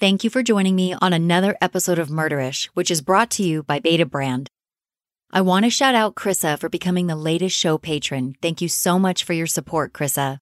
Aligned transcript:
Thank 0.00 0.24
you 0.24 0.30
for 0.30 0.42
joining 0.42 0.74
me 0.74 0.92
on 1.00 1.12
another 1.12 1.56
episode 1.60 2.00
of 2.00 2.08
Murderish, 2.08 2.64
which 2.74 2.90
is 2.90 3.00
brought 3.00 3.30
to 3.30 3.44
you 3.44 3.62
by 3.62 3.78
Betabrand. 3.78 4.48
I 5.30 5.40
want 5.40 5.64
to 5.66 5.70
shout 5.70 5.94
out 5.94 6.16
Krissa 6.16 6.58
for 6.58 6.68
becoming 6.68 7.06
the 7.06 7.14
latest 7.14 7.56
show 7.56 7.78
patron. 7.78 8.34
Thank 8.42 8.60
you 8.60 8.68
so 8.68 8.98
much 8.98 9.22
for 9.22 9.34
your 9.34 9.46
support, 9.46 9.92
Krissa. 9.92 10.38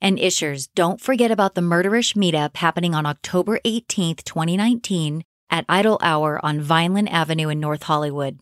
And 0.00 0.18
Ishers, 0.18 0.68
don't 0.76 1.00
forget 1.00 1.32
about 1.32 1.56
the 1.56 1.62
Murderish 1.62 2.14
meetup 2.14 2.58
happening 2.58 2.94
on 2.94 3.06
October 3.06 3.58
18th, 3.64 4.22
2019 4.22 5.24
at 5.50 5.64
Idle 5.68 5.98
Hour 6.00 6.38
on 6.46 6.60
Vineland 6.60 7.08
Avenue 7.08 7.48
in 7.48 7.58
North 7.58 7.82
Hollywood. 7.82 8.38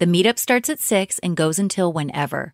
The 0.00 0.06
meetup 0.06 0.40
starts 0.40 0.68
at 0.68 0.80
6 0.80 1.20
and 1.20 1.36
goes 1.36 1.60
until 1.60 1.92
whenever. 1.92 2.52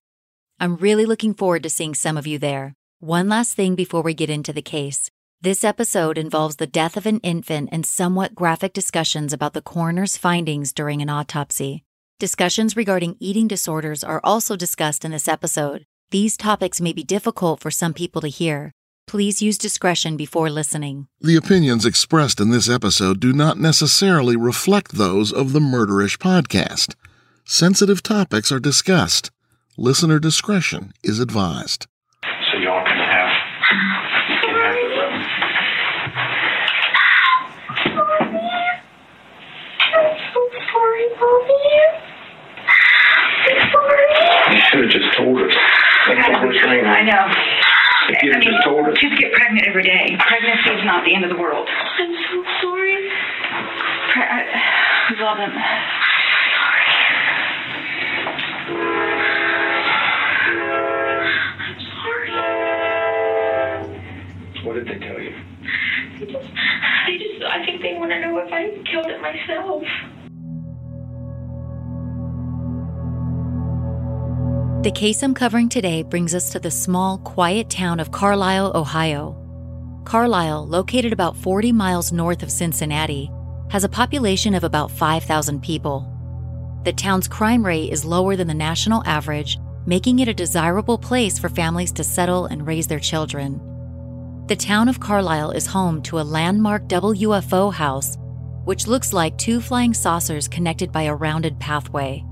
I'm 0.60 0.76
really 0.76 1.06
looking 1.06 1.32
forward 1.32 1.62
to 1.62 1.70
seeing 1.70 1.94
some 1.94 2.18
of 2.18 2.26
you 2.26 2.38
there. 2.38 2.74
One 3.00 3.30
last 3.30 3.54
thing 3.54 3.74
before 3.74 4.02
we 4.02 4.12
get 4.12 4.28
into 4.28 4.52
the 4.52 4.60
case. 4.60 5.10
This 5.44 5.62
episode 5.62 6.16
involves 6.16 6.56
the 6.56 6.66
death 6.66 6.96
of 6.96 7.04
an 7.04 7.18
infant 7.18 7.68
and 7.70 7.84
somewhat 7.84 8.34
graphic 8.34 8.72
discussions 8.72 9.30
about 9.30 9.52
the 9.52 9.60
coroner's 9.60 10.16
findings 10.16 10.72
during 10.72 11.02
an 11.02 11.10
autopsy. 11.10 11.84
Discussions 12.18 12.78
regarding 12.78 13.16
eating 13.20 13.46
disorders 13.46 14.02
are 14.02 14.22
also 14.24 14.56
discussed 14.56 15.04
in 15.04 15.10
this 15.10 15.28
episode. 15.28 15.84
These 16.10 16.38
topics 16.38 16.80
may 16.80 16.94
be 16.94 17.04
difficult 17.04 17.60
for 17.60 17.70
some 17.70 17.92
people 17.92 18.22
to 18.22 18.28
hear. 18.28 18.72
Please 19.06 19.42
use 19.42 19.58
discretion 19.58 20.16
before 20.16 20.48
listening. 20.48 21.08
The 21.20 21.36
opinions 21.36 21.84
expressed 21.84 22.40
in 22.40 22.48
this 22.48 22.70
episode 22.70 23.20
do 23.20 23.34
not 23.34 23.58
necessarily 23.58 24.36
reflect 24.36 24.92
those 24.92 25.30
of 25.30 25.52
the 25.52 25.60
Murderish 25.60 26.16
podcast. 26.16 26.94
Sensitive 27.44 28.02
topics 28.02 28.50
are 28.50 28.60
discussed. 28.60 29.30
Listener 29.76 30.18
discretion 30.18 30.94
is 31.02 31.20
advised. 31.20 31.86
So 32.50 32.56
y'all 32.56 32.82
can 32.86 32.96
have, 32.96 33.28
you 33.60 33.76
can 34.40 34.56
have 34.56 34.74
the 34.76 34.88
room. 34.88 35.20
I'm 39.96 40.16
so 40.34 40.40
sorry, 40.94 41.08
Bobby. 41.18 41.58
I'm 43.46 43.72
sorry. 43.72 44.54
You 44.54 44.60
should 44.70 44.80
have 44.84 44.90
just 44.90 45.16
told 45.16 45.38
us. 45.42 45.54
That's 46.06 46.28
the 46.28 46.46
worst 46.46 46.60
thing. 46.62 46.84
I 46.86 47.02
know. 47.02 47.26
If 48.10 48.22
you'd 48.22 48.32
I 48.32 48.36
have 48.36 48.44
mean, 48.44 48.52
just 48.52 48.64
told 48.64 48.86
us. 48.86 48.98
kids 48.98 49.18
get 49.18 49.32
pregnant 49.32 49.66
every 49.66 49.82
day. 49.82 50.16
Pregnancy 50.18 50.70
is 50.70 50.84
not 50.84 51.04
the 51.04 51.14
end 51.14 51.24
of 51.24 51.30
the 51.30 51.38
world. 51.40 51.68
I'm 51.68 52.14
so 52.30 52.44
sorry. 52.62 53.08
Pre- 54.12 54.22
I, 54.22 54.44
we've 55.10 55.20
all. 55.20 55.34
I'm 55.36 55.50
sorry. 62.04 62.94
What 64.64 64.74
did 64.74 64.86
they 64.88 64.98
tell 65.06 65.20
you? 65.20 65.34
I 65.34 66.24
just, 66.24 66.36
I 66.36 67.18
just, 67.18 67.44
I 67.44 67.64
think 67.66 67.82
they 67.82 67.94
want 67.94 68.10
to 68.12 68.20
know 68.20 68.38
if 68.38 68.52
I 68.52 68.70
killed 68.90 69.06
it 69.06 69.20
myself. 69.20 69.82
The 74.84 74.90
case 74.90 75.22
I'm 75.22 75.32
covering 75.32 75.70
today 75.70 76.02
brings 76.02 76.34
us 76.34 76.50
to 76.50 76.60
the 76.60 76.70
small, 76.70 77.16
quiet 77.16 77.70
town 77.70 78.00
of 78.00 78.10
Carlisle, 78.10 78.72
Ohio. 78.74 79.34
Carlisle, 80.04 80.66
located 80.66 81.10
about 81.10 81.38
40 81.38 81.72
miles 81.72 82.12
north 82.12 82.42
of 82.42 82.52
Cincinnati, 82.52 83.30
has 83.70 83.84
a 83.84 83.88
population 83.88 84.54
of 84.54 84.62
about 84.62 84.90
5,000 84.90 85.62
people. 85.62 86.06
The 86.84 86.92
town's 86.92 87.26
crime 87.28 87.64
rate 87.64 87.94
is 87.94 88.04
lower 88.04 88.36
than 88.36 88.46
the 88.46 88.52
national 88.52 89.02
average, 89.06 89.56
making 89.86 90.18
it 90.18 90.28
a 90.28 90.34
desirable 90.34 90.98
place 90.98 91.38
for 91.38 91.48
families 91.48 91.92
to 91.92 92.04
settle 92.04 92.44
and 92.44 92.66
raise 92.66 92.86
their 92.86 93.00
children. 93.00 93.62
The 94.48 94.56
town 94.56 94.90
of 94.90 95.00
Carlisle 95.00 95.52
is 95.52 95.66
home 95.66 96.02
to 96.02 96.20
a 96.20 96.28
landmark 96.28 96.88
UFO 96.88 97.72
house, 97.72 98.18
which 98.66 98.86
looks 98.86 99.14
like 99.14 99.38
two 99.38 99.62
flying 99.62 99.94
saucers 99.94 100.46
connected 100.46 100.92
by 100.92 101.04
a 101.04 101.14
rounded 101.14 101.58
pathway. 101.58 102.22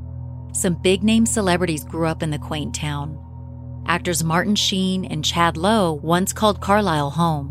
Some 0.52 0.74
big 0.74 1.02
name 1.02 1.24
celebrities 1.24 1.82
grew 1.82 2.06
up 2.06 2.22
in 2.22 2.30
the 2.30 2.38
quaint 2.38 2.74
town. 2.74 3.18
Actors 3.86 4.22
Martin 4.22 4.54
Sheen 4.54 5.04
and 5.06 5.24
Chad 5.24 5.56
Lowe 5.56 5.94
once 5.94 6.32
called 6.32 6.60
Carlisle 6.60 7.10
home. 7.10 7.48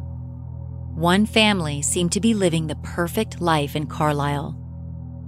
One 0.95 1.25
family 1.25 1.81
seemed 1.81 2.11
to 2.11 2.21
be 2.21 2.33
living 2.33 2.67
the 2.67 2.75
perfect 2.75 3.41
life 3.41 3.75
in 3.75 3.87
Carlisle. 3.87 4.55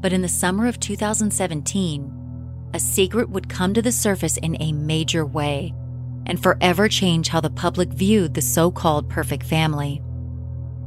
But 0.02 0.14
in 0.14 0.22
the 0.22 0.28
summer 0.28 0.68
of 0.68 0.80
2017, 0.80 2.70
a 2.74 2.80
secret 2.80 3.30
would 3.30 3.50
come 3.50 3.74
to 3.74 3.82
the 3.82 3.92
surface 3.92 4.38
in 4.38 4.56
a 4.62 4.72
major 4.72 5.26
way 5.26 5.74
and 6.26 6.42
forever 6.42 6.88
change 6.88 7.28
how 7.28 7.42
the 7.42 7.50
public 7.50 7.90
viewed 7.90 8.34
the 8.34 8.42
so 8.42 8.72
called 8.72 9.10
perfect 9.10 9.44
family. 9.44 10.02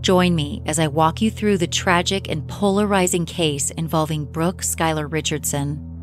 Join 0.00 0.34
me 0.34 0.62
as 0.66 0.78
I 0.78 0.86
walk 0.86 1.20
you 1.20 1.30
through 1.30 1.58
the 1.58 1.66
tragic 1.66 2.28
and 2.30 2.46
polarizing 2.48 3.26
case 3.26 3.70
involving 3.72 4.24
Brooke 4.24 4.62
Skylar 4.62 5.10
Richardson. 5.10 5.95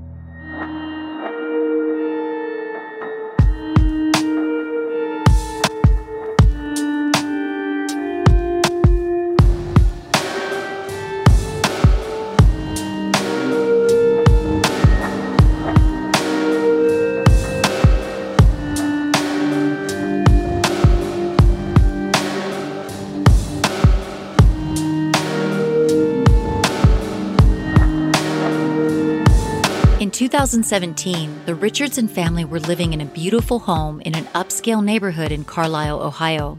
2017, 30.44 31.46
the 31.46 31.56
Richardson 31.56 32.06
family 32.06 32.44
were 32.44 32.60
living 32.60 32.92
in 32.92 33.00
a 33.00 33.06
beautiful 33.06 33.60
home 33.60 34.02
in 34.02 34.14
an 34.14 34.26
upscale 34.36 34.84
neighborhood 34.84 35.32
in 35.32 35.46
Carlisle, 35.46 36.02
Ohio. 36.02 36.58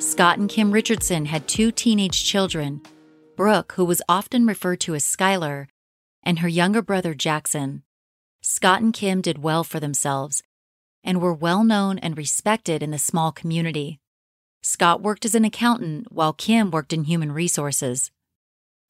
Scott 0.00 0.38
and 0.38 0.50
Kim 0.50 0.72
Richardson 0.72 1.26
had 1.26 1.46
two 1.46 1.70
teenage 1.70 2.24
children 2.24 2.82
Brooke, 3.36 3.74
who 3.76 3.84
was 3.84 4.02
often 4.08 4.46
referred 4.46 4.80
to 4.80 4.96
as 4.96 5.04
Skylar, 5.04 5.68
and 6.24 6.40
her 6.40 6.48
younger 6.48 6.82
brother 6.82 7.14
Jackson. 7.14 7.84
Scott 8.42 8.82
and 8.82 8.92
Kim 8.92 9.20
did 9.20 9.44
well 9.44 9.62
for 9.62 9.78
themselves 9.78 10.42
and 11.04 11.20
were 11.22 11.32
well 11.32 11.62
known 11.62 12.00
and 12.00 12.18
respected 12.18 12.82
in 12.82 12.90
the 12.90 12.98
small 12.98 13.30
community. 13.30 14.00
Scott 14.60 15.02
worked 15.02 15.24
as 15.24 15.36
an 15.36 15.44
accountant 15.44 16.10
while 16.10 16.32
Kim 16.32 16.72
worked 16.72 16.92
in 16.92 17.04
human 17.04 17.30
resources. 17.30 18.10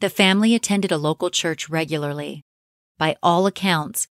The 0.01 0.09
family 0.09 0.55
attended 0.55 0.91
a 0.91 0.97
local 0.97 1.29
church 1.29 1.69
regularly. 1.69 2.43
By 2.97 3.17
all 3.23 3.47
accounts, 3.47 4.09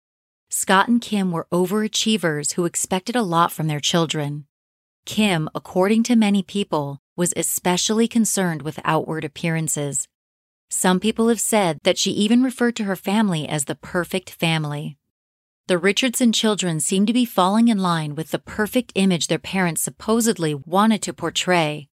Scott 0.52 0.88
and 0.88 1.00
Kim 1.00 1.30
were 1.30 1.46
overachievers 1.52 2.54
who 2.54 2.64
expected 2.64 3.14
a 3.14 3.22
lot 3.22 3.52
from 3.52 3.68
their 3.68 3.78
children. 3.78 4.46
Kim, 5.06 5.48
according 5.54 6.02
to 6.02 6.16
many 6.16 6.42
people, 6.42 6.98
was 7.16 7.32
especially 7.36 8.08
concerned 8.08 8.62
with 8.62 8.80
outward 8.84 9.24
appearances. 9.24 10.08
Some 10.68 10.98
people 10.98 11.28
have 11.28 11.40
said 11.40 11.78
that 11.84 11.98
she 11.98 12.10
even 12.10 12.42
referred 12.42 12.74
to 12.76 12.84
her 12.84 12.96
family 12.96 13.48
as 13.48 13.66
the 13.66 13.76
perfect 13.76 14.30
family. 14.30 14.98
The 15.68 15.78
Richardson 15.78 16.32
children 16.32 16.80
seem 16.80 17.06
to 17.06 17.12
be 17.12 17.24
falling 17.24 17.68
in 17.68 17.78
line 17.78 18.16
with 18.16 18.32
the 18.32 18.40
perfect 18.40 18.90
image 18.96 19.28
their 19.28 19.38
parents 19.38 19.82
supposedly 19.82 20.52
wanted 20.52 21.00
to 21.02 21.12
portray. 21.12 21.88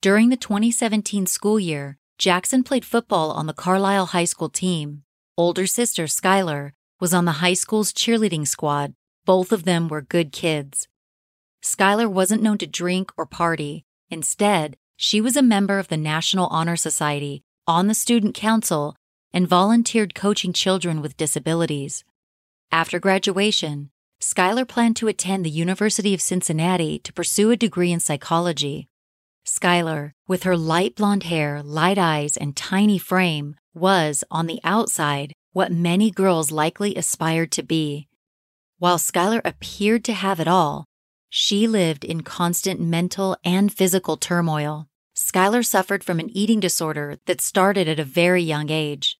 During 0.00 0.28
the 0.28 0.36
2017 0.36 1.26
school 1.26 1.58
year, 1.58 1.98
Jackson 2.16 2.62
played 2.62 2.84
football 2.84 3.32
on 3.32 3.46
the 3.46 3.52
Carlisle 3.52 4.06
High 4.06 4.24
School 4.24 4.48
team. 4.48 5.02
Older 5.36 5.66
sister, 5.66 6.04
Skylar, 6.04 6.72
was 7.00 7.14
on 7.14 7.24
the 7.24 7.40
high 7.42 7.54
school's 7.54 7.92
cheerleading 7.92 8.46
squad. 8.46 8.94
Both 9.24 9.52
of 9.52 9.64
them 9.64 9.88
were 9.88 10.02
good 10.02 10.32
kids. 10.32 10.88
Skylar 11.62 12.08
wasn't 12.08 12.42
known 12.42 12.58
to 12.58 12.66
drink 12.66 13.10
or 13.16 13.26
party. 13.26 13.84
Instead, 14.10 14.76
she 14.96 15.20
was 15.20 15.36
a 15.36 15.42
member 15.42 15.78
of 15.78 15.88
the 15.88 15.96
National 15.96 16.46
Honor 16.48 16.76
Society, 16.76 17.42
on 17.66 17.86
the 17.86 17.94
student 17.94 18.34
council, 18.34 18.96
and 19.32 19.46
volunteered 19.46 20.14
coaching 20.14 20.52
children 20.52 21.02
with 21.02 21.16
disabilities. 21.16 22.04
After 22.72 22.98
graduation, 22.98 23.90
Skylar 24.20 24.66
planned 24.66 24.96
to 24.96 25.08
attend 25.08 25.44
the 25.44 25.50
University 25.50 26.14
of 26.14 26.20
Cincinnati 26.20 26.98
to 27.00 27.12
pursue 27.12 27.50
a 27.50 27.56
degree 27.56 27.92
in 27.92 28.00
psychology. 28.00 28.88
Skylar, 29.46 30.12
with 30.26 30.42
her 30.42 30.56
light 30.56 30.96
blonde 30.96 31.22
hair, 31.24 31.62
light 31.62 31.98
eyes, 31.98 32.36
and 32.36 32.56
tiny 32.56 32.98
frame, 32.98 33.54
was, 33.74 34.24
on 34.30 34.46
the 34.46 34.60
outside, 34.64 35.32
what 35.58 35.72
many 35.72 36.08
girls 36.08 36.52
likely 36.52 36.94
aspired 36.94 37.50
to 37.50 37.64
be. 37.64 38.06
While 38.78 38.96
Skylar 38.96 39.40
appeared 39.44 40.04
to 40.04 40.12
have 40.12 40.38
it 40.38 40.46
all, 40.46 40.84
she 41.28 41.66
lived 41.66 42.04
in 42.04 42.20
constant 42.22 42.78
mental 42.80 43.36
and 43.42 43.72
physical 43.72 44.16
turmoil. 44.16 44.86
Skylar 45.16 45.66
suffered 45.66 46.04
from 46.04 46.20
an 46.20 46.30
eating 46.30 46.60
disorder 46.60 47.18
that 47.26 47.40
started 47.40 47.88
at 47.88 47.98
a 47.98 48.04
very 48.04 48.40
young 48.40 48.70
age. 48.70 49.18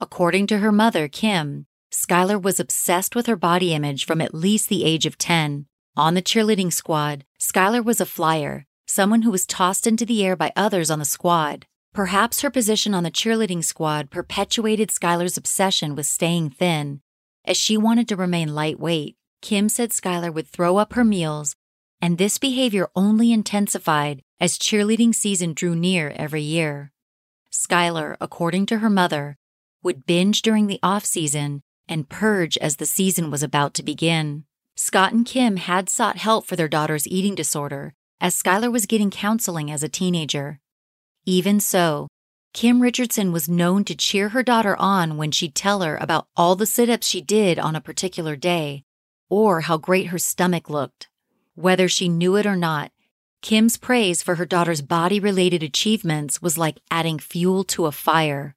According 0.00 0.48
to 0.48 0.58
her 0.58 0.72
mother, 0.72 1.06
Kim, 1.06 1.66
Skylar 1.92 2.42
was 2.42 2.58
obsessed 2.58 3.14
with 3.14 3.26
her 3.26 3.36
body 3.36 3.72
image 3.72 4.06
from 4.06 4.20
at 4.20 4.34
least 4.34 4.68
the 4.68 4.84
age 4.84 5.06
of 5.06 5.16
10. 5.18 5.66
On 5.96 6.14
the 6.14 6.20
cheerleading 6.20 6.72
squad, 6.72 7.24
Skylar 7.40 7.84
was 7.84 8.00
a 8.00 8.06
flyer, 8.06 8.66
someone 8.86 9.22
who 9.22 9.30
was 9.30 9.46
tossed 9.46 9.86
into 9.86 10.04
the 10.04 10.26
air 10.26 10.34
by 10.34 10.52
others 10.56 10.90
on 10.90 10.98
the 10.98 11.04
squad. 11.04 11.64
Perhaps 11.96 12.42
her 12.42 12.50
position 12.50 12.92
on 12.92 13.04
the 13.04 13.10
cheerleading 13.10 13.64
squad 13.64 14.10
perpetuated 14.10 14.90
Skylar's 14.90 15.38
obsession 15.38 15.94
with 15.94 16.04
staying 16.04 16.50
thin, 16.50 17.00
as 17.46 17.56
she 17.56 17.78
wanted 17.78 18.06
to 18.08 18.16
remain 18.16 18.54
lightweight. 18.54 19.16
Kim 19.40 19.70
said 19.70 19.92
Skylar 19.92 20.30
would 20.30 20.46
throw 20.46 20.76
up 20.76 20.92
her 20.92 21.04
meals, 21.04 21.56
and 21.98 22.18
this 22.18 22.36
behavior 22.36 22.90
only 22.94 23.32
intensified 23.32 24.20
as 24.38 24.58
cheerleading 24.58 25.14
season 25.14 25.54
drew 25.54 25.74
near 25.74 26.12
every 26.16 26.42
year. 26.42 26.92
Skylar, 27.50 28.18
according 28.20 28.66
to 28.66 28.80
her 28.80 28.90
mother, 28.90 29.38
would 29.82 30.04
binge 30.04 30.42
during 30.42 30.66
the 30.66 30.80
off 30.82 31.06
season 31.06 31.62
and 31.88 32.10
purge 32.10 32.58
as 32.58 32.76
the 32.76 32.84
season 32.84 33.30
was 33.30 33.42
about 33.42 33.72
to 33.72 33.82
begin. 33.82 34.44
Scott 34.74 35.14
and 35.14 35.24
Kim 35.24 35.56
had 35.56 35.88
sought 35.88 36.18
help 36.18 36.46
for 36.46 36.56
their 36.56 36.68
daughter's 36.68 37.08
eating 37.08 37.34
disorder, 37.34 37.94
as 38.20 38.36
Skylar 38.36 38.70
was 38.70 38.84
getting 38.84 39.10
counseling 39.10 39.70
as 39.70 39.82
a 39.82 39.88
teenager. 39.88 40.60
Even 41.28 41.58
so, 41.58 42.06
Kim 42.54 42.80
Richardson 42.80 43.32
was 43.32 43.48
known 43.48 43.82
to 43.84 43.96
cheer 43.96 44.28
her 44.28 44.44
daughter 44.44 44.76
on 44.76 45.16
when 45.16 45.32
she'd 45.32 45.56
tell 45.56 45.80
her 45.82 45.96
about 45.96 46.28
all 46.36 46.54
the 46.54 46.66
sit 46.66 46.88
ups 46.88 47.08
she 47.08 47.20
did 47.20 47.58
on 47.58 47.74
a 47.74 47.80
particular 47.80 48.36
day, 48.36 48.84
or 49.28 49.62
how 49.62 49.76
great 49.76 50.06
her 50.06 50.18
stomach 50.18 50.70
looked. 50.70 51.08
Whether 51.56 51.88
she 51.88 52.08
knew 52.08 52.36
it 52.36 52.46
or 52.46 52.54
not, 52.54 52.92
Kim's 53.42 53.76
praise 53.76 54.22
for 54.22 54.36
her 54.36 54.46
daughter's 54.46 54.82
body 54.82 55.18
related 55.18 55.64
achievements 55.64 56.40
was 56.40 56.56
like 56.56 56.78
adding 56.92 57.18
fuel 57.18 57.64
to 57.64 57.86
a 57.86 57.92
fire. 57.92 58.54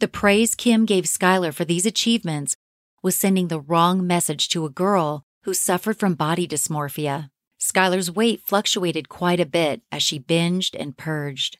The 0.00 0.08
praise 0.08 0.54
Kim 0.54 0.86
gave 0.86 1.04
Skylar 1.04 1.52
for 1.52 1.66
these 1.66 1.84
achievements 1.84 2.56
was 3.02 3.18
sending 3.18 3.48
the 3.48 3.60
wrong 3.60 4.06
message 4.06 4.48
to 4.48 4.64
a 4.64 4.70
girl 4.70 5.24
who 5.42 5.52
suffered 5.52 5.98
from 5.98 6.14
body 6.14 6.48
dysmorphia. 6.48 7.28
Skylar's 7.60 8.10
weight 8.10 8.40
fluctuated 8.46 9.10
quite 9.10 9.40
a 9.40 9.46
bit 9.46 9.82
as 9.92 10.02
she 10.02 10.18
binged 10.18 10.74
and 10.78 10.96
purged. 10.96 11.58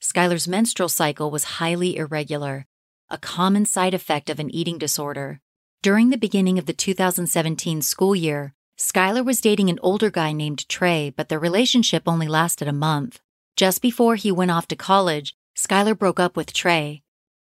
Skylar's 0.00 0.46
menstrual 0.46 0.88
cycle 0.88 1.30
was 1.30 1.58
highly 1.58 1.96
irregular, 1.96 2.66
a 3.10 3.18
common 3.18 3.66
side 3.66 3.94
effect 3.94 4.30
of 4.30 4.38
an 4.38 4.50
eating 4.54 4.78
disorder. 4.78 5.40
During 5.82 6.10
the 6.10 6.16
beginning 6.16 6.58
of 6.58 6.66
the 6.66 6.72
2017 6.72 7.82
school 7.82 8.14
year, 8.14 8.54
Skylar 8.78 9.24
was 9.24 9.40
dating 9.40 9.70
an 9.70 9.80
older 9.82 10.08
guy 10.08 10.32
named 10.32 10.68
Trey, 10.68 11.10
but 11.10 11.28
their 11.28 11.40
relationship 11.40 12.04
only 12.06 12.28
lasted 12.28 12.68
a 12.68 12.72
month. 12.72 13.20
Just 13.56 13.82
before 13.82 14.14
he 14.14 14.30
went 14.30 14.52
off 14.52 14.68
to 14.68 14.76
college, 14.76 15.34
Skylar 15.56 15.98
broke 15.98 16.20
up 16.20 16.36
with 16.36 16.52
Trey. 16.52 17.02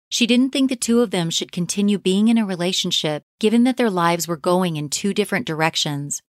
She 0.08 0.26
didn't 0.26 0.50
think 0.50 0.70
the 0.70 0.76
two 0.76 1.00
of 1.00 1.10
them 1.10 1.30
should 1.30 1.50
continue 1.50 1.98
being 1.98 2.28
in 2.28 2.38
a 2.38 2.46
relationship 2.46 3.24
given 3.40 3.64
that 3.64 3.76
their 3.76 3.90
lives 3.90 4.28
were 4.28 4.36
going 4.36 4.76
in 4.76 4.88
two 4.88 5.12
different 5.12 5.46
directions. 5.46 6.22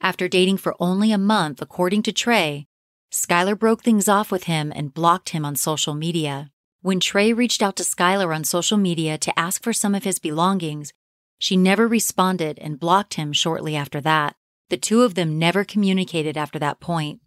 After 0.00 0.26
dating 0.26 0.58
for 0.58 0.74
only 0.80 1.12
a 1.12 1.18
month, 1.18 1.62
according 1.62 2.02
to 2.02 2.12
Trey, 2.12 2.66
Skylar 3.14 3.56
broke 3.56 3.84
things 3.84 4.08
off 4.08 4.32
with 4.32 4.44
him 4.44 4.72
and 4.74 4.92
blocked 4.92 5.28
him 5.28 5.44
on 5.44 5.54
social 5.54 5.94
media. 5.94 6.50
When 6.82 6.98
Trey 6.98 7.32
reached 7.32 7.62
out 7.62 7.76
to 7.76 7.84
Skylar 7.84 8.34
on 8.34 8.42
social 8.42 8.76
media 8.76 9.16
to 9.18 9.38
ask 9.38 9.62
for 9.62 9.72
some 9.72 9.94
of 9.94 10.02
his 10.02 10.18
belongings, 10.18 10.92
she 11.38 11.56
never 11.56 11.86
responded 11.86 12.58
and 12.58 12.80
blocked 12.80 13.14
him 13.14 13.32
shortly 13.32 13.76
after 13.76 14.00
that. 14.00 14.34
The 14.68 14.76
two 14.76 15.02
of 15.02 15.14
them 15.14 15.38
never 15.38 15.62
communicated 15.62 16.36
after 16.36 16.58
that 16.58 16.80
point. 16.80 17.20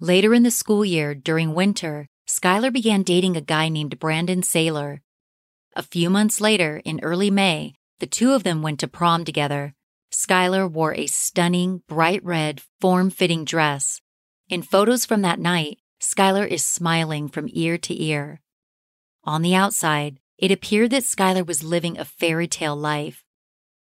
Later 0.00 0.34
in 0.34 0.42
the 0.42 0.50
school 0.50 0.84
year, 0.84 1.14
during 1.14 1.54
winter, 1.54 2.08
Skylar 2.28 2.70
began 2.70 3.02
dating 3.02 3.38
a 3.38 3.40
guy 3.40 3.70
named 3.70 3.98
Brandon 3.98 4.42
Saylor. 4.42 4.98
A 5.74 5.82
few 5.82 6.10
months 6.10 6.42
later, 6.42 6.82
in 6.84 7.00
early 7.02 7.30
May, 7.30 7.72
the 8.00 8.06
two 8.06 8.34
of 8.34 8.42
them 8.42 8.60
went 8.60 8.80
to 8.80 8.86
prom 8.86 9.24
together. 9.24 9.72
Skylar 10.12 10.70
wore 10.70 10.94
a 10.94 11.06
stunning, 11.06 11.80
bright 11.88 12.22
red, 12.22 12.60
form 12.82 13.08
fitting 13.08 13.46
dress. 13.46 14.02
In 14.48 14.62
photos 14.62 15.04
from 15.04 15.22
that 15.22 15.40
night, 15.40 15.78
Skylar 16.00 16.46
is 16.46 16.64
smiling 16.64 17.28
from 17.28 17.50
ear 17.52 17.76
to 17.78 18.00
ear. 18.00 18.40
On 19.24 19.42
the 19.42 19.56
outside, 19.56 20.20
it 20.38 20.52
appeared 20.52 20.90
that 20.90 21.02
Skylar 21.02 21.44
was 21.44 21.64
living 21.64 21.98
a 21.98 22.04
fairy 22.04 22.46
tale 22.46 22.76
life. 22.76 23.24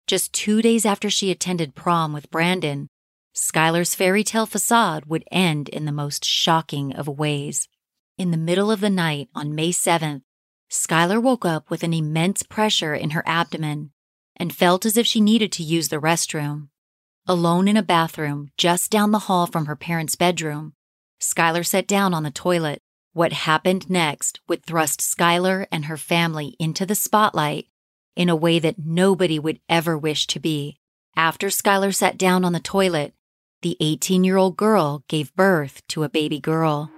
Just 0.08 0.32
two 0.32 0.60
days 0.60 0.84
after 0.84 1.08
she 1.10 1.30
attended 1.30 1.76
prom 1.76 2.12
with 2.12 2.30
Brandon, 2.30 2.88
Skylar's 3.36 3.94
fairy 3.94 4.24
tale 4.24 4.46
facade 4.46 5.04
would 5.06 5.22
end 5.30 5.68
in 5.68 5.84
the 5.84 5.92
most 5.92 6.24
shocking 6.24 6.92
of 6.92 7.06
ways. 7.06 7.68
In 8.16 8.32
the 8.32 8.36
middle 8.36 8.72
of 8.72 8.80
the 8.80 8.90
night 8.90 9.28
on 9.36 9.54
May 9.54 9.70
7th, 9.70 10.22
Skylar 10.68 11.22
woke 11.22 11.44
up 11.44 11.70
with 11.70 11.84
an 11.84 11.94
immense 11.94 12.42
pressure 12.42 12.94
in 12.94 13.10
her 13.10 13.22
abdomen 13.26 13.92
and 14.34 14.52
felt 14.52 14.84
as 14.84 14.96
if 14.96 15.06
she 15.06 15.20
needed 15.20 15.52
to 15.52 15.62
use 15.62 15.88
the 15.88 16.00
restroom. 16.00 16.70
Alone 17.30 17.68
in 17.68 17.76
a 17.76 17.82
bathroom 17.82 18.52
just 18.56 18.90
down 18.90 19.10
the 19.10 19.26
hall 19.28 19.46
from 19.46 19.66
her 19.66 19.76
parents' 19.76 20.16
bedroom, 20.16 20.72
Skylar 21.20 21.62
sat 21.62 21.86
down 21.86 22.14
on 22.14 22.22
the 22.22 22.30
toilet. 22.30 22.80
What 23.12 23.34
happened 23.34 23.90
next 23.90 24.40
would 24.48 24.64
thrust 24.64 25.00
Skylar 25.00 25.66
and 25.70 25.84
her 25.84 25.98
family 25.98 26.56
into 26.58 26.86
the 26.86 26.94
spotlight 26.94 27.66
in 28.16 28.30
a 28.30 28.36
way 28.36 28.58
that 28.60 28.78
nobody 28.78 29.38
would 29.38 29.60
ever 29.68 29.98
wish 29.98 30.26
to 30.28 30.40
be. 30.40 30.78
After 31.16 31.48
Skylar 31.48 31.94
sat 31.94 32.16
down 32.16 32.46
on 32.46 32.54
the 32.54 32.60
toilet, 32.60 33.12
the 33.60 33.76
18 33.78 34.24
year 34.24 34.38
old 34.38 34.56
girl 34.56 35.04
gave 35.06 35.36
birth 35.36 35.86
to 35.88 36.04
a 36.04 36.08
baby 36.08 36.40
girl. 36.40 36.90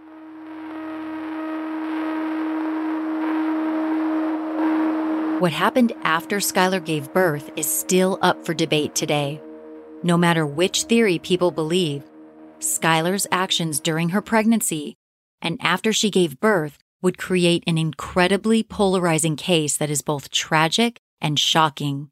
What 5.41 5.51
happened 5.51 5.93
after 6.05 6.37
Skylar 6.37 6.85
gave 6.85 7.13
birth 7.13 7.51
is 7.57 7.67
still 7.67 8.17
up 8.23 8.47
for 8.47 8.55
debate 8.55 8.95
today. 8.95 9.41
No 10.03 10.17
matter 10.17 10.47
which 10.47 10.85
theory 10.85 11.19
people 11.19 11.51
believe, 11.51 12.05
Skylar's 12.59 13.27
actions 13.31 13.81
during 13.81 14.11
her 14.11 14.23
pregnancy 14.23 14.97
and 15.43 15.59
after 15.61 15.93
she 15.93 16.11
gave 16.11 16.41
birth 16.41 16.79
would 17.03 17.19
create 17.19 17.65
an 17.67 17.79
incredibly 17.79 18.63
polarizing 18.63 19.37
case 19.37 19.77
that 19.77 19.91
is 19.91 20.03
both 20.03 20.31
tragic 20.31 21.01
and 21.21 21.39
shocking. 21.39 22.11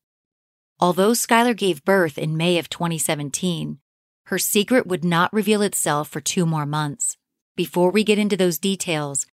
Although 0.80 1.12
Skylar 1.12 1.56
gave 1.56 1.84
birth 1.84 2.18
in 2.18 2.36
May 2.36 2.58
of 2.58 2.68
2017, 2.68 3.78
her 4.26 4.38
secret 4.38 4.86
would 4.86 5.04
not 5.04 5.32
reveal 5.32 5.62
itself 5.62 6.08
for 6.08 6.20
two 6.20 6.44
more 6.44 6.66
months. 6.66 7.16
Before 7.56 7.90
we 7.90 8.04
get 8.04 8.18
into 8.18 8.36
those 8.36 8.58
details, 8.58 9.26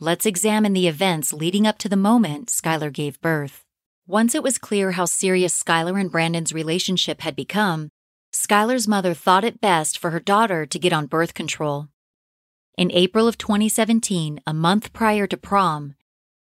let's 0.00 0.26
examine 0.26 0.72
the 0.72 0.88
events 0.88 1.32
leading 1.32 1.66
up 1.66 1.78
to 1.78 1.88
the 1.88 1.96
moment 1.96 2.48
Skylar 2.48 2.92
gave 2.92 3.20
birth. 3.20 3.64
Once 4.06 4.34
it 4.34 4.42
was 4.42 4.56
clear 4.56 4.92
how 4.92 5.04
serious 5.04 5.62
Skylar 5.62 6.00
and 6.00 6.10
Brandon's 6.10 6.54
relationship 6.54 7.20
had 7.20 7.36
become, 7.36 7.90
Skylar's 8.38 8.86
mother 8.86 9.14
thought 9.14 9.42
it 9.42 9.60
best 9.60 9.98
for 9.98 10.10
her 10.10 10.20
daughter 10.20 10.64
to 10.64 10.78
get 10.78 10.92
on 10.92 11.06
birth 11.06 11.34
control. 11.34 11.88
In 12.76 12.92
April 12.92 13.26
of 13.26 13.36
2017, 13.36 14.40
a 14.46 14.54
month 14.54 14.92
prior 14.92 15.26
to 15.26 15.36
prom, 15.36 15.96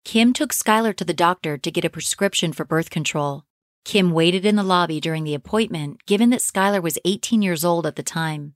Kim 0.05 0.35
took 0.35 0.53
Skylar 0.53 0.95
to 0.95 1.07
the 1.07 1.15
doctor 1.15 1.57
to 1.57 1.71
get 1.71 1.87
a 1.87 1.91
prescription 1.91 2.53
for 2.53 2.67
birth 2.67 2.91
control. 2.91 3.45
Kim 3.87 4.11
waited 4.11 4.45
in 4.45 4.57
the 4.57 4.63
lobby 4.63 5.01
during 5.01 5.25
the 5.25 5.33
appointment, 5.33 6.05
given 6.05 6.29
that 6.29 6.41
Skylar 6.41 6.83
was 6.83 6.99
18 7.07 7.41
years 7.41 7.65
old 7.65 7.87
at 7.87 7.97
the 7.97 8.03
time. 8.03 8.53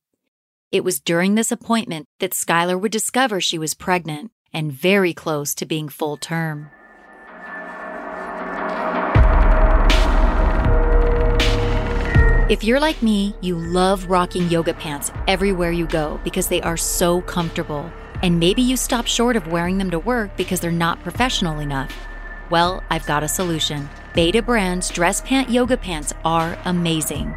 It 0.70 0.84
was 0.84 1.00
during 1.00 1.34
this 1.34 1.50
appointment 1.50 2.08
that 2.18 2.32
Skylar 2.32 2.78
would 2.78 2.92
discover 2.92 3.40
she 3.40 3.58
was 3.58 3.72
pregnant 3.72 4.32
and 4.52 4.70
very 4.70 5.14
close 5.14 5.54
to 5.54 5.64
being 5.64 5.88
full 5.88 6.18
term. 6.18 6.70
If 12.50 12.64
you're 12.64 12.80
like 12.80 13.00
me, 13.00 13.36
you 13.40 13.56
love 13.56 14.10
rocking 14.10 14.48
yoga 14.48 14.74
pants 14.74 15.12
everywhere 15.28 15.70
you 15.70 15.86
go 15.86 16.18
because 16.24 16.48
they 16.48 16.60
are 16.62 16.76
so 16.76 17.20
comfortable. 17.20 17.88
And 18.22 18.40
maybe 18.40 18.60
you 18.60 18.76
stop 18.76 19.06
short 19.06 19.36
of 19.36 19.46
wearing 19.46 19.78
them 19.78 19.92
to 19.92 20.00
work 20.00 20.36
because 20.36 20.58
they're 20.58 20.72
not 20.72 21.00
professional 21.04 21.60
enough. 21.60 21.94
Well, 22.50 22.82
I've 22.90 23.06
got 23.06 23.22
a 23.22 23.28
solution. 23.28 23.88
Betabrand's 24.14 24.90
dress 24.90 25.20
pant 25.20 25.48
yoga 25.48 25.76
pants 25.76 26.12
are 26.24 26.58
amazing. 26.64 27.32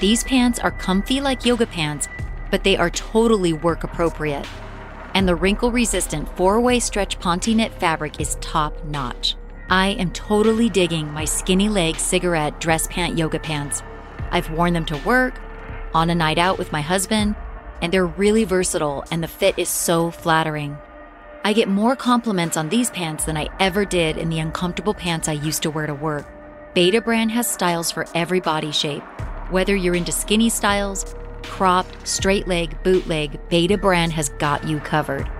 These 0.00 0.22
pants 0.22 0.60
are 0.60 0.70
comfy 0.70 1.20
like 1.20 1.44
yoga 1.44 1.66
pants, 1.66 2.06
but 2.52 2.62
they 2.62 2.76
are 2.76 2.90
totally 2.90 3.54
work 3.54 3.82
appropriate. 3.82 4.46
And 5.14 5.26
the 5.26 5.34
wrinkle 5.34 5.72
resistant 5.72 6.28
four 6.36 6.60
way 6.60 6.78
stretch 6.78 7.18
Ponte 7.18 7.48
knit 7.48 7.74
fabric 7.80 8.20
is 8.20 8.36
top 8.36 8.84
notch. 8.84 9.34
I 9.68 9.88
am 9.88 10.12
totally 10.12 10.70
digging 10.70 11.12
my 11.12 11.24
skinny 11.24 11.68
leg 11.68 11.96
cigarette 11.96 12.60
dress 12.60 12.86
pant 12.86 13.18
yoga 13.18 13.40
pants. 13.40 13.82
I've 14.34 14.50
worn 14.50 14.72
them 14.72 14.84
to 14.86 14.98
work, 14.98 15.40
on 15.94 16.10
a 16.10 16.14
night 16.14 16.38
out 16.38 16.58
with 16.58 16.72
my 16.72 16.80
husband, 16.80 17.36
and 17.80 17.92
they're 17.92 18.04
really 18.04 18.42
versatile 18.42 19.04
and 19.10 19.22
the 19.22 19.28
fit 19.28 19.58
is 19.58 19.68
so 19.68 20.10
flattering. 20.10 20.76
I 21.44 21.52
get 21.52 21.68
more 21.68 21.94
compliments 21.94 22.56
on 22.56 22.68
these 22.68 22.90
pants 22.90 23.26
than 23.26 23.36
I 23.36 23.48
ever 23.60 23.84
did 23.84 24.18
in 24.18 24.30
the 24.30 24.40
uncomfortable 24.40 24.94
pants 24.94 25.28
I 25.28 25.34
used 25.34 25.62
to 25.62 25.70
wear 25.70 25.86
to 25.86 25.94
work. 25.94 26.26
Betabrand 26.74 27.30
has 27.30 27.48
styles 27.48 27.92
for 27.92 28.06
every 28.12 28.40
body 28.40 28.72
shape. 28.72 29.04
Whether 29.50 29.76
you're 29.76 29.94
into 29.94 30.10
skinny 30.10 30.48
styles, 30.48 31.14
cropped, 31.44 32.08
straight 32.08 32.48
leg, 32.48 32.82
bootleg, 32.82 33.38
Betabrand 33.50 34.10
has 34.12 34.30
got 34.30 34.66
you 34.66 34.80
covered. 34.80 35.30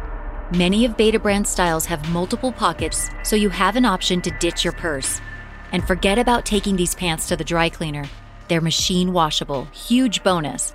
Many 0.55 0.85
of 0.85 0.97
Betabrand 0.97 1.49
styles 1.49 1.87
have 1.87 2.09
multiple 2.11 2.53
pockets, 2.53 3.11
so 3.25 3.35
you 3.35 3.49
have 3.49 3.75
an 3.75 3.87
option 3.87 4.21
to 4.21 4.39
ditch 4.39 4.63
your 4.63 4.75
purse. 4.75 5.21
And 5.73 5.85
forget 5.85 6.17
about 6.19 6.47
taking 6.47 6.77
these 6.77 6.95
pants 6.95 7.27
to 7.29 7.37
the 7.37 7.43
dry 7.43 7.71
cleaner. 7.71 8.05
They're 8.49 8.61
machine 8.61 9.13
washable, 9.13 9.65
huge 9.73 10.23
bonus. 10.23 10.75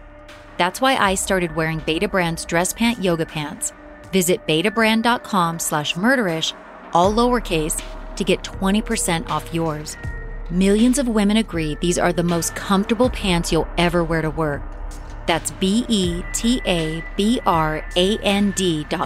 That's 0.57 0.81
why 0.81 0.95
I 0.97 1.15
started 1.15 1.55
wearing 1.55 1.79
Betabrand's 1.81 2.45
dress 2.45 2.73
pant 2.73 3.03
yoga 3.03 3.25
pants. 3.25 3.71
Visit 4.11 4.45
betabrand.com 4.47 5.59
slash 5.59 5.93
murderish, 5.93 6.53
all 6.93 7.13
lowercase, 7.13 7.81
to 8.15 8.23
get 8.23 8.43
20% 8.43 9.29
off 9.29 9.53
yours. 9.53 9.95
Millions 10.49 10.97
of 10.97 11.07
women 11.07 11.37
agree 11.37 11.77
these 11.79 11.99
are 11.99 12.11
the 12.11 12.23
most 12.23 12.55
comfortable 12.55 13.09
pants 13.09 13.51
you'll 13.51 13.67
ever 13.77 14.03
wear 14.03 14.21
to 14.21 14.31
work. 14.31 14.61
That's 15.27 15.51
B-E-T-A-B-R-A-N-D 15.51 16.23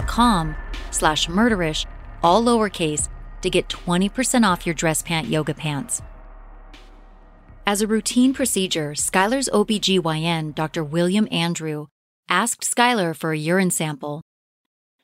com 0.06 0.56
slash 0.90 1.26
murderish, 1.28 1.86
all 2.22 2.42
lowercase, 2.42 3.08
to 3.42 3.50
get 3.50 3.68
20% 3.68 4.50
off 4.50 4.64
your 4.64 4.74
dress 4.74 5.02
pant 5.02 5.26
yoga 5.28 5.52
pants. 5.52 6.00
As 7.66 7.80
a 7.80 7.86
routine 7.86 8.34
procedure, 8.34 8.92
Skylar's 8.92 9.48
OBGYN, 9.48 10.54
Dr. 10.54 10.84
William 10.84 11.26
Andrew, 11.30 11.86
asked 12.28 12.60
Skylar 12.60 13.16
for 13.16 13.32
a 13.32 13.38
urine 13.38 13.70
sample. 13.70 14.20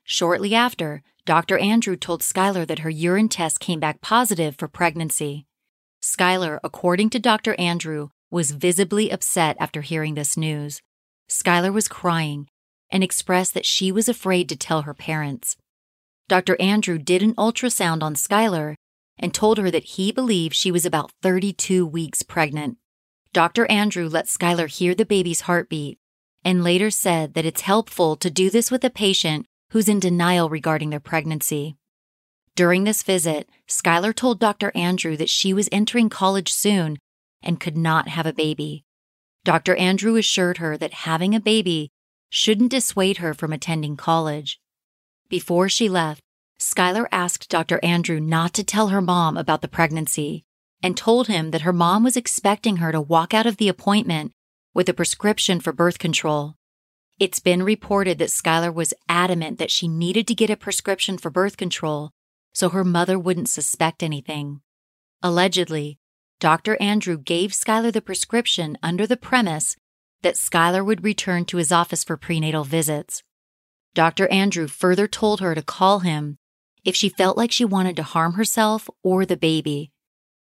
Shortly 0.04 0.54
after, 0.54 1.02
Dr. 1.24 1.56
Andrew 1.56 1.96
told 1.96 2.20
Skylar 2.20 2.66
that 2.66 2.80
her 2.80 2.90
urine 2.90 3.30
test 3.30 3.60
came 3.60 3.80
back 3.80 4.02
positive 4.02 4.56
for 4.56 4.68
pregnancy. 4.68 5.46
Skylar, 6.02 6.58
according 6.62 7.08
to 7.10 7.18
Dr. 7.18 7.54
Andrew, 7.58 8.10
was 8.30 8.50
visibly 8.50 9.08
upset 9.10 9.56
after 9.58 9.80
hearing 9.80 10.14
this 10.14 10.36
news. 10.36 10.82
Skylar 11.30 11.72
was 11.72 11.88
crying 11.88 12.46
and 12.90 13.02
expressed 13.02 13.54
that 13.54 13.64
she 13.64 13.90
was 13.90 14.06
afraid 14.06 14.50
to 14.50 14.56
tell 14.56 14.82
her 14.82 14.92
parents. 14.92 15.56
Dr. 16.28 16.60
Andrew 16.60 16.98
did 16.98 17.22
an 17.22 17.34
ultrasound 17.36 18.02
on 18.02 18.14
Skylar 18.16 18.74
and 19.20 19.32
told 19.32 19.58
her 19.58 19.70
that 19.70 19.84
he 19.84 20.10
believed 20.10 20.56
she 20.56 20.72
was 20.72 20.84
about 20.84 21.12
32 21.22 21.86
weeks 21.86 22.22
pregnant. 22.22 22.78
Dr. 23.32 23.70
Andrew 23.70 24.08
let 24.08 24.26
Skylar 24.26 24.68
hear 24.68 24.94
the 24.94 25.06
baby's 25.06 25.42
heartbeat 25.42 25.98
and 26.44 26.64
later 26.64 26.90
said 26.90 27.34
that 27.34 27.44
it's 27.44 27.60
helpful 27.60 28.16
to 28.16 28.30
do 28.30 28.50
this 28.50 28.70
with 28.70 28.82
a 28.82 28.90
patient 28.90 29.46
who's 29.70 29.88
in 29.88 30.00
denial 30.00 30.48
regarding 30.48 30.90
their 30.90 30.98
pregnancy. 30.98 31.76
During 32.56 32.84
this 32.84 33.02
visit, 33.02 33.48
Skylar 33.68 34.14
told 34.14 34.40
Dr. 34.40 34.72
Andrew 34.74 35.16
that 35.16 35.28
she 35.28 35.52
was 35.52 35.68
entering 35.70 36.08
college 36.08 36.52
soon 36.52 36.98
and 37.42 37.60
could 37.60 37.76
not 37.76 38.08
have 38.08 38.26
a 38.26 38.32
baby. 38.32 38.84
Dr. 39.44 39.76
Andrew 39.76 40.16
assured 40.16 40.58
her 40.58 40.76
that 40.76 40.92
having 40.92 41.34
a 41.34 41.40
baby 41.40 41.90
shouldn't 42.30 42.70
dissuade 42.70 43.18
her 43.18 43.34
from 43.34 43.52
attending 43.52 43.96
college. 43.96 44.58
Before 45.28 45.68
she 45.68 45.88
left, 45.88 46.22
Skylar 46.60 47.06
asked 47.10 47.48
Dr. 47.48 47.80
Andrew 47.82 48.20
not 48.20 48.52
to 48.52 48.62
tell 48.62 48.88
her 48.88 49.00
mom 49.00 49.38
about 49.38 49.62
the 49.62 49.68
pregnancy 49.68 50.44
and 50.82 50.94
told 50.94 51.26
him 51.26 51.52
that 51.52 51.62
her 51.62 51.72
mom 51.72 52.04
was 52.04 52.18
expecting 52.18 52.76
her 52.76 52.92
to 52.92 53.00
walk 53.00 53.32
out 53.32 53.46
of 53.46 53.56
the 53.56 53.68
appointment 53.68 54.32
with 54.74 54.86
a 54.86 54.94
prescription 54.94 55.58
for 55.58 55.72
birth 55.72 55.98
control. 55.98 56.56
It's 57.18 57.40
been 57.40 57.62
reported 57.62 58.18
that 58.18 58.28
Skylar 58.28 58.74
was 58.74 58.92
adamant 59.08 59.58
that 59.58 59.70
she 59.70 59.88
needed 59.88 60.26
to 60.28 60.34
get 60.34 60.50
a 60.50 60.56
prescription 60.56 61.16
for 61.16 61.30
birth 61.30 61.56
control 61.56 62.10
so 62.52 62.68
her 62.68 62.84
mother 62.84 63.18
wouldn't 63.18 63.48
suspect 63.48 64.02
anything. 64.02 64.60
Allegedly, 65.22 65.98
Dr. 66.40 66.76
Andrew 66.80 67.16
gave 67.16 67.52
Skylar 67.52 67.92
the 67.92 68.02
prescription 68.02 68.76
under 68.82 69.06
the 69.06 69.16
premise 69.16 69.76
that 70.20 70.34
Skylar 70.34 70.84
would 70.84 71.04
return 71.04 71.46
to 71.46 71.56
his 71.56 71.72
office 71.72 72.04
for 72.04 72.18
prenatal 72.18 72.64
visits. 72.64 73.22
Dr. 73.94 74.28
Andrew 74.28 74.66
further 74.66 75.08
told 75.08 75.40
her 75.40 75.54
to 75.54 75.62
call 75.62 76.00
him 76.00 76.36
if 76.84 76.96
she 76.96 77.08
felt 77.08 77.36
like 77.36 77.52
she 77.52 77.64
wanted 77.64 77.96
to 77.96 78.02
harm 78.02 78.34
herself 78.34 78.88
or 79.02 79.24
the 79.24 79.36
baby. 79.36 79.90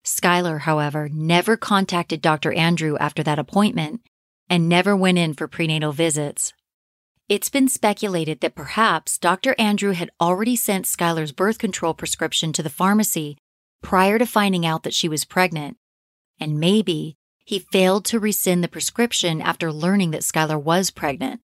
Skylar, 0.05 0.61
however, 0.61 1.09
never 1.11 1.57
contacted 1.57 2.21
Dr. 2.21 2.51
Andrew 2.53 2.97
after 3.00 3.23
that 3.23 3.39
appointment 3.39 4.01
and 4.50 4.67
never 4.67 4.95
went 4.95 5.17
in 5.17 5.33
for 5.33 5.47
prenatal 5.47 5.91
visits. 5.91 6.53
It's 7.29 7.50
been 7.50 7.69
speculated 7.69 8.41
that 8.41 8.55
perhaps 8.55 9.17
Dr. 9.17 9.55
Andrew 9.57 9.91
had 9.93 10.09
already 10.19 10.55
sent 10.55 10.85
Skylar's 10.85 11.31
birth 11.31 11.59
control 11.59 11.93
prescription 11.93 12.51
to 12.53 12.63
the 12.63 12.69
pharmacy 12.69 13.38
prior 13.81 14.19
to 14.19 14.25
finding 14.25 14.65
out 14.65 14.83
that 14.83 14.93
she 14.93 15.07
was 15.07 15.23
pregnant. 15.23 15.77
And 16.39 16.59
maybe 16.59 17.15
he 17.45 17.59
failed 17.59 18.05
to 18.05 18.19
rescind 18.19 18.63
the 18.63 18.67
prescription 18.67 19.41
after 19.41 19.71
learning 19.71 20.11
that 20.11 20.21
Skylar 20.21 20.61
was 20.61 20.91
pregnant. 20.91 21.41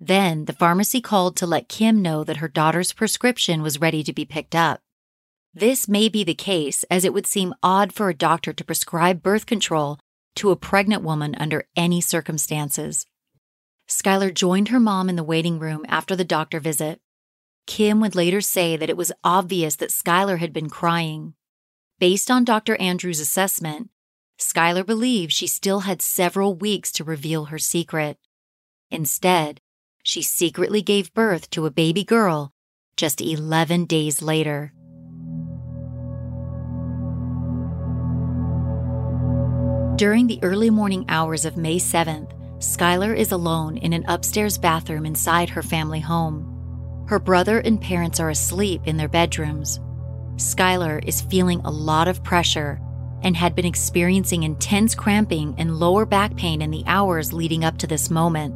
Then 0.00 0.44
the 0.44 0.52
pharmacy 0.52 1.00
called 1.00 1.36
to 1.36 1.46
let 1.46 1.68
Kim 1.68 2.00
know 2.00 2.22
that 2.24 2.36
her 2.36 2.48
daughter's 2.48 2.92
prescription 2.92 3.62
was 3.62 3.80
ready 3.80 4.02
to 4.04 4.12
be 4.12 4.24
picked 4.24 4.54
up. 4.54 4.80
This 5.52 5.88
may 5.88 6.08
be 6.08 6.22
the 6.22 6.34
case, 6.34 6.84
as 6.90 7.04
it 7.04 7.12
would 7.12 7.26
seem 7.26 7.54
odd 7.62 7.92
for 7.92 8.08
a 8.08 8.14
doctor 8.14 8.52
to 8.52 8.64
prescribe 8.64 9.22
birth 9.22 9.44
control 9.46 9.98
to 10.36 10.50
a 10.50 10.56
pregnant 10.56 11.02
woman 11.02 11.34
under 11.34 11.66
any 11.74 12.00
circumstances. 12.00 13.06
Skylar 13.88 14.32
joined 14.32 14.68
her 14.68 14.78
mom 14.78 15.08
in 15.08 15.16
the 15.16 15.24
waiting 15.24 15.58
room 15.58 15.84
after 15.88 16.14
the 16.14 16.24
doctor 16.24 16.60
visit. 16.60 17.00
Kim 17.66 18.00
would 18.00 18.14
later 18.14 18.40
say 18.40 18.76
that 18.76 18.90
it 18.90 18.96
was 18.96 19.12
obvious 19.24 19.76
that 19.76 19.90
Skylar 19.90 20.38
had 20.38 20.52
been 20.52 20.70
crying. 20.70 21.34
Based 21.98 22.30
on 22.30 22.44
Dr. 22.44 22.76
Andrews' 22.76 23.18
assessment, 23.18 23.90
Skylar 24.38 24.86
believed 24.86 25.32
she 25.32 25.48
still 25.48 25.80
had 25.80 26.00
several 26.00 26.54
weeks 26.54 26.92
to 26.92 27.04
reveal 27.04 27.46
her 27.46 27.58
secret. 27.58 28.18
Instead, 28.90 29.60
she 30.08 30.22
secretly 30.22 30.80
gave 30.80 31.12
birth 31.12 31.50
to 31.50 31.66
a 31.66 31.70
baby 31.70 32.02
girl 32.02 32.50
just 32.96 33.20
11 33.20 33.84
days 33.84 34.22
later. 34.22 34.72
During 39.96 40.26
the 40.26 40.38
early 40.42 40.70
morning 40.70 41.04
hours 41.10 41.44
of 41.44 41.58
May 41.58 41.76
7th, 41.76 42.32
Skylar 42.58 43.14
is 43.14 43.32
alone 43.32 43.76
in 43.76 43.92
an 43.92 44.06
upstairs 44.08 44.56
bathroom 44.56 45.04
inside 45.04 45.50
her 45.50 45.62
family 45.62 46.00
home. 46.00 47.04
Her 47.06 47.18
brother 47.18 47.58
and 47.58 47.78
parents 47.78 48.18
are 48.18 48.30
asleep 48.30 48.80
in 48.86 48.96
their 48.96 49.08
bedrooms. 49.08 49.78
Skylar 50.36 51.06
is 51.06 51.20
feeling 51.20 51.60
a 51.60 51.70
lot 51.70 52.08
of 52.08 52.24
pressure 52.24 52.80
and 53.22 53.36
had 53.36 53.54
been 53.54 53.66
experiencing 53.66 54.44
intense 54.44 54.94
cramping 54.94 55.54
and 55.58 55.78
lower 55.78 56.06
back 56.06 56.34
pain 56.34 56.62
in 56.62 56.70
the 56.70 56.84
hours 56.86 57.34
leading 57.34 57.62
up 57.62 57.76
to 57.76 57.86
this 57.86 58.08
moment. 58.08 58.54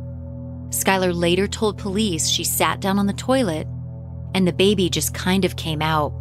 Skylar 0.72 1.14
later 1.14 1.46
told 1.46 1.76
police 1.76 2.28
she 2.28 2.44
sat 2.44 2.80
down 2.80 2.98
on 2.98 3.06
the 3.06 3.12
toilet 3.12 3.68
and 4.34 4.48
the 4.48 4.52
baby 4.52 4.88
just 4.88 5.12
kind 5.12 5.44
of 5.44 5.56
came 5.56 5.82
out. 5.82 6.14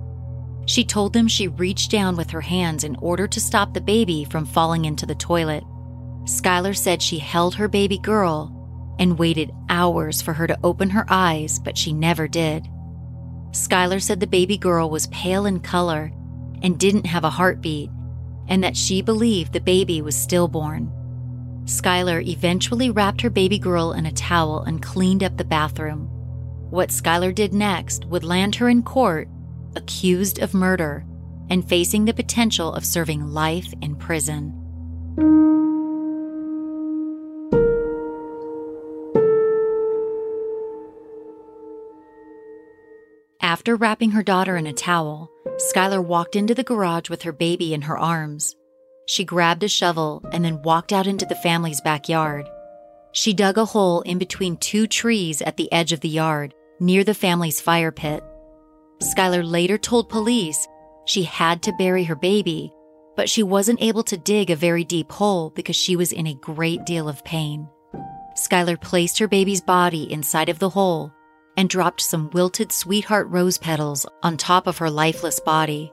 She 0.66 0.84
told 0.84 1.14
them 1.14 1.28
she 1.28 1.48
reached 1.48 1.90
down 1.90 2.18
with 2.18 2.30
her 2.32 2.42
hands 2.42 2.84
in 2.84 2.98
order 2.98 3.28
to 3.28 3.40
stop 3.40 3.74
the 3.74 3.82
baby 3.82 4.26
from 4.26 4.46
falling 4.46 4.86
into 4.86 5.06
the 5.06 5.16
toilet. 5.16 5.64
Skylar 6.26 6.76
said 6.76 7.02
she 7.02 7.18
held 7.18 7.56
her 7.56 7.70
baby 7.70 7.98
girl 7.98 8.58
and 9.00 9.18
waited 9.18 9.52
hours 9.70 10.22
for 10.22 10.34
her 10.34 10.48
to 10.48 10.60
open 10.64 10.90
her 10.90 11.06
eyes, 11.10 11.58
but 11.58 11.78
she 11.78 11.94
never 11.94 12.28
did. 12.28 12.68
Skylar 13.52 14.02
said 14.02 14.20
the 14.20 14.28
baby 14.28 14.58
girl 14.58 14.90
was 14.90 15.08
pale 15.08 15.46
in 15.46 15.62
color 15.62 16.12
and 16.62 16.78
didn't 16.78 17.06
have 17.06 17.24
a 17.24 17.30
heartbeat, 17.30 17.90
and 18.48 18.64
that 18.64 18.78
she 18.78 19.02
believed 19.02 19.54
the 19.54 19.62
baby 19.62 20.02
was 20.02 20.16
stillborn. 20.16 20.92
Skylar 21.66 22.26
eventually 22.28 22.90
wrapped 22.90 23.22
her 23.22 23.30
baby 23.30 23.60
girl 23.60 23.94
in 23.94 24.06
a 24.06 24.12
towel 24.12 24.64
and 24.64 24.82
cleaned 24.82 25.24
up 25.24 25.38
the 25.38 25.44
bathroom. 25.44 26.08
What 26.70 26.90
Skylar 26.90 27.34
did 27.34 27.54
next 27.54 28.06
would 28.06 28.24
land 28.24 28.56
her 28.56 28.70
in 28.70 28.84
court, 28.84 29.28
accused 29.76 30.40
of 30.40 30.54
murder, 30.54 31.06
and 31.50 31.68
facing 31.68 32.06
the 32.06 32.14
potential 32.14 32.74
of 32.74 32.86
serving 32.86 33.28
life 33.28 33.74
in 33.82 33.96
prison. 33.96 34.58
After 43.42 43.76
wrapping 43.76 44.12
her 44.12 44.24
daughter 44.24 44.56
in 44.56 44.66
a 44.66 44.74
towel, 44.74 45.30
Skylar 45.58 46.04
walked 46.04 46.36
into 46.36 46.56
the 46.56 46.64
garage 46.64 47.10
with 47.10 47.24
her 47.24 47.34
baby 47.34 47.74
in 47.74 47.82
her 47.82 47.98
arms. 47.98 48.56
She 49.12 49.26
grabbed 49.26 49.62
a 49.62 49.68
shovel 49.68 50.24
and 50.32 50.46
then 50.46 50.62
walked 50.62 50.94
out 50.94 51.06
into 51.06 51.26
the 51.26 51.36
family's 51.36 51.82
backyard. 51.82 52.48
She 53.12 53.34
dug 53.34 53.58
a 53.58 53.66
hole 53.66 54.00
in 54.04 54.18
between 54.18 54.56
two 54.56 54.88
trees 54.88 55.42
at 55.42 55.58
the 55.58 55.70
edge 55.74 55.92
of 55.92 56.00
the 56.00 56.08
yard, 56.08 56.54
near 56.80 57.04
the 57.04 57.14
family's 57.14 57.60
fire 57.60 57.92
pit. 57.92 58.24
Skylar 59.02 59.44
later 59.44 59.78
told 59.78 60.08
police 60.08 60.66
she 61.04 61.24
had 61.24 61.62
to 61.64 61.74
bury 61.78 62.06
her 62.06 62.16
baby, 62.16 62.72
but 63.18 63.30
she 63.30 63.44
wasn't 63.44 63.82
able 63.82 64.04
to 64.04 64.16
dig 64.16 64.50
a 64.50 64.56
very 64.56 64.86
deep 64.86 65.12
hole 65.12 65.50
because 65.50 65.76
she 65.76 65.98
was 65.98 66.14
in 66.14 66.28
a 66.28 66.36
great 66.36 66.86
deal 66.86 67.10
of 67.10 67.26
pain. 67.26 67.68
Skylar 68.38 68.80
placed 68.80 69.20
her 69.20 69.28
baby's 69.28 69.60
body 69.60 70.10
inside 70.10 70.48
of 70.48 70.60
the 70.60 70.70
hole 70.70 71.12
and 71.58 71.70
dropped 71.70 72.00
some 72.00 72.30
wilted 72.30 72.72
sweetheart 72.72 73.28
rose 73.28 73.58
petals 73.58 74.06
on 74.24 74.38
top 74.38 74.68
of 74.68 74.78
her 74.78 74.90
lifeless 74.90 75.42
body. 75.42 75.92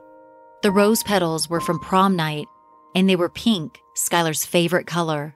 The 0.61 0.71
rose 0.71 1.03
petals 1.03 1.49
were 1.49 1.59
from 1.59 1.81
prom 1.81 2.15
night, 2.15 2.47
and 2.95 3.09
they 3.09 3.15
were 3.15 3.29
pink, 3.29 3.79
Skylar's 3.95 4.45
favorite 4.45 4.87
color. 4.87 5.35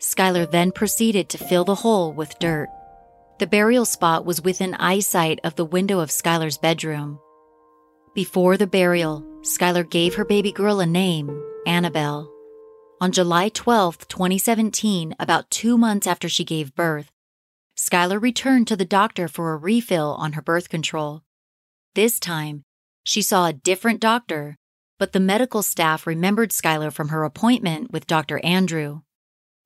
Skylar 0.00 0.50
then 0.50 0.72
proceeded 0.72 1.28
to 1.28 1.38
fill 1.38 1.64
the 1.64 1.74
hole 1.74 2.12
with 2.12 2.38
dirt. 2.38 2.68
The 3.38 3.46
burial 3.46 3.84
spot 3.84 4.24
was 4.24 4.42
within 4.42 4.74
eyesight 4.74 5.40
of 5.44 5.56
the 5.56 5.64
window 5.64 6.00
of 6.00 6.10
Skylar's 6.10 6.58
bedroom. 6.58 7.18
Before 8.14 8.56
the 8.56 8.66
burial, 8.66 9.24
Skylar 9.42 9.88
gave 9.88 10.14
her 10.14 10.24
baby 10.24 10.50
girl 10.50 10.80
a 10.80 10.86
name, 10.86 11.42
Annabelle. 11.66 12.32
On 13.00 13.12
July 13.12 13.48
12, 13.48 14.08
2017, 14.08 15.14
about 15.20 15.50
two 15.50 15.78
months 15.78 16.06
after 16.06 16.28
she 16.28 16.44
gave 16.44 16.74
birth, 16.74 17.12
Skylar 17.76 18.20
returned 18.20 18.66
to 18.66 18.76
the 18.76 18.84
doctor 18.84 19.28
for 19.28 19.52
a 19.52 19.56
refill 19.56 20.16
on 20.18 20.32
her 20.32 20.42
birth 20.42 20.68
control. 20.68 21.22
This 21.94 22.18
time, 22.18 22.64
she 23.04 23.22
saw 23.22 23.46
a 23.46 23.52
different 23.52 24.00
doctor, 24.00 24.56
but 24.98 25.12
the 25.12 25.20
medical 25.20 25.62
staff 25.62 26.06
remembered 26.06 26.50
Skylar 26.50 26.92
from 26.92 27.08
her 27.08 27.24
appointment 27.24 27.92
with 27.92 28.06
Dr. 28.06 28.44
Andrew. 28.44 29.02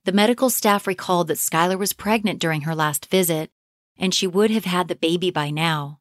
The 0.05 0.11
medical 0.11 0.49
staff 0.49 0.85
recalled 0.85 1.27
that 1.27 1.37
Skylar 1.37 1.77
was 1.77 1.93
pregnant 1.93 2.39
during 2.39 2.61
her 2.61 2.75
last 2.75 3.07
visit, 3.07 3.49
and 3.97 4.13
she 4.13 4.27
would 4.27 4.51
have 4.51 4.65
had 4.65 4.87
the 4.87 4.95
baby 4.95 5.31
by 5.31 5.49
now. 5.49 5.99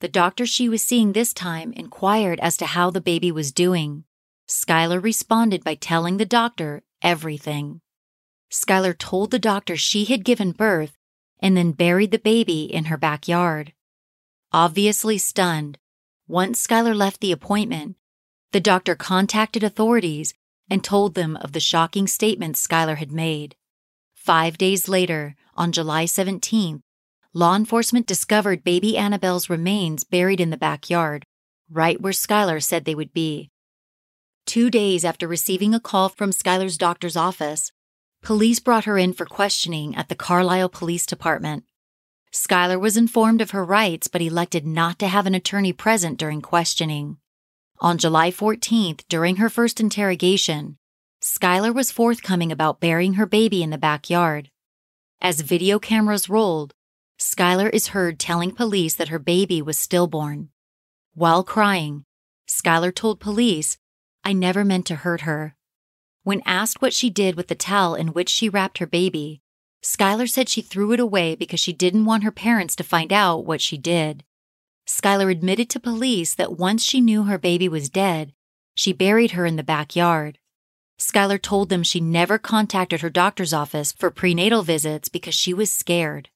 The 0.00 0.08
doctor 0.08 0.46
she 0.46 0.68
was 0.68 0.82
seeing 0.82 1.12
this 1.12 1.32
time 1.32 1.72
inquired 1.72 2.40
as 2.40 2.56
to 2.58 2.66
how 2.66 2.90
the 2.90 3.00
baby 3.00 3.32
was 3.32 3.52
doing. 3.52 4.04
Skylar 4.48 5.02
responded 5.02 5.64
by 5.64 5.74
telling 5.76 6.16
the 6.16 6.26
doctor 6.26 6.82
everything. 7.00 7.80
Skylar 8.50 8.96
told 8.96 9.30
the 9.30 9.38
doctor 9.38 9.76
she 9.76 10.04
had 10.04 10.24
given 10.24 10.52
birth 10.52 10.98
and 11.40 11.56
then 11.56 11.72
buried 11.72 12.10
the 12.10 12.18
baby 12.18 12.64
in 12.64 12.84
her 12.84 12.96
backyard. 12.96 13.72
Obviously 14.52 15.18
stunned, 15.18 15.78
once 16.28 16.64
Skylar 16.64 16.94
left 16.94 17.20
the 17.20 17.32
appointment, 17.32 17.96
the 18.52 18.60
doctor 18.60 18.94
contacted 18.94 19.62
authorities 19.62 20.34
and 20.70 20.84
told 20.84 21.14
them 21.14 21.36
of 21.36 21.52
the 21.52 21.60
shocking 21.60 22.06
statements 22.06 22.66
Skylar 22.66 22.96
had 22.96 23.10
made. 23.12 23.56
Five 24.14 24.56
days 24.56 24.88
later, 24.88 25.34
on 25.56 25.72
July 25.72 26.04
17th, 26.04 26.80
law 27.34 27.56
enforcement 27.56 28.06
discovered 28.06 28.64
baby 28.64 28.96
Annabelle's 28.96 29.50
remains 29.50 30.04
buried 30.04 30.40
in 30.40 30.50
the 30.50 30.56
backyard, 30.56 31.24
right 31.70 32.00
where 32.00 32.12
Skylar 32.12 32.62
said 32.62 32.84
they 32.84 32.94
would 32.94 33.12
be. 33.12 33.50
Two 34.46 34.70
days 34.70 35.04
after 35.04 35.26
receiving 35.26 35.74
a 35.74 35.80
call 35.80 36.08
from 36.08 36.30
Skylar's 36.30 36.78
doctor's 36.78 37.16
office, 37.16 37.72
Police 38.22 38.60
brought 38.60 38.84
her 38.84 38.98
in 38.98 39.12
for 39.12 39.26
questioning 39.26 39.96
at 39.96 40.08
the 40.08 40.14
Carlisle 40.14 40.68
Police 40.68 41.06
Department. 41.06 41.64
Skylar 42.32 42.80
was 42.80 42.96
informed 42.96 43.40
of 43.40 43.50
her 43.50 43.64
rights 43.64 44.06
but 44.06 44.22
elected 44.22 44.64
not 44.64 44.98
to 45.00 45.08
have 45.08 45.26
an 45.26 45.34
attorney 45.34 45.72
present 45.72 46.18
during 46.18 46.40
questioning. 46.40 47.18
On 47.82 47.98
July 47.98 48.30
14th, 48.30 49.02
during 49.08 49.36
her 49.36 49.50
first 49.50 49.80
interrogation, 49.80 50.76
Skylar 51.20 51.74
was 51.74 51.90
forthcoming 51.90 52.52
about 52.52 52.78
burying 52.78 53.14
her 53.14 53.26
baby 53.26 53.60
in 53.60 53.70
the 53.70 53.76
backyard. 53.76 54.50
As 55.20 55.40
video 55.40 55.80
cameras 55.80 56.28
rolled, 56.28 56.74
Skylar 57.18 57.68
is 57.70 57.88
heard 57.88 58.20
telling 58.20 58.52
police 58.52 58.94
that 58.94 59.08
her 59.08 59.18
baby 59.18 59.60
was 59.60 59.78
stillborn. 59.78 60.50
While 61.14 61.42
crying, 61.42 62.04
Skylar 62.48 62.94
told 62.94 63.18
police, 63.18 63.78
I 64.22 64.32
never 64.32 64.64
meant 64.64 64.86
to 64.86 64.94
hurt 65.02 65.22
her. 65.22 65.56
When 66.22 66.40
asked 66.46 66.80
what 66.80 66.94
she 66.94 67.10
did 67.10 67.34
with 67.34 67.48
the 67.48 67.56
towel 67.56 67.96
in 67.96 68.12
which 68.12 68.28
she 68.28 68.48
wrapped 68.48 68.78
her 68.78 68.86
baby, 68.86 69.42
Skylar 69.82 70.30
said 70.30 70.48
she 70.48 70.62
threw 70.62 70.92
it 70.92 71.00
away 71.00 71.34
because 71.34 71.58
she 71.58 71.72
didn't 71.72 72.04
want 72.04 72.22
her 72.22 72.30
parents 72.30 72.76
to 72.76 72.84
find 72.84 73.12
out 73.12 73.44
what 73.44 73.60
she 73.60 73.76
did. 73.76 74.22
Skylar 74.86 75.30
admitted 75.30 75.70
to 75.70 75.80
police 75.80 76.34
that 76.34 76.58
once 76.58 76.82
she 76.84 77.00
knew 77.00 77.24
her 77.24 77.38
baby 77.38 77.68
was 77.68 77.88
dead, 77.88 78.32
she 78.74 78.92
buried 78.92 79.32
her 79.32 79.46
in 79.46 79.56
the 79.56 79.62
backyard. 79.62 80.38
Skylar 80.98 81.40
told 81.40 81.68
them 81.68 81.82
she 81.82 82.00
never 82.00 82.38
contacted 82.38 83.00
her 83.00 83.10
doctor's 83.10 83.52
office 83.52 83.92
for 83.92 84.10
prenatal 84.10 84.62
visits 84.62 85.08
because 85.08 85.34
she 85.34 85.52
was 85.52 85.72
scared. 85.72 86.28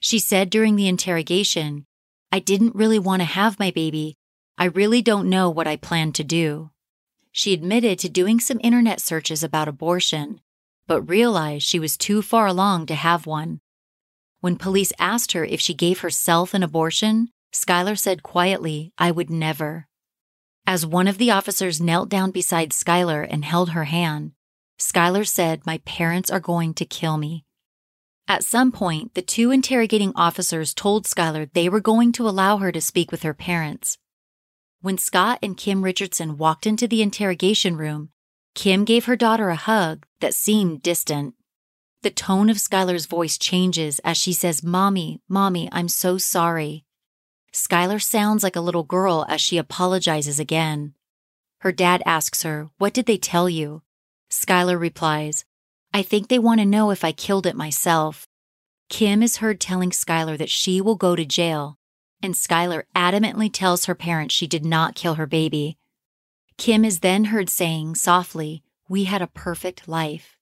She 0.00 0.18
said 0.18 0.50
during 0.50 0.76
the 0.76 0.88
interrogation, 0.88 1.86
I 2.32 2.38
didn't 2.38 2.74
really 2.74 2.98
want 2.98 3.20
to 3.20 3.26
have 3.26 3.58
my 3.58 3.70
baby. 3.70 4.16
I 4.58 4.64
really 4.64 5.02
don't 5.02 5.30
know 5.30 5.48
what 5.50 5.68
I 5.68 5.76
plan 5.76 6.12
to 6.12 6.24
do. 6.24 6.70
She 7.30 7.52
admitted 7.52 7.98
to 8.00 8.08
doing 8.08 8.40
some 8.40 8.60
internet 8.62 9.00
searches 9.00 9.42
about 9.42 9.68
abortion, 9.68 10.40
but 10.86 11.02
realized 11.02 11.64
she 11.64 11.78
was 11.78 11.96
too 11.96 12.22
far 12.22 12.46
along 12.46 12.86
to 12.86 12.94
have 12.94 13.26
one. 13.26 13.60
When 14.40 14.56
police 14.56 14.92
asked 14.98 15.32
her 15.32 15.44
if 15.44 15.60
she 15.60 15.74
gave 15.74 16.00
herself 16.00 16.52
an 16.52 16.62
abortion, 16.62 17.28
Skylar 17.52 17.98
said 17.98 18.22
quietly, 18.22 18.92
I 18.96 19.10
would 19.10 19.30
never. 19.30 19.86
As 20.66 20.86
one 20.86 21.08
of 21.08 21.18
the 21.18 21.30
officers 21.30 21.80
knelt 21.80 22.08
down 22.08 22.30
beside 22.30 22.70
Skylar 22.70 23.26
and 23.28 23.44
held 23.44 23.70
her 23.70 23.84
hand, 23.84 24.32
Skylar 24.78 25.26
said, 25.26 25.66
My 25.66 25.78
parents 25.78 26.30
are 26.30 26.40
going 26.40 26.74
to 26.74 26.84
kill 26.84 27.16
me. 27.18 27.44
At 28.28 28.44
some 28.44 28.72
point, 28.72 29.14
the 29.14 29.22
two 29.22 29.50
interrogating 29.50 30.12
officers 30.14 30.72
told 30.72 31.04
Skylar 31.04 31.52
they 31.52 31.68
were 31.68 31.80
going 31.80 32.12
to 32.12 32.28
allow 32.28 32.58
her 32.58 32.72
to 32.72 32.80
speak 32.80 33.10
with 33.10 33.22
her 33.22 33.34
parents. 33.34 33.98
When 34.80 34.96
Scott 34.96 35.38
and 35.42 35.56
Kim 35.56 35.82
Richardson 35.82 36.38
walked 36.38 36.66
into 36.66 36.88
the 36.88 37.02
interrogation 37.02 37.76
room, 37.76 38.10
Kim 38.54 38.84
gave 38.84 39.04
her 39.06 39.16
daughter 39.16 39.48
a 39.48 39.56
hug 39.56 40.06
that 40.20 40.34
seemed 40.34 40.82
distant. 40.82 41.34
The 42.02 42.10
tone 42.10 42.50
of 42.50 42.56
Skylar's 42.56 43.06
voice 43.06 43.38
changes 43.38 44.00
as 44.00 44.16
she 44.16 44.32
says, 44.32 44.62
Mommy, 44.62 45.20
Mommy, 45.28 45.68
I'm 45.70 45.88
so 45.88 46.18
sorry. 46.18 46.84
Skylar 47.52 48.02
sounds 48.02 48.42
like 48.42 48.56
a 48.56 48.60
little 48.60 48.82
girl 48.82 49.26
as 49.28 49.40
she 49.40 49.58
apologizes 49.58 50.38
again. 50.38 50.94
Her 51.60 51.72
dad 51.72 52.02
asks 52.06 52.42
her, 52.42 52.70
What 52.78 52.94
did 52.94 53.06
they 53.06 53.18
tell 53.18 53.48
you? 53.48 53.82
Skylar 54.30 54.78
replies, 54.78 55.44
I 55.92 56.02
think 56.02 56.28
they 56.28 56.38
want 56.38 56.60
to 56.60 56.66
know 56.66 56.90
if 56.90 57.04
I 57.04 57.12
killed 57.12 57.46
it 57.46 57.54
myself. 57.54 58.26
Kim 58.88 59.22
is 59.22 59.36
heard 59.36 59.60
telling 59.60 59.90
Skylar 59.90 60.38
that 60.38 60.50
she 60.50 60.80
will 60.80 60.96
go 60.96 61.14
to 61.14 61.24
jail 61.24 61.78
and 62.22 62.34
Skylar 62.34 62.84
adamantly 62.94 63.50
tells 63.52 63.86
her 63.86 63.94
parents 63.94 64.34
she 64.34 64.46
did 64.46 64.64
not 64.64 64.94
kill 64.94 65.14
her 65.14 65.26
baby. 65.26 65.76
Kim 66.56 66.84
is 66.84 67.00
then 67.00 67.26
heard 67.26 67.50
saying 67.50 67.96
softly, 67.96 68.62
We 68.88 69.04
had 69.04 69.20
a 69.20 69.26
perfect 69.26 69.88
life. 69.88 70.36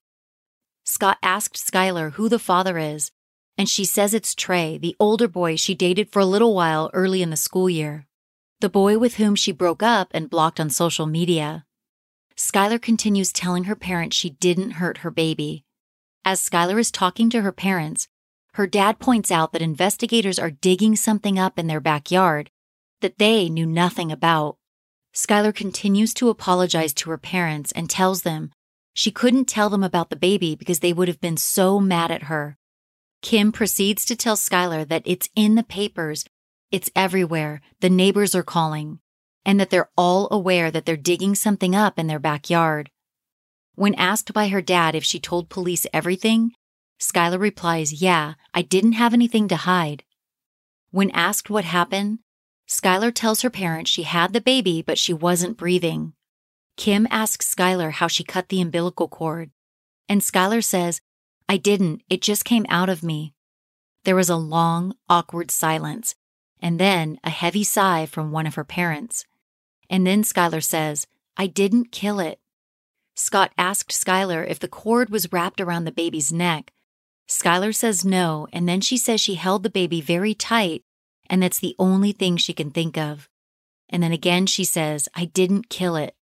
Scott 0.85 1.18
asked 1.23 1.57
Skylar 1.57 2.12
who 2.12 2.29
the 2.29 2.38
father 2.38 2.77
is, 2.79 3.11
and 3.57 3.69
she 3.69 3.85
says 3.85 4.15
it's 4.15 4.35
Trey, 4.35 4.79
the 4.79 4.97
older 4.99 5.29
boy 5.29 5.57
she 5.57 5.75
dated 5.75 6.11
for 6.11 6.21
a 6.21 6.27
little 6.27 6.55
while 6.55 6.91
early 6.93 7.23
in 7.23 7.31
the 7.31 7.37
school 7.37 7.69
year, 7.69 8.07
the 8.61 8.69
boy 8.69 8.99
with 8.99 9.17
whom 9.17 9.35
she 9.35 9.53
broke 9.53 9.83
up 9.83 10.09
and 10.13 10.31
blocked 10.31 10.61
on 10.61 10.71
social 10.71 11.07
media. 11.07 11.65
Skylar 12.37 12.81
continues 12.81 13.33
telling 13.33 13.65
her 13.65 13.77
parents 13.77 14.17
she 14.17 14.31
didn't 14.31 14.73
hurt 14.73 14.99
her 14.99 15.11
baby. 15.11 15.65
As 16.25 16.41
Skylar 16.41 16.79
is 16.79 16.91
talking 16.91 17.29
to 17.31 17.43
her 17.43 17.53
parents, 17.53 18.09
her 18.55 18.67
dad 18.67 18.99
points 18.99 19.31
out 19.31 19.53
that 19.53 19.63
investigators 19.63 20.39
are 20.39 20.51
digging 20.51 20.97
something 20.97 21.39
up 21.39 21.59
in 21.59 21.67
their 21.67 21.81
backyard 21.81 22.51
that 23.01 23.19
they 23.19 23.49
knew 23.49 23.67
nothing 23.67 24.11
about. 24.11 24.57
Skylar 25.15 25.55
continues 25.55 26.15
to 26.15 26.29
apologize 26.29 26.93
to 26.95 27.11
her 27.11 27.19
parents 27.19 27.73
and 27.73 27.91
tells 27.91 28.23
them 28.23 28.51
she 28.93 29.11
couldn't 29.11 29.47
tell 29.47 29.71
them 29.71 29.83
about 29.83 30.11
the 30.11 30.17
baby 30.17 30.55
because 30.55 30.81
they 30.81 30.93
would 30.93 31.09
have 31.09 31.21
been 31.21 31.37
so 31.37 31.81
mad 31.81 32.11
at 32.11 32.25
her. 32.25 32.57
Kim 33.23 33.53
proceeds 33.53 34.05
to 34.07 34.17
tell 34.17 34.37
Skylar 34.37 34.89
that 34.89 35.03
it's 35.05 35.29
in 35.37 35.55
the 35.55 35.63
papers, 35.63 36.25
it's 36.71 36.91
everywhere, 36.97 37.61
the 37.81 37.91
neighbors 37.91 38.35
are 38.35 38.43
calling, 38.43 39.01
and 39.45 39.61
that 39.61 39.71
they're 39.71 39.91
all 39.97 40.29
aware 40.31 40.71
that 40.71 40.87
they're 40.87 40.97
digging 40.97 41.35
something 41.35 41.75
up 41.75 41.99
in 41.99 42.07
their 42.07 42.19
backyard. 42.19 42.91
When 43.75 43.95
asked 43.95 44.33
by 44.33 44.49
her 44.49 44.63
dad 44.63 44.95
if 44.95 45.05
she 45.05 45.21
told 45.21 45.49
police 45.49 45.87
everything, 45.93 46.53
Skylar 47.01 47.41
replies, 47.41 48.03
Yeah, 48.03 48.35
I 48.55 48.63
didn't 48.63 48.93
have 48.93 49.15
anything 49.15 49.49
to 49.49 49.57
hide. 49.57 50.05
When 50.91 51.11
asked 51.11 51.51
what 51.51 51.65
happened, 51.65 52.19
Skylar 52.69 53.13
tells 53.13 53.43
her 53.43 53.51
parents 53.51 53.91
she 53.91 54.05
had 54.05 54.33
the 54.33 54.41
baby, 54.41 54.83
but 54.83 54.99
she 54.99 55.13
wasn't 55.13 55.57
breathing. 55.57 56.13
Kim 56.77 57.07
asks 57.11 57.53
Skylar 57.53 57.93
how 57.93 58.07
she 58.07 58.25
cut 58.25 58.49
the 58.49 58.61
umbilical 58.61 59.09
cord, 59.09 59.51
and 60.09 60.21
Skylar 60.21 60.63
says, 60.63 61.01
I 61.51 61.57
didn't, 61.57 62.03
it 62.09 62.23
just 62.23 62.45
came 62.45 62.65
out 62.69 62.89
of 62.89 63.03
me. 63.03 63.35
There 64.05 64.15
was 64.15 64.31
a 64.31 64.37
long, 64.37 64.95
awkward 65.09 65.51
silence, 65.51 66.15
and 66.61 66.79
then 66.79 67.19
a 67.25 67.31
heavy 67.31 67.65
sigh 67.65 68.07
from 68.07 68.31
one 68.31 68.47
of 68.47 68.55
her 68.55 68.63
parents. 68.63 69.25
And 69.91 70.07
then 70.07 70.23
Skylar 70.23 70.63
says, 70.63 71.09
I 71.37 71.49
didn't 71.49 71.91
kill 71.91 72.21
it. 72.21 72.39
Scott 73.17 73.51
asked 73.59 73.91
Skylar 73.91 74.49
if 74.49 74.61
the 74.61 74.69
cord 74.69 75.11
was 75.11 75.33
wrapped 75.33 75.61
around 75.61 75.87
the 75.87 75.91
baby's 75.91 76.33
neck. 76.33 76.73
Skylar 77.29 77.75
says 77.75 78.05
no, 78.05 78.47
and 78.53 78.69
then 78.69 78.81
she 78.81 78.97
says 78.97 79.21
she 79.21 79.35
held 79.35 79.65
the 79.65 79.71
baby 79.71 80.01
very 80.01 80.35
tight, 80.35 80.85
and 81.29 81.43
that's 81.43 81.59
the 81.59 81.75
only 81.81 82.13
thing 82.13 82.37
she 82.37 82.55
can 82.55 82.71
think 82.71 82.97
of. 82.97 83.29
And 83.89 84.05
then 84.05 84.13
again 84.13 84.47
she 84.47 84.63
says, 84.63 85.09
I 85.17 85.25
didn't 85.25 85.69
kill 85.69 85.97
it. 85.97 86.15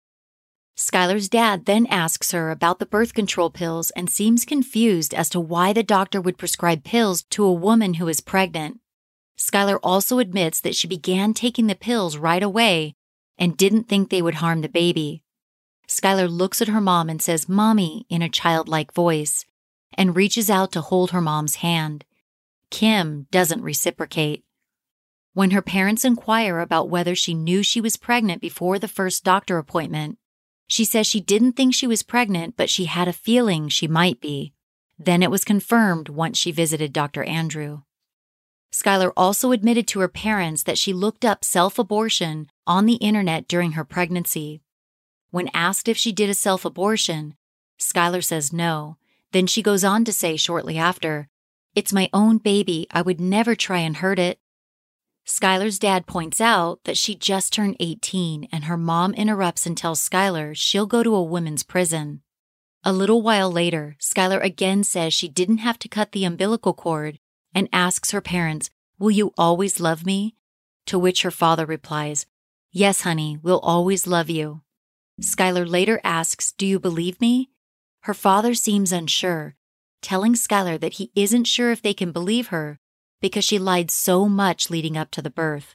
Skylar's 0.77 1.31
dad 1.31 1.65
then 1.65 1.87
asks 1.87 2.33
her 2.33 2.51
about 2.51 2.79
the 2.79 2.87
birth 2.87 3.15
control 3.15 3.49
pills 3.49 3.91
and 3.93 4.11
seems 4.11 4.45
confused 4.45 5.15
as 5.15 5.31
to 5.31 5.41
why 5.41 5.73
the 5.73 5.83
doctor 5.83 6.21
would 6.21 6.37
prescribe 6.37 6.85
pills 6.85 7.23
to 7.31 7.45
a 7.45 7.53
woman 7.53 7.95
who 7.95 8.09
is 8.09 8.21
pregnant. 8.21 8.81
Skylar 9.39 9.79
also 9.83 10.19
admits 10.19 10.61
that 10.61 10.75
she 10.75 10.87
began 10.87 11.33
taking 11.33 11.67
the 11.67 11.75
pills 11.75 12.19
right 12.19 12.43
away 12.43 12.95
and 13.39 13.57
didn't 13.57 13.85
think 13.85 14.11
they 14.11 14.21
would 14.21 14.35
harm 14.35 14.61
the 14.61 14.69
baby. 14.69 15.23
Skylar 15.89 16.29
looks 16.29 16.61
at 16.61 16.69
her 16.69 16.81
mom 16.81 17.09
and 17.09 17.23
says, 17.23 17.49
Mommy, 17.49 18.05
in 18.11 18.21
a 18.21 18.29
childlike 18.29 18.93
voice, 18.93 19.47
and 19.95 20.17
reaches 20.17 20.51
out 20.51 20.73
to 20.73 20.81
hold 20.81 21.11
her 21.11 21.21
mom's 21.21 21.57
hand. 21.57 22.05
Kim 22.71 23.29
doesn't 23.31 23.62
reciprocate. 23.62 24.45
When 25.33 25.53
her 25.53 25.62
parents 25.62 26.05
inquire 26.05 26.61
about 26.61 26.91
whether 26.91 27.15
she 27.15 27.35
knew 27.35 27.62
she 27.62 27.81
was 27.81 27.97
pregnant 27.97 28.43
before 28.43 28.79
the 28.79 28.89
first 28.89 29.23
doctor 29.23 29.59
appointment, 29.59 30.19
she 30.66 30.85
says 30.85 31.07
she 31.07 31.20
didn't 31.20 31.52
think 31.52 31.74
she 31.74 31.87
was 31.87 32.02
pregnant, 32.02 32.57
but 32.57 32.70
she 32.70 32.87
had 32.87 33.09
a 33.09 33.12
feeling 33.12 33.68
she 33.68 33.87
might 33.87 34.20
be. 34.20 34.52
Then 34.98 35.22
it 35.22 35.31
was 35.31 35.44
confirmed 35.44 36.09
once 36.09 36.38
she 36.38 36.50
visited 36.50 36.92
Dr. 36.92 37.22
Andrew. 37.24 37.83
Skylar 38.72 39.12
also 39.16 39.52
admitted 39.52 39.87
to 39.88 40.00
her 40.00 40.09
parents 40.09 40.62
that 40.64 40.79
she 40.79 40.92
looked 40.92 41.24
up 41.24 41.44
self 41.44 41.79
abortion 41.79 42.50
on 42.66 42.87
the 42.87 42.94
internet 42.94 43.48
during 43.48 43.72
her 43.72 43.85
pregnancy. 43.85 44.61
When 45.31 45.50
asked 45.55 45.88
if 45.88 45.96
she 45.96 46.12
did 46.12 46.31
a 46.31 46.35
self 46.35 46.64
abortion, 46.64 47.37
Skylar 47.79 48.24
says 48.24 48.52
no. 48.52 48.96
Then 49.33 49.46
she 49.46 49.62
goes 49.62 49.85
on 49.85 50.05
to 50.05 50.12
say 50.12 50.37
shortly 50.37 50.79
after, 50.79 51.29
It's 51.74 51.92
my 51.92 52.09
own 52.12 52.38
baby. 52.38 52.87
I 52.90 53.02
would 53.02 53.20
never 53.20 53.55
try 53.55 53.79
and 53.79 53.98
hurt 53.98 54.18
it. 54.18 54.38
Skylar's 55.27 55.81
dad 55.81 56.07
points 56.07 56.41
out 56.41 56.85
that 56.85 56.97
she 56.97 57.17
just 57.17 57.53
turned 57.53 57.77
18 57.81 58.49
and 58.53 58.65
her 58.65 58.77
mom 58.77 59.12
interrupts 59.12 59.67
and 59.67 59.77
tells 59.77 60.09
Skylar 60.09 60.57
she'll 60.57 60.87
go 60.87 61.03
to 61.03 61.17
a 61.17 61.23
women's 61.23 61.65
prison. 61.65 62.23
A 62.85 62.93
little 62.93 63.23
while 63.23 63.51
later, 63.51 63.97
Skylar 64.01 64.41
again 64.41 64.85
says 64.85 65.12
she 65.12 65.27
didn't 65.27 65.59
have 65.59 65.81
to 65.81 65.89
cut 65.89 66.12
the 66.12 66.25
umbilical 66.25 66.73
cord 66.73 67.19
and 67.53 67.69
asks 67.73 68.12
her 68.12 68.21
parents, 68.21 68.71
Will 69.01 69.11
you 69.11 69.33
always 69.37 69.81
love 69.81 70.07
me? 70.07 70.37
To 70.87 70.99
which 70.99 71.23
her 71.23 71.33
father 71.33 71.67
replies, 71.67 72.27
Yes, 72.71 73.01
honey, 73.01 73.37
we'll 73.43 73.59
always 73.59 74.07
love 74.07 74.31
you. 74.31 74.62
Skylar 75.21 75.69
later 75.69 76.01
asks, 76.05 76.53
Do 76.53 76.67
you 76.67 76.79
believe 76.79 77.21
me? 77.21 77.51
Her 78.03 78.15
father 78.15 78.55
seems 78.55 78.93
unsure, 78.93 79.57
telling 80.01 80.35
Skylar 80.35 80.79
that 80.79 80.95
he 80.95 81.11
isn't 81.17 81.49
sure 81.49 81.73
if 81.73 81.83
they 81.83 81.95
can 81.95 82.12
believe 82.12 82.49
her 82.49 82.79
because 83.20 83.44
she 83.44 83.59
lied 83.59 83.90
so 83.90 84.29
much 84.29 84.70
leading 84.70 84.96
up 84.96 85.11
to 85.12 85.22
the 85.22 85.31
birth. 85.31 85.74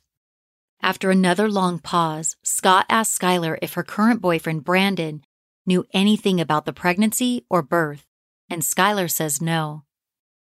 After 0.82 1.12
another 1.12 1.50
long 1.50 1.80
pause, 1.80 2.36
Scott 2.44 2.86
asks 2.90 3.18
Skylar 3.18 3.58
if 3.62 3.74
her 3.74 3.84
current 3.84 4.22
boyfriend, 4.22 4.64
Brandon, 4.64 5.24
knew 5.66 5.86
anything 5.94 6.42
about 6.42 6.66
the 6.66 6.74
pregnancy 6.74 7.46
or 7.50 7.62
birth, 7.62 8.06
and 8.50 8.62
Skylar 8.62 9.10
says 9.10 9.42
no. 9.42 9.84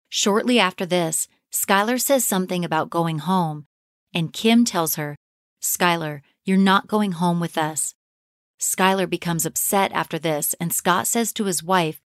Shortly 0.10 0.60
after 0.60 0.86
this, 0.86 1.28
Skylar 1.52 2.02
says 2.02 2.26
something 2.26 2.66
about 2.66 2.90
going 2.90 3.20
home, 3.20 3.68
and 4.14 4.34
Kim 4.34 4.66
tells 4.66 4.96
her, 4.96 5.16
Skylar, 5.62 6.22
you're 6.44 6.58
not 6.58 6.88
going 6.88 7.14
home 7.14 7.40
with 7.40 7.58
us. 7.58 7.94
Skylar 8.60 9.10
becomes 9.10 9.46
upset 9.46 9.92
after 9.94 10.18
this, 10.18 10.56
and 10.60 10.74
Scott 10.74 11.08
says 11.08 11.34
to 11.34 11.46
his 11.46 11.64
wife, 11.64 12.00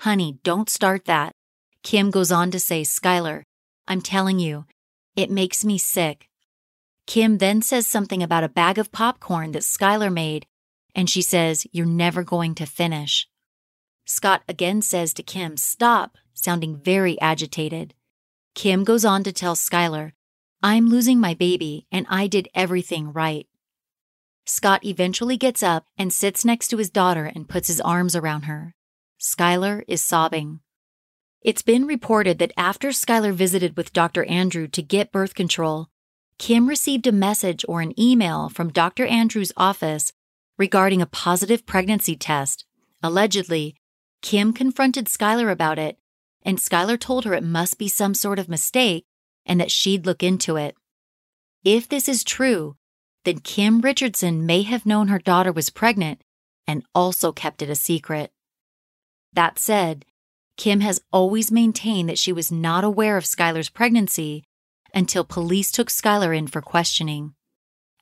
Honey, 0.00 0.38
don't 0.42 0.68
start 0.68 1.06
that. 1.06 1.32
Kim 1.82 2.10
goes 2.10 2.32
on 2.32 2.50
to 2.50 2.60
say, 2.60 2.82
Skylar, 2.82 3.42
I'm 3.88 4.00
telling 4.00 4.38
you, 4.38 4.66
it 5.14 5.30
makes 5.30 5.64
me 5.64 5.78
sick. 5.78 6.28
Kim 7.06 7.38
then 7.38 7.62
says 7.62 7.86
something 7.86 8.22
about 8.22 8.44
a 8.44 8.48
bag 8.48 8.78
of 8.78 8.92
popcorn 8.92 9.52
that 9.52 9.62
Skylar 9.62 10.12
made, 10.12 10.46
and 10.94 11.08
she 11.08 11.22
says, 11.22 11.66
You're 11.72 11.86
never 11.86 12.24
going 12.24 12.54
to 12.56 12.66
finish. 12.66 13.28
Scott 14.04 14.42
again 14.48 14.82
says 14.82 15.14
to 15.14 15.22
Kim, 15.22 15.56
Stop, 15.56 16.18
sounding 16.34 16.76
very 16.76 17.20
agitated. 17.20 17.94
Kim 18.54 18.84
goes 18.84 19.04
on 19.04 19.22
to 19.24 19.32
tell 19.32 19.54
Skylar, 19.54 20.12
I'm 20.62 20.88
losing 20.88 21.20
my 21.20 21.34
baby, 21.34 21.86
and 21.92 22.06
I 22.08 22.26
did 22.26 22.48
everything 22.54 23.12
right. 23.12 23.46
Scott 24.46 24.84
eventually 24.84 25.36
gets 25.36 25.62
up 25.62 25.86
and 25.98 26.12
sits 26.12 26.44
next 26.44 26.68
to 26.68 26.76
his 26.76 26.90
daughter 26.90 27.30
and 27.34 27.48
puts 27.48 27.68
his 27.68 27.80
arms 27.80 28.16
around 28.16 28.42
her. 28.42 28.74
Skylar 29.20 29.82
is 29.86 30.02
sobbing. 30.02 30.60
It's 31.46 31.62
been 31.62 31.86
reported 31.86 32.40
that 32.40 32.50
after 32.56 32.88
Skylar 32.88 33.32
visited 33.32 33.76
with 33.76 33.92
Dr. 33.92 34.24
Andrew 34.24 34.66
to 34.66 34.82
get 34.82 35.12
birth 35.12 35.36
control, 35.36 35.86
Kim 36.40 36.68
received 36.68 37.06
a 37.06 37.12
message 37.12 37.64
or 37.68 37.80
an 37.80 37.94
email 37.96 38.48
from 38.48 38.72
Dr. 38.72 39.06
Andrew's 39.06 39.52
office 39.56 40.12
regarding 40.58 41.00
a 41.00 41.06
positive 41.06 41.64
pregnancy 41.64 42.16
test. 42.16 42.64
Allegedly, 43.00 43.76
Kim 44.22 44.52
confronted 44.52 45.06
Skylar 45.06 45.48
about 45.48 45.78
it, 45.78 45.98
and 46.42 46.58
Skylar 46.58 46.98
told 46.98 47.24
her 47.24 47.32
it 47.32 47.44
must 47.44 47.78
be 47.78 47.86
some 47.86 48.14
sort 48.14 48.40
of 48.40 48.48
mistake 48.48 49.04
and 49.46 49.60
that 49.60 49.70
she'd 49.70 50.04
look 50.04 50.24
into 50.24 50.56
it. 50.56 50.74
If 51.62 51.88
this 51.88 52.08
is 52.08 52.24
true, 52.24 52.74
then 53.24 53.38
Kim 53.38 53.82
Richardson 53.82 54.46
may 54.46 54.62
have 54.62 54.84
known 54.84 55.06
her 55.06 55.20
daughter 55.20 55.52
was 55.52 55.70
pregnant 55.70 56.22
and 56.66 56.82
also 56.92 57.30
kept 57.30 57.62
it 57.62 57.70
a 57.70 57.76
secret. 57.76 58.32
That 59.32 59.60
said, 59.60 60.04
Kim 60.56 60.80
has 60.80 61.02
always 61.12 61.52
maintained 61.52 62.08
that 62.08 62.18
she 62.18 62.32
was 62.32 62.50
not 62.50 62.84
aware 62.84 63.16
of 63.16 63.24
Skylar's 63.24 63.68
pregnancy 63.68 64.44
until 64.94 65.24
police 65.24 65.70
took 65.70 65.88
Skylar 65.88 66.36
in 66.36 66.46
for 66.46 66.62
questioning. 66.62 67.34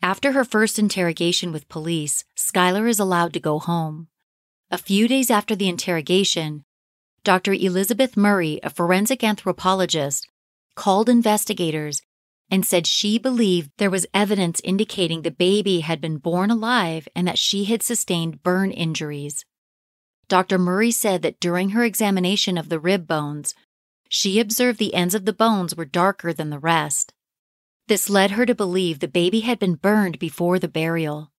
After 0.00 0.32
her 0.32 0.44
first 0.44 0.78
interrogation 0.78 1.50
with 1.50 1.68
police, 1.68 2.24
Skylar 2.36 2.88
is 2.88 3.00
allowed 3.00 3.32
to 3.32 3.40
go 3.40 3.58
home. 3.58 4.08
A 4.70 4.78
few 4.78 5.08
days 5.08 5.30
after 5.30 5.56
the 5.56 5.68
interrogation, 5.68 6.64
Dr. 7.24 7.52
Elizabeth 7.52 8.16
Murray, 8.16 8.60
a 8.62 8.70
forensic 8.70 9.24
anthropologist, 9.24 10.28
called 10.76 11.08
investigators 11.08 12.02
and 12.50 12.66
said 12.66 12.86
she 12.86 13.18
believed 13.18 13.70
there 13.78 13.90
was 13.90 14.06
evidence 14.12 14.60
indicating 14.62 15.22
the 15.22 15.30
baby 15.30 15.80
had 15.80 16.00
been 16.00 16.18
born 16.18 16.50
alive 16.50 17.08
and 17.16 17.26
that 17.26 17.38
she 17.38 17.64
had 17.64 17.82
sustained 17.82 18.42
burn 18.42 18.70
injuries. 18.70 19.44
Dr. 20.28 20.58
Murray 20.58 20.90
said 20.90 21.22
that 21.22 21.40
during 21.40 21.70
her 21.70 21.84
examination 21.84 22.56
of 22.56 22.68
the 22.68 22.78
rib 22.78 23.06
bones, 23.06 23.54
she 24.08 24.40
observed 24.40 24.78
the 24.78 24.94
ends 24.94 25.14
of 25.14 25.24
the 25.24 25.32
bones 25.32 25.76
were 25.76 25.84
darker 25.84 26.32
than 26.32 26.50
the 26.50 26.58
rest. 26.58 27.12
This 27.88 28.08
led 28.08 28.32
her 28.32 28.46
to 28.46 28.54
believe 28.54 29.00
the 29.00 29.08
baby 29.08 29.40
had 29.40 29.58
been 29.58 29.74
burned 29.74 30.18
before 30.18 30.58
the 30.58 30.68
burial. 30.68 31.30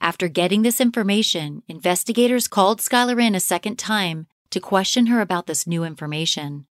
After 0.00 0.28
getting 0.28 0.62
this 0.62 0.80
information, 0.80 1.62
investigators 1.68 2.48
called 2.48 2.80
Skylar 2.80 3.22
in 3.22 3.34
a 3.34 3.40
second 3.40 3.78
time 3.78 4.26
to 4.50 4.60
question 4.60 5.06
her 5.06 5.20
about 5.20 5.46
this 5.46 5.66
new 5.66 5.84
information. 5.84 6.66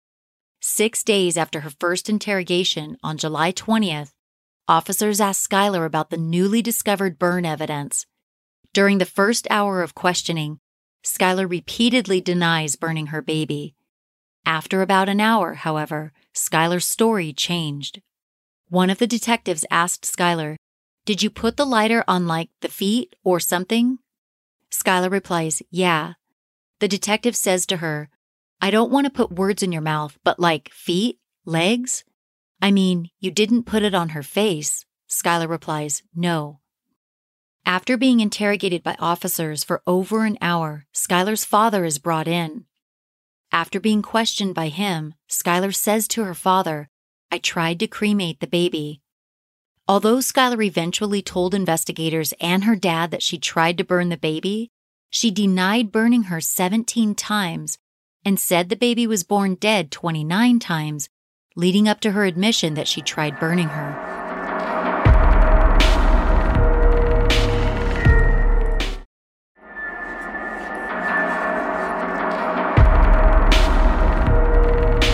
Six 0.62 1.04
days 1.04 1.38
after 1.38 1.60
her 1.60 1.70
first 1.70 2.10
interrogation 2.10 2.98
on 3.04 3.18
July 3.18 3.52
20th, 3.52 4.14
officers 4.68 5.22
asked 5.22 5.48
Skylar 5.48 5.86
about 5.86 6.10
the 6.10 6.18
newly 6.18 6.62
discovered 6.62 7.20
burn 7.20 7.46
evidence. 7.46 8.08
During 8.74 8.98
the 8.98 9.06
first 9.06 9.46
hour 9.52 9.84
of 9.84 9.94
questioning, 9.94 10.60
Skylar 11.08 11.50
repeatedly 11.50 12.20
denies 12.20 12.76
burning 12.76 13.08
her 13.08 13.22
baby. 13.22 13.76
After 14.46 14.82
about 14.82 15.08
an 15.08 15.22
hour, 15.22 15.54
however, 15.54 16.12
Skylar's 16.36 16.84
story 16.84 17.32
changed. 17.32 18.02
One 18.68 18.90
of 18.90 18.98
the 18.98 19.08
detectives 19.08 19.64
asked 19.72 20.04
Skylar, 20.04 20.58
Did 21.06 21.24
you 21.24 21.30
put 21.30 21.56
the 21.56 21.66
lighter 21.66 22.04
on 22.10 22.28
like 22.28 22.50
the 22.60 22.68
feet 22.68 23.16
or 23.24 23.40
something? 23.40 24.00
Skylar 24.70 25.10
replies, 25.10 25.62
Yeah. 25.72 26.16
The 26.82 26.90
detective 26.90 27.38
says 27.38 27.66
to 27.68 27.78
her, 27.78 28.10
I 28.60 28.70
don't 28.70 28.92
want 28.92 29.06
to 29.06 29.10
put 29.10 29.32
words 29.32 29.64
in 29.64 29.72
your 29.72 29.82
mouth, 29.82 30.18
but 30.26 30.42
like 30.42 30.70
feet, 30.74 31.20
legs? 31.46 32.04
I 32.62 32.70
mean, 32.70 33.12
you 33.22 33.32
didn't 33.32 33.64
put 33.64 33.84
it 33.84 33.96
on 33.96 34.10
her 34.10 34.24
face. 34.24 34.84
Skylar 35.10 35.48
replies, 35.48 36.04
No. 36.14 36.60
After 37.68 37.98
being 37.98 38.22
interrogated 38.22 38.82
by 38.82 38.96
officers 38.98 39.62
for 39.62 39.82
over 39.86 40.24
an 40.24 40.38
hour, 40.40 40.86
Skylar's 40.94 41.44
father 41.44 41.84
is 41.84 42.00
brought 42.00 42.26
in. 42.26 42.64
After 43.52 43.82
being 43.82 44.02
questioned 44.02 44.56
by 44.56 44.70
him, 44.70 45.16
Skylar 45.30 45.76
says 45.76 46.08
to 46.10 46.24
her 46.24 46.34
father, 46.34 46.88
I 47.30 47.40
tried 47.40 47.82
to 47.82 47.88
cremate 47.88 48.40
the 48.40 48.48
baby. 48.48 49.02
Although 49.86 50.20
Skylar 50.20 50.64
eventually 50.64 51.22
told 51.22 51.54
investigators 51.54 52.34
and 52.40 52.64
her 52.64 52.78
dad 52.78 53.12
that 53.12 53.22
she 53.22 53.38
tried 53.38 53.78
to 53.80 53.84
burn 53.84 54.08
the 54.08 54.16
baby, 54.16 54.72
she 55.10 55.30
denied 55.30 55.92
burning 55.92 56.24
her 56.24 56.40
17 56.40 57.16
times 57.16 57.80
and 58.24 58.40
said 58.40 58.70
the 58.70 58.78
baby 58.78 59.06
was 59.06 59.26
born 59.26 59.56
dead 59.56 59.92
29 59.92 60.60
times, 60.60 61.10
leading 61.58 61.90
up 61.90 62.00
to 62.00 62.12
her 62.12 62.24
admission 62.24 62.76
that 62.76 62.88
she 62.88 63.02
tried 63.02 63.42
burning 63.42 63.68
her. 63.68 64.17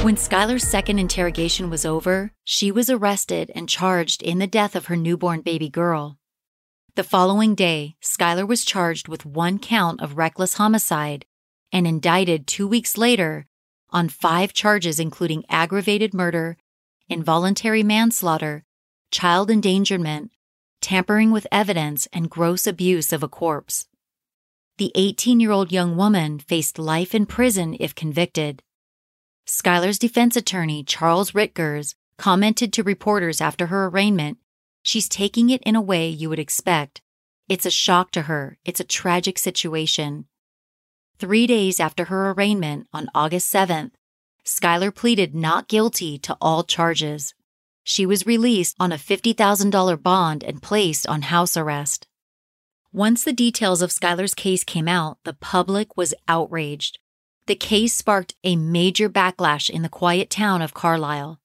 When 0.03 0.17
Skylar's 0.17 0.67
second 0.67 0.99
interrogation 0.99 1.69
was 1.69 1.85
over, 1.85 2.33
she 2.43 2.73
was 2.73 2.89
arrested 2.89 3.49
and 3.55 3.69
charged 3.69 4.21
in 4.21 4.37
the 4.37 4.47
death 4.47 4.75
of 4.75 4.87
her 4.87 4.97
newborn 4.97 5.39
baby 5.39 5.69
girl. 5.69 6.17
The 6.95 7.05
following 7.05 7.55
day, 7.55 7.95
Skylar 8.03 8.45
was 8.45 8.65
charged 8.65 9.07
with 9.07 9.25
one 9.25 9.59
count 9.59 10.01
of 10.01 10.17
reckless 10.17 10.55
homicide 10.55 11.25
and 11.71 11.87
indicted 11.87 12.47
two 12.47 12.67
weeks 12.67 12.97
later 12.97 13.47
on 13.91 14.09
five 14.09 14.51
charges, 14.51 14.99
including 14.99 15.45
aggravated 15.47 16.13
murder, 16.13 16.57
involuntary 17.07 17.81
manslaughter, 17.81 18.65
child 19.09 19.49
endangerment, 19.49 20.31
tampering 20.81 21.31
with 21.31 21.47
evidence, 21.49 22.09
and 22.11 22.29
gross 22.29 22.67
abuse 22.67 23.13
of 23.13 23.23
a 23.23 23.29
corpse. 23.29 23.87
The 24.79 24.91
18 24.95 25.39
year 25.39 25.51
old 25.51 25.71
young 25.71 25.95
woman 25.95 26.39
faced 26.39 26.77
life 26.77 27.15
in 27.15 27.25
prison 27.25 27.77
if 27.79 27.95
convicted. 27.95 28.61
Skylar's 29.47 29.99
defense 29.99 30.35
attorney, 30.35 30.83
Charles 30.83 31.35
Rittgers, 31.35 31.95
commented 32.17 32.71
to 32.73 32.83
reporters 32.83 33.41
after 33.41 33.67
her 33.67 33.87
arraignment 33.87 34.37
She's 34.85 35.07
taking 35.07 35.49
it 35.49 35.63
in 35.63 35.77
a 35.77 35.81
way 35.81 36.09
you 36.09 36.29
would 36.29 36.39
expect. 36.39 37.01
It's 37.47 37.65
a 37.65 37.71
shock 37.71 38.11
to 38.11 38.23
her. 38.23 38.57
It's 38.65 38.81
a 38.81 38.85
tragic 38.85 39.39
situation. 39.39 40.25
Three 41.17 41.47
days 41.47 41.79
after 41.79 42.05
her 42.05 42.31
arraignment 42.31 42.87
on 42.93 43.07
August 43.15 43.51
7th, 43.51 43.91
Skylar 44.45 44.93
pleaded 44.93 45.33
not 45.33 45.69
guilty 45.69 46.17
to 46.19 46.37
all 46.41 46.63
charges. 46.63 47.33
She 47.85 48.05
was 48.05 48.25
released 48.25 48.75
on 48.77 48.91
a 48.91 48.97
$50,000 48.97 50.03
bond 50.03 50.43
and 50.43 50.61
placed 50.61 51.07
on 51.07 51.23
house 51.23 51.55
arrest. 51.55 52.07
Once 52.91 53.23
the 53.23 53.33
details 53.33 53.81
of 53.81 53.89
Skylar's 53.89 54.35
case 54.35 54.65
came 54.65 54.89
out, 54.89 55.17
the 55.23 55.33
public 55.33 55.95
was 55.95 56.13
outraged. 56.27 56.99
The 57.45 57.55
case 57.55 57.93
sparked 57.93 58.35
a 58.45 58.55
major 58.55 59.09
backlash 59.09 59.69
in 59.69 59.81
the 59.81 59.89
quiet 59.89 60.29
town 60.29 60.61
of 60.61 60.73
Carlisle. 60.73 61.41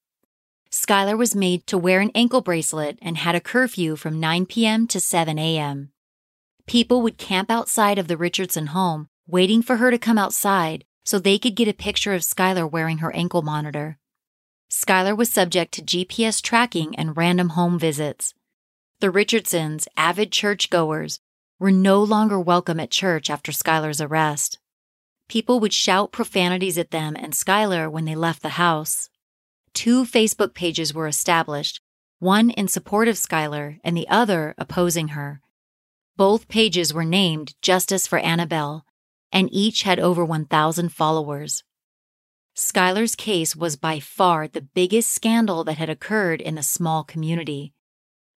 Skylar 0.70 1.18
was 1.18 1.34
made 1.34 1.66
to 1.66 1.76
wear 1.76 2.00
an 2.00 2.12
ankle 2.14 2.40
bracelet 2.40 3.00
and 3.02 3.16
had 3.16 3.34
a 3.34 3.40
curfew 3.40 3.96
from 3.96 4.20
9 4.20 4.46
p.m. 4.46 4.86
to 4.86 5.00
7 5.00 5.40
a.m. 5.40 5.90
People 6.68 7.02
would 7.02 7.18
camp 7.18 7.50
outside 7.50 7.98
of 7.98 8.06
the 8.06 8.16
Richardson 8.16 8.68
home, 8.68 9.08
waiting 9.26 9.60
for 9.60 9.78
her 9.78 9.90
to 9.90 9.98
come 9.98 10.18
outside 10.18 10.84
so 11.04 11.18
they 11.18 11.36
could 11.36 11.56
get 11.56 11.66
a 11.66 11.72
picture 11.72 12.14
of 12.14 12.22
Skylar 12.22 12.70
wearing 12.70 12.98
her 12.98 13.12
ankle 13.12 13.42
monitor. 13.42 13.98
Skylar 14.70 15.16
was 15.16 15.32
subject 15.32 15.72
to 15.72 15.82
GPS 15.82 16.40
tracking 16.40 16.94
and 16.94 17.16
random 17.16 17.50
home 17.50 17.76
visits. 17.76 18.34
The 19.00 19.10
Richardsons, 19.10 19.88
avid 19.96 20.30
churchgoers, 20.30 21.18
were 21.58 21.72
no 21.72 22.00
longer 22.00 22.38
welcome 22.38 22.78
at 22.78 22.92
church 22.92 23.30
after 23.30 23.50
Skylar's 23.50 24.00
arrest. 24.00 24.60
People 25.28 25.60
would 25.60 25.74
shout 25.74 26.10
profanities 26.10 26.78
at 26.78 26.90
them 26.90 27.14
and 27.14 27.34
Skylar 27.34 27.90
when 27.90 28.06
they 28.06 28.14
left 28.14 28.42
the 28.42 28.60
house. 28.60 29.10
Two 29.74 30.04
Facebook 30.04 30.54
pages 30.54 30.94
were 30.94 31.06
established, 31.06 31.80
one 32.18 32.50
in 32.50 32.66
support 32.66 33.08
of 33.08 33.16
Skylar 33.16 33.78
and 33.84 33.96
the 33.96 34.08
other 34.08 34.54
opposing 34.56 35.08
her. 35.08 35.40
Both 36.16 36.48
pages 36.48 36.94
were 36.94 37.04
named 37.04 37.54
Justice 37.62 38.06
for 38.06 38.18
Annabelle, 38.18 38.84
and 39.30 39.48
each 39.52 39.82
had 39.82 40.00
over 40.00 40.24
1,000 40.24 40.88
followers. 40.88 41.62
Skylar's 42.56 43.14
case 43.14 43.54
was 43.54 43.76
by 43.76 44.00
far 44.00 44.48
the 44.48 44.62
biggest 44.62 45.10
scandal 45.10 45.62
that 45.62 45.78
had 45.78 45.90
occurred 45.90 46.40
in 46.40 46.56
the 46.56 46.62
small 46.62 47.04
community. 47.04 47.72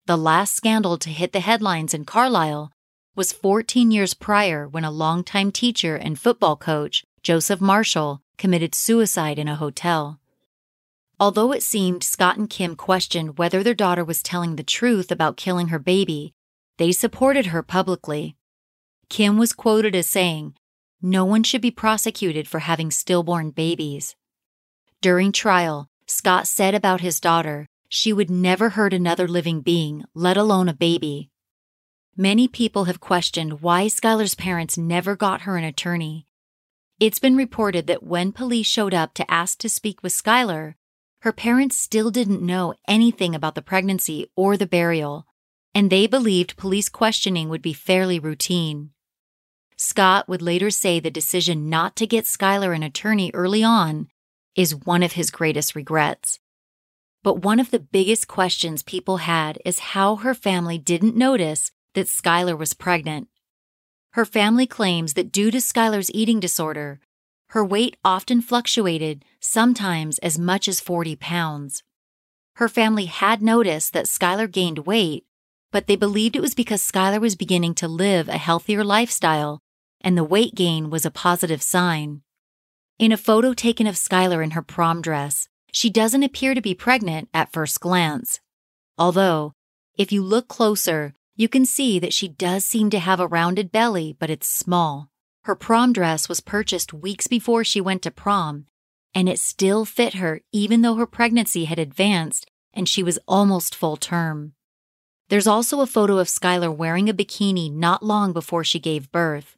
The 0.05 0.17
last 0.17 0.53
scandal 0.53 0.97
to 0.97 1.09
hit 1.09 1.31
the 1.31 1.39
headlines 1.39 1.93
in 1.93 2.05
Carlisle 2.05 2.71
was 3.15 3.33
14 3.33 3.91
years 3.91 4.13
prior 4.13 4.67
when 4.67 4.85
a 4.85 4.91
longtime 4.91 5.51
teacher 5.51 5.95
and 5.95 6.17
football 6.17 6.55
coach, 6.55 7.03
Joseph 7.23 7.59
Marshall, 7.59 8.21
committed 8.37 8.73
suicide 8.73 9.37
in 9.37 9.49
a 9.49 9.55
hotel. 9.55 10.19
Although 11.19 11.51
it 11.51 11.61
seemed 11.61 12.03
Scott 12.03 12.37
and 12.37 12.49
Kim 12.49 12.75
questioned 12.75 13.37
whether 13.37 13.63
their 13.63 13.73
daughter 13.73 14.03
was 14.03 14.23
telling 14.23 14.55
the 14.55 14.63
truth 14.63 15.11
about 15.11 15.37
killing 15.37 15.67
her 15.67 15.77
baby, 15.77 16.33
they 16.77 16.91
supported 16.91 17.47
her 17.47 17.61
publicly. 17.61 18.37
Kim 19.09 19.37
was 19.37 19.53
quoted 19.53 19.95
as 19.95 20.07
saying, 20.07 20.55
No 21.01 21.25
one 21.25 21.43
should 21.43 21.61
be 21.61 21.69
prosecuted 21.69 22.47
for 22.47 22.59
having 22.59 22.91
stillborn 22.91 23.51
babies. 23.51 24.15
During 25.01 25.31
trial, 25.31 25.89
Scott 26.07 26.47
said 26.47 26.73
about 26.73 27.01
his 27.01 27.19
daughter, 27.19 27.67
she 27.89 28.13
would 28.13 28.29
never 28.29 28.69
hurt 28.69 28.93
another 28.93 29.27
living 29.27 29.61
being, 29.61 30.05
let 30.15 30.37
alone 30.37 30.69
a 30.69 30.73
baby. 30.73 31.30
Many 32.17 32.49
people 32.49 32.85
have 32.85 32.99
questioned 32.99 33.61
why 33.61 33.85
Skylar's 33.85 34.35
parents 34.35 34.77
never 34.77 35.15
got 35.15 35.41
her 35.43 35.55
an 35.55 35.63
attorney. 35.63 36.25
It's 36.99 37.19
been 37.19 37.37
reported 37.37 37.87
that 37.87 38.03
when 38.03 38.33
police 38.33 38.67
showed 38.67 38.93
up 38.93 39.13
to 39.13 39.31
ask 39.31 39.57
to 39.59 39.69
speak 39.69 40.03
with 40.03 40.11
Skylar, 40.11 40.75
her 41.21 41.31
parents 41.31 41.77
still 41.77 42.11
didn't 42.11 42.45
know 42.45 42.73
anything 42.85 43.33
about 43.33 43.55
the 43.55 43.61
pregnancy 43.61 44.27
or 44.35 44.57
the 44.57 44.67
burial, 44.67 45.25
and 45.73 45.89
they 45.89 46.05
believed 46.05 46.57
police 46.57 46.89
questioning 46.89 47.47
would 47.47 47.61
be 47.61 47.71
fairly 47.71 48.19
routine. 48.19 48.89
Scott 49.77 50.27
would 50.27 50.41
later 50.41 50.69
say 50.69 50.99
the 50.99 51.09
decision 51.09 51.69
not 51.69 51.95
to 51.95 52.05
get 52.05 52.25
Skylar 52.25 52.75
an 52.75 52.83
attorney 52.83 53.31
early 53.33 53.63
on 53.63 54.09
is 54.53 54.75
one 54.75 55.01
of 55.01 55.13
his 55.13 55.31
greatest 55.31 55.75
regrets. 55.75 56.39
But 57.23 57.41
one 57.41 57.59
of 57.59 57.71
the 57.71 57.79
biggest 57.79 58.27
questions 58.27 58.83
people 58.83 59.17
had 59.17 59.59
is 59.63 59.79
how 59.79 60.17
her 60.17 60.33
family 60.33 60.77
didn't 60.77 61.15
notice 61.15 61.71
that 61.93 62.07
Skylar 62.07 62.57
was 62.57 62.73
pregnant. 62.73 63.27
Her 64.11 64.25
family 64.25 64.67
claims 64.67 65.13
that 65.13 65.31
due 65.31 65.51
to 65.51 65.57
Skylar's 65.57 66.11
eating 66.13 66.39
disorder, 66.39 66.99
her 67.49 67.63
weight 67.63 67.97
often 68.03 68.41
fluctuated, 68.41 69.25
sometimes 69.39 70.17
as 70.19 70.39
much 70.39 70.67
as 70.67 70.79
40 70.79 71.15
pounds. 71.17 71.83
Her 72.55 72.69
family 72.69 73.05
had 73.05 73.41
noticed 73.41 73.93
that 73.93 74.05
Skylar 74.05 74.51
gained 74.51 74.85
weight, 74.85 75.25
but 75.71 75.87
they 75.87 75.95
believed 75.95 76.35
it 76.35 76.41
was 76.41 76.53
because 76.53 76.81
Skylar 76.81 77.19
was 77.19 77.35
beginning 77.35 77.73
to 77.75 77.87
live 77.87 78.27
a 78.27 78.37
healthier 78.37 78.83
lifestyle 78.83 79.61
and 80.03 80.17
the 80.17 80.23
weight 80.23 80.55
gain 80.55 80.89
was 80.89 81.05
a 81.05 81.11
positive 81.11 81.61
sign. 81.61 82.21
In 82.99 83.11
a 83.11 83.17
photo 83.17 83.53
taken 83.53 83.87
of 83.87 83.95
Skylar 83.95 84.43
in 84.43 84.51
her 84.51 84.61
prom 84.61 85.01
dress, 85.01 85.47
she 85.71 85.89
doesn't 85.89 86.23
appear 86.23 86.53
to 86.53 86.61
be 86.61 86.73
pregnant 86.75 87.29
at 87.33 87.51
first 87.51 87.79
glance. 87.79 88.39
Although, 88.97 89.53
if 89.97 90.11
you 90.11 90.21
look 90.23 90.47
closer, 90.47 91.13
you 91.41 91.49
can 91.49 91.65
see 91.65 91.97
that 91.97 92.13
she 92.13 92.27
does 92.27 92.63
seem 92.63 92.91
to 92.91 92.99
have 92.99 93.19
a 93.19 93.25
rounded 93.25 93.71
belly, 93.71 94.15
but 94.19 94.29
it's 94.29 94.47
small. 94.47 95.09
Her 95.45 95.55
prom 95.55 95.91
dress 95.91 96.29
was 96.29 96.39
purchased 96.39 96.93
weeks 96.93 97.25
before 97.25 97.63
she 97.63 97.81
went 97.81 98.03
to 98.03 98.11
prom, 98.11 98.67
and 99.15 99.27
it 99.27 99.39
still 99.39 99.83
fit 99.83 100.13
her 100.13 100.41
even 100.51 100.83
though 100.83 100.97
her 100.97 101.07
pregnancy 101.07 101.65
had 101.65 101.79
advanced 101.79 102.45
and 102.75 102.87
she 102.87 103.01
was 103.01 103.17
almost 103.27 103.73
full 103.73 103.97
term. 103.97 104.53
There's 105.29 105.47
also 105.47 105.81
a 105.81 105.87
photo 105.87 106.19
of 106.19 106.27
Skylar 106.27 106.75
wearing 106.75 107.09
a 107.09 107.13
bikini 107.13 107.73
not 107.73 108.03
long 108.03 108.33
before 108.33 108.63
she 108.63 108.79
gave 108.79 109.11
birth. 109.11 109.57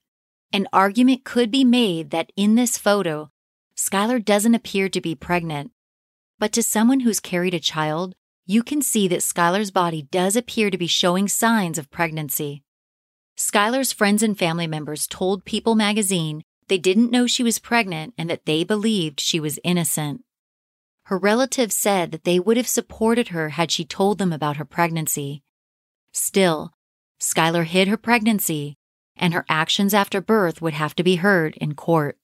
An 0.53 0.69
argument 0.71 1.25
could 1.25 1.51
be 1.51 1.65
made 1.65 2.11
that 2.11 2.31
in 2.37 2.55
this 2.55 2.77
photo, 2.77 3.29
Skylar 3.75 4.23
doesn't 4.23 4.55
appear 4.55 4.87
to 4.87 5.01
be 5.01 5.15
pregnant. 5.15 5.71
But 6.39 6.53
to 6.53 6.63
someone 6.63 7.01
who's 7.01 7.19
carried 7.19 7.53
a 7.53 7.59
child, 7.59 8.15
you 8.45 8.63
can 8.63 8.81
see 8.81 9.07
that 9.07 9.19
Skylar's 9.19 9.71
body 9.71 10.03
does 10.11 10.35
appear 10.35 10.69
to 10.69 10.77
be 10.77 10.87
showing 10.87 11.27
signs 11.27 11.77
of 11.77 11.91
pregnancy. 11.91 12.63
Skylar's 13.37 13.91
friends 13.91 14.21
and 14.21 14.37
family 14.37 14.67
members 14.67 15.07
told 15.07 15.45
People 15.45 15.75
magazine 15.75 16.43
they 16.67 16.77
didn't 16.77 17.11
know 17.11 17.27
she 17.27 17.43
was 17.43 17.59
pregnant 17.59 18.13
and 18.17 18.29
that 18.29 18.45
they 18.45 18.63
believed 18.63 19.19
she 19.19 19.39
was 19.39 19.59
innocent. 19.63 20.23
Her 21.05 21.17
relatives 21.17 21.75
said 21.75 22.11
that 22.11 22.23
they 22.23 22.39
would 22.39 22.57
have 22.57 22.67
supported 22.67 23.29
her 23.29 23.49
had 23.49 23.71
she 23.71 23.83
told 23.83 24.17
them 24.17 24.31
about 24.31 24.57
her 24.57 24.65
pregnancy. 24.65 25.43
Still, 26.13 26.71
Skylar 27.19 27.65
hid 27.65 27.87
her 27.87 27.97
pregnancy, 27.97 28.77
and 29.15 29.33
her 29.33 29.45
actions 29.49 29.93
after 29.93 30.21
birth 30.21 30.61
would 30.61 30.73
have 30.73 30.95
to 30.95 31.03
be 31.03 31.17
heard 31.17 31.55
in 31.57 31.75
court. 31.75 32.17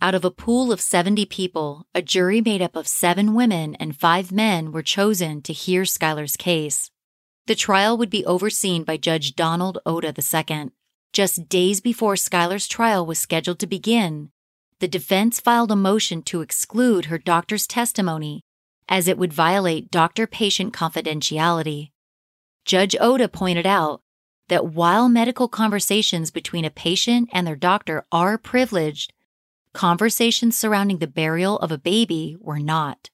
Out 0.00 0.14
of 0.14 0.26
a 0.26 0.30
pool 0.30 0.72
of 0.72 0.80
70 0.80 1.24
people, 1.26 1.86
a 1.94 2.02
jury 2.02 2.42
made 2.42 2.60
up 2.60 2.76
of 2.76 2.86
seven 2.86 3.34
women 3.34 3.74
and 3.76 3.96
five 3.96 4.30
men 4.30 4.70
were 4.70 4.82
chosen 4.82 5.40
to 5.42 5.54
hear 5.54 5.84
Skylar's 5.84 6.36
case. 6.36 6.90
The 7.46 7.54
trial 7.54 7.96
would 7.96 8.10
be 8.10 8.24
overseen 8.26 8.84
by 8.84 8.98
Judge 8.98 9.34
Donald 9.34 9.78
Oda 9.86 10.12
II. 10.12 10.70
Just 11.14 11.48
days 11.48 11.80
before 11.80 12.14
Skylar's 12.14 12.68
trial 12.68 13.06
was 13.06 13.18
scheduled 13.18 13.58
to 13.60 13.66
begin, 13.66 14.30
the 14.80 14.88
defense 14.88 15.40
filed 15.40 15.70
a 15.70 15.76
motion 15.76 16.22
to 16.24 16.42
exclude 16.42 17.06
her 17.06 17.16
doctor's 17.16 17.66
testimony 17.66 18.42
as 18.88 19.08
it 19.08 19.16
would 19.16 19.32
violate 19.32 19.90
doctor 19.90 20.26
patient 20.26 20.74
confidentiality. 20.74 21.90
Judge 22.66 22.94
Oda 23.00 23.28
pointed 23.28 23.66
out 23.66 24.02
that 24.48 24.66
while 24.66 25.08
medical 25.08 25.48
conversations 25.48 26.30
between 26.30 26.64
a 26.64 26.70
patient 26.70 27.30
and 27.32 27.46
their 27.46 27.56
doctor 27.56 28.04
are 28.12 28.36
privileged, 28.36 29.12
conversations 29.76 30.56
surrounding 30.56 30.98
the 30.98 31.06
burial 31.06 31.58
of 31.58 31.70
a 31.70 31.76
baby 31.76 32.34
were 32.40 32.58
not. 32.58 33.10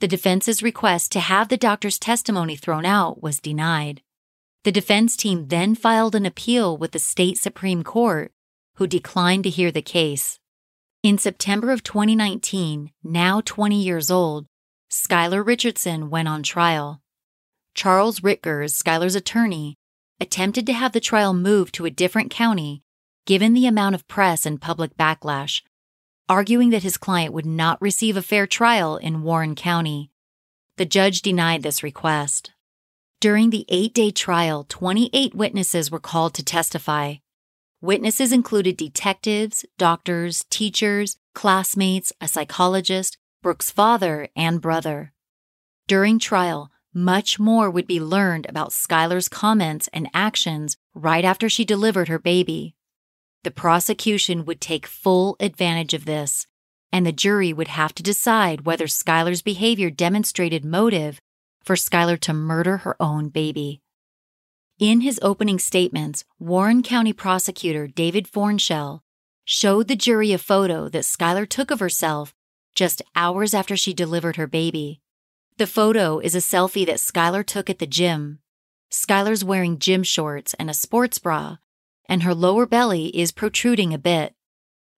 The 0.00 0.08
defense's 0.08 0.60
request 0.60 1.12
to 1.12 1.20
have 1.20 1.48
the 1.48 1.56
doctor's 1.56 2.00
testimony 2.00 2.56
thrown 2.56 2.84
out 2.84 3.22
was 3.22 3.38
denied. 3.38 4.02
The 4.64 4.72
defense 4.72 5.16
team 5.16 5.46
then 5.46 5.76
filed 5.76 6.16
an 6.16 6.26
appeal 6.26 6.76
with 6.76 6.90
the 6.90 6.98
state 6.98 7.38
Supreme 7.38 7.84
Court, 7.84 8.32
who 8.74 8.88
declined 8.88 9.44
to 9.44 9.50
hear 9.50 9.70
the 9.70 9.82
case. 9.82 10.40
In 11.04 11.16
September 11.16 11.70
of 11.70 11.84
2019, 11.84 12.90
now 13.04 13.40
20 13.40 13.80
years 13.80 14.10
old, 14.10 14.46
Skylar 14.90 15.46
Richardson 15.46 16.10
went 16.10 16.26
on 16.26 16.42
trial. 16.42 17.00
Charles 17.72 18.20
Rittgers, 18.20 18.74
Skylar's 18.74 19.14
attorney, 19.14 19.76
attempted 20.18 20.66
to 20.66 20.72
have 20.72 20.90
the 20.90 21.00
trial 21.00 21.32
moved 21.32 21.72
to 21.76 21.86
a 21.86 21.90
different 21.90 22.32
county 22.32 22.82
given 23.26 23.54
the 23.54 23.66
amount 23.66 23.94
of 23.94 24.08
press 24.08 24.44
and 24.44 24.60
public 24.60 24.96
backlash, 24.96 25.62
arguing 26.28 26.70
that 26.70 26.82
his 26.82 26.96
client 26.96 27.32
would 27.32 27.46
not 27.46 27.80
receive 27.80 28.16
a 28.16 28.22
fair 28.22 28.46
trial 28.46 28.96
in 28.96 29.22
Warren 29.22 29.54
County. 29.54 30.10
The 30.76 30.86
judge 30.86 31.22
denied 31.22 31.62
this 31.62 31.82
request. 31.82 32.52
During 33.20 33.50
the 33.50 33.64
eight 33.68 33.94
day 33.94 34.10
trial, 34.10 34.64
28 34.68 35.34
witnesses 35.34 35.90
were 35.90 36.00
called 36.00 36.34
to 36.34 36.44
testify. 36.44 37.16
Witnesses 37.80 38.32
included 38.32 38.76
detectives, 38.76 39.64
doctors, 39.78 40.44
teachers, 40.50 41.16
classmates, 41.34 42.12
a 42.20 42.28
psychologist, 42.28 43.18
Brooke's 43.42 43.70
father, 43.70 44.28
and 44.34 44.60
brother. 44.60 45.12
During 45.86 46.18
trial, 46.18 46.70
much 46.94 47.38
more 47.38 47.70
would 47.70 47.86
be 47.86 48.00
learned 48.00 48.46
about 48.48 48.70
Skylar's 48.70 49.28
comments 49.28 49.88
and 49.92 50.08
actions 50.14 50.76
right 50.94 51.24
after 51.24 51.48
she 51.48 51.64
delivered 51.64 52.08
her 52.08 52.18
baby. 52.18 52.74
The 53.44 53.50
prosecution 53.50 54.44
would 54.44 54.60
take 54.60 54.86
full 54.86 55.36
advantage 55.40 55.94
of 55.94 56.04
this, 56.04 56.46
and 56.92 57.04
the 57.04 57.12
jury 57.12 57.52
would 57.52 57.68
have 57.68 57.94
to 57.94 58.02
decide 58.02 58.66
whether 58.66 58.86
Skylar's 58.86 59.42
behavior 59.42 59.90
demonstrated 59.90 60.64
motive 60.64 61.20
for 61.64 61.74
Skylar 61.74 62.18
to 62.20 62.32
murder 62.32 62.78
her 62.78 62.96
own 63.00 63.28
baby. 63.30 63.80
In 64.78 65.00
his 65.00 65.18
opening 65.22 65.58
statements, 65.58 66.24
Warren 66.38 66.82
County 66.82 67.12
prosecutor 67.12 67.86
David 67.86 68.26
Fornshell 68.28 69.00
showed 69.44 69.88
the 69.88 69.96
jury 69.96 70.32
a 70.32 70.38
photo 70.38 70.88
that 70.88 71.04
Skylar 71.04 71.48
took 71.48 71.70
of 71.70 71.80
herself 71.80 72.34
just 72.74 73.02
hours 73.14 73.54
after 73.54 73.76
she 73.76 73.92
delivered 73.92 74.36
her 74.36 74.46
baby. 74.46 75.00
The 75.58 75.66
photo 75.66 76.18
is 76.18 76.34
a 76.34 76.38
selfie 76.38 76.86
that 76.86 76.96
Skylar 76.96 77.44
took 77.44 77.68
at 77.68 77.78
the 77.78 77.86
gym. 77.86 78.38
Skylar's 78.90 79.44
wearing 79.44 79.78
gym 79.78 80.02
shorts 80.02 80.54
and 80.54 80.70
a 80.70 80.74
sports 80.74 81.18
bra, 81.18 81.58
and 82.08 82.22
her 82.22 82.34
lower 82.34 82.66
belly 82.66 83.06
is 83.08 83.32
protruding 83.32 83.92
a 83.92 83.98
bit. 83.98 84.34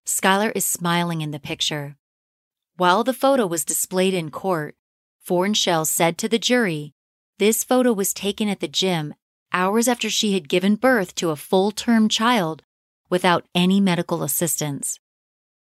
Skylar 0.05 0.51
is 0.55 0.65
smiling 0.65 1.21
in 1.21 1.31
the 1.31 1.39
picture. 1.39 1.95
While 2.77 3.03
the 3.03 3.13
photo 3.13 3.47
was 3.47 3.65
displayed 3.65 4.13
in 4.13 4.31
court, 4.31 4.75
Fornshell 5.25 5.85
said 5.85 6.17
to 6.19 6.29
the 6.29 6.37
jury, 6.37 6.93
this 7.37 7.63
photo 7.63 7.91
was 7.91 8.13
taken 8.13 8.47
at 8.47 8.59
the 8.59 8.67
gym 8.67 9.13
hours 9.51 9.87
after 9.87 10.09
she 10.09 10.33
had 10.33 10.49
given 10.49 10.75
birth 10.75 11.15
to 11.15 11.29
a 11.29 11.35
full 11.35 11.71
term 11.71 12.09
child 12.09 12.63
without 13.09 13.45
any 13.53 13.79
medical 13.79 14.23
assistance. 14.23 14.99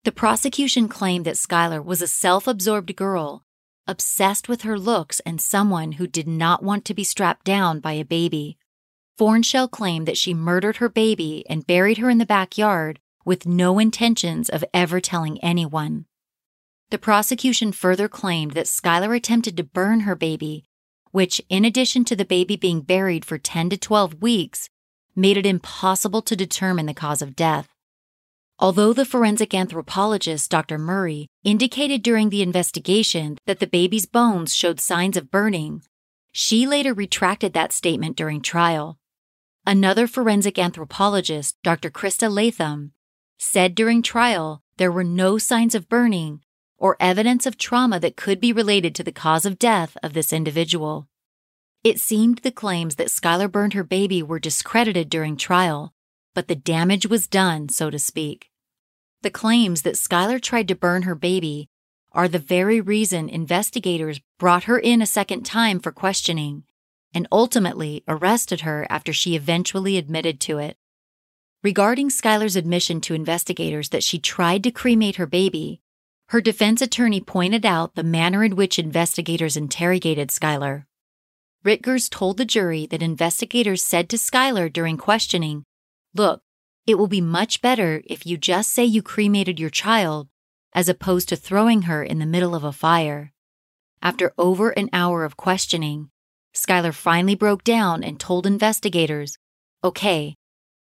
The 0.04 0.12
prosecution 0.12 0.88
claimed 0.90 1.26
that 1.26 1.36
Skylar 1.36 1.84
was 1.84 2.02
a 2.02 2.08
self 2.08 2.48
absorbed 2.48 2.96
girl, 2.96 3.44
obsessed 3.88 4.50
with 4.50 4.64
her 4.64 4.78
looks 4.78 5.20
and 5.22 5.40
someone 5.40 5.94
who 5.94 6.08
did 6.08 6.28
not 6.28 6.64
want 6.64 6.86
to 6.86 6.94
be 6.94 7.04
strapped 7.04 7.46
down 7.46 7.80
by 7.80 7.94
a 7.94 8.06
baby. 8.06 8.58
Fornshell 9.18 9.68
claimed 9.68 10.08
that 10.08 10.18
she 10.18 10.34
murdered 10.34 10.78
her 10.78 10.90
baby 10.90 11.46
and 11.48 11.68
buried 11.68 12.00
her 12.00 12.10
in 12.10 12.18
the 12.18 12.26
backyard 12.26 13.00
with 13.26 13.46
no 13.46 13.78
intentions 13.78 14.50
of 14.50 14.66
ever 14.74 15.00
telling 15.00 15.42
anyone. 15.44 16.06
The 16.90 16.98
prosecution 16.98 17.72
further 17.72 18.08
claimed 18.08 18.52
that 18.52 18.66
Skylar 18.66 19.16
attempted 19.16 19.56
to 19.58 19.64
burn 19.64 20.02
her 20.02 20.16
baby, 20.16 20.66
which, 21.12 21.42
in 21.48 21.64
addition 21.64 22.06
to 22.06 22.16
the 22.16 22.26
baby 22.26 22.56
being 22.56 22.82
buried 22.82 23.24
for 23.24 23.38
10 23.38 23.70
to 23.70 23.78
12 23.78 24.22
weeks, 24.22 24.70
made 25.16 25.38
it 25.38 25.46
impossible 25.46 26.24
to 26.24 26.36
determine 26.36 26.88
the 26.88 26.94
cause 26.94 27.22
of 27.22 27.36
death. 27.36 27.70
Although 28.58 28.94
the 28.94 29.06
forensic 29.06 29.54
anthropologist, 29.54 30.50
Dr. 30.50 30.78
Murray, 30.78 31.28
indicated 31.44 32.02
during 32.02 32.30
the 32.30 32.42
investigation 32.42 33.38
that 33.46 33.60
the 33.60 33.68
baby's 33.68 34.06
bones 34.06 34.56
showed 34.56 34.80
signs 34.80 35.18
of 35.18 35.30
burning, 35.30 35.84
she 36.32 36.66
later 36.66 36.94
retracted 36.94 37.54
that 37.54 37.72
statement 37.72 38.18
during 38.18 38.42
trial. 38.42 38.98
Another 39.66 40.08
forensic 40.08 40.60
anthropologist, 40.60 41.56
Dr. 41.64 41.90
Krista 41.90 42.30
Latham, 42.30 42.92
said 43.38 43.76
during 43.76 44.02
trial 44.02 44.62
there 44.78 44.92
were 44.92 45.06
no 45.06 45.38
signs 45.38 45.74
of 45.74 45.88
burning 45.88 46.42
or 46.78 46.98
evidence 47.00 47.46
of 47.46 47.58
trauma 47.58 47.98
that 48.02 48.18
could 48.18 48.42
be 48.42 48.52
related 48.52 48.94
to 48.94 49.04
the 49.04 49.12
cause 49.14 49.46
of 49.46 49.58
death 49.58 49.96
of 50.04 50.12
this 50.12 50.34
individual. 50.34 51.08
It 51.82 51.98
seemed 51.98 52.40
the 52.40 52.52
claims 52.52 52.96
that 52.96 53.08
Skylar 53.08 53.50
burned 53.50 53.74
her 53.74 53.86
baby 53.86 54.22
were 54.22 54.38
discredited 54.40 55.10
during 55.10 55.38
trial, 55.38 55.94
but 56.34 56.50
the 56.50 56.56
damage 56.56 57.06
was 57.06 57.28
done, 57.28 57.70
so 57.70 57.90
to 57.90 58.00
speak. 58.00 58.50
The 59.22 59.32
claims 59.32 59.84
that 59.84 59.96
Skylar 59.96 60.42
tried 60.42 60.68
to 60.68 60.76
burn 60.76 61.04
her 61.04 61.16
baby 61.16 61.70
are 62.12 62.28
the 62.28 62.38
very 62.38 62.82
reason 62.82 63.30
investigators 63.30 64.20
brought 64.40 64.66
her 64.66 64.78
in 64.78 65.02
a 65.02 65.06
second 65.06 65.44
time 65.46 65.80
for 65.80 65.94
questioning 65.94 66.64
and 67.14 67.28
ultimately 67.32 68.04
arrested 68.08 68.62
her 68.62 68.88
after 68.90 69.14
she 69.14 69.36
eventually 69.36 69.98
admitted 69.98 70.40
to 70.42 70.58
it. 70.58 70.78
Regarding 71.64 72.10
Skylar's 72.10 72.56
admission 72.56 73.00
to 73.02 73.14
investigators 73.14 73.90
that 73.90 74.04
she 74.04 74.20
tried 74.20 74.64
to 74.64 74.72
cremate 74.72 75.16
her 75.16 75.26
baby, 75.26 75.82
her 76.30 76.42
defense 76.42 76.82
attorney 76.82 77.22
pointed 77.22 77.66
out 77.66 77.96
the 77.96 78.04
manner 78.04 78.44
in 78.44 78.56
which 78.56 78.80
investigators 78.80 79.56
interrogated 79.56 80.30
Skylar. 80.30 80.86
Rittgers 81.64 82.10
told 82.10 82.38
the 82.38 82.46
jury 82.46 82.86
that 82.88 83.02
investigators 83.02 83.82
said 83.82 84.10
to 84.10 84.18
Skylar 84.18 84.72
during 84.72 84.98
questioning, 84.98 85.64
Look, 86.14 86.42
it 86.86 86.96
will 86.96 87.08
be 87.08 87.22
much 87.22 87.62
better 87.62 88.02
if 88.06 88.26
you 88.26 88.38
just 88.38 88.72
say 88.72 88.84
you 88.84 89.02
cremated 89.02 89.60
your 89.60 89.70
child 89.70 90.28
as 90.74 90.90
opposed 90.90 91.30
to 91.30 91.36
throwing 91.36 91.84
her 91.84 92.04
in 92.04 92.20
the 92.20 92.26
middle 92.26 92.56
of 92.56 92.64
a 92.64 92.72
fire. 92.72 93.32
After 94.02 94.34
over 94.38 94.72
an 94.72 94.90
hour 94.92 95.24
of 95.24 95.38
questioning, 95.38 96.10
Skylar 96.56 96.94
finally 96.94 97.36
broke 97.36 97.64
down 97.64 98.04
and 98.04 98.20
told 98.20 98.46
investigators, 98.46 99.38
Okay, 99.84 100.36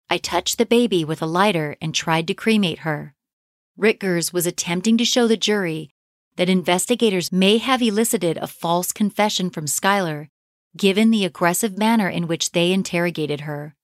I 0.10 0.18
touched 0.18 0.58
the 0.58 0.66
baby 0.66 1.06
with 1.06 1.22
a 1.22 1.26
lighter 1.26 1.78
and 1.82 1.96
tried 1.96 2.28
to 2.28 2.34
cremate 2.34 2.80
her. 2.80 3.16
Rittgers 3.78 4.32
was 4.32 4.46
attempting 4.46 4.98
to 4.98 5.06
show 5.06 5.28
the 5.28 5.38
jury 5.38 5.90
that 6.36 6.50
investigators 6.50 7.32
may 7.32 7.58
have 7.58 7.82
elicited 7.82 8.38
a 8.38 8.48
false 8.48 8.92
confession 8.92 9.50
from 9.50 9.66
Skylar, 9.66 10.28
given 10.76 11.12
the 11.12 11.26
aggressive 11.26 11.78
manner 11.78 12.10
in 12.10 12.28
which 12.28 12.52
they 12.52 12.72
interrogated 12.72 13.42
her. 13.42 13.76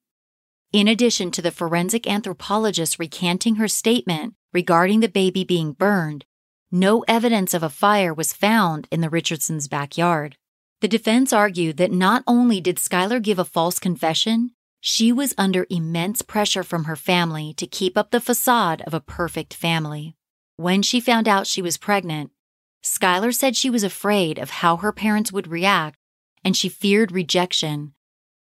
In 0.72 0.88
addition 0.88 1.32
to 1.32 1.42
the 1.42 1.52
forensic 1.52 2.08
anthropologist 2.08 3.00
recanting 3.00 3.56
her 3.56 3.68
statement 3.68 4.36
regarding 4.54 5.00
the 5.00 5.08
baby 5.08 5.44
being 5.44 5.74
burned, 5.74 6.26
no 6.72 7.04
evidence 7.08 7.54
of 7.54 7.64
a 7.64 7.70
fire 7.70 8.14
was 8.14 8.34
found 8.34 8.88
in 8.92 9.02
the 9.02 9.10
Richardsons' 9.10 9.68
backyard. 9.68 10.38
The 10.82 10.88
defense 10.88 11.34
argued 11.34 11.78
that 11.78 11.92
not 11.92 12.24
only 12.26 12.62
did 12.62 12.78
Skylar 12.78 13.22
give 13.22 13.38
a 13.38 13.46
false 13.46 13.80
confession, 13.80 14.52
she 14.80 15.12
was 15.12 15.36
under 15.38 15.68
immense 15.70 16.22
pressure 16.22 16.64
from 16.64 16.86
her 16.86 16.96
family 16.96 17.54
to 17.56 17.68
keep 17.68 17.98
up 17.98 18.12
the 18.12 18.22
facade 18.22 18.82
of 18.88 18.94
a 18.94 19.02
perfect 19.02 19.54
family. 19.54 20.16
When 20.56 20.82
she 20.82 21.02
found 21.02 21.28
out 21.28 21.48
she 21.48 21.62
was 21.62 21.78
pregnant, 21.78 22.32
Skylar 22.82 23.34
said 23.36 23.58
she 23.58 23.70
was 23.70 23.84
afraid 23.84 24.40
of 24.40 24.50
how 24.50 24.78
her 24.78 24.94
parents 24.94 25.34
would 25.34 25.48
react 25.48 25.98
and 26.46 26.56
she 26.56 26.70
feared 26.70 27.12
rejection. 27.12 27.94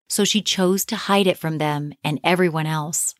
so 0.09 0.23
she 0.23 0.41
chose 0.41 0.85
to 0.85 0.95
hide 0.95 1.27
it 1.27 1.37
from 1.37 1.57
them 1.57 1.91
and 2.03 2.19
everyone 2.23 2.65
else. 2.65 3.13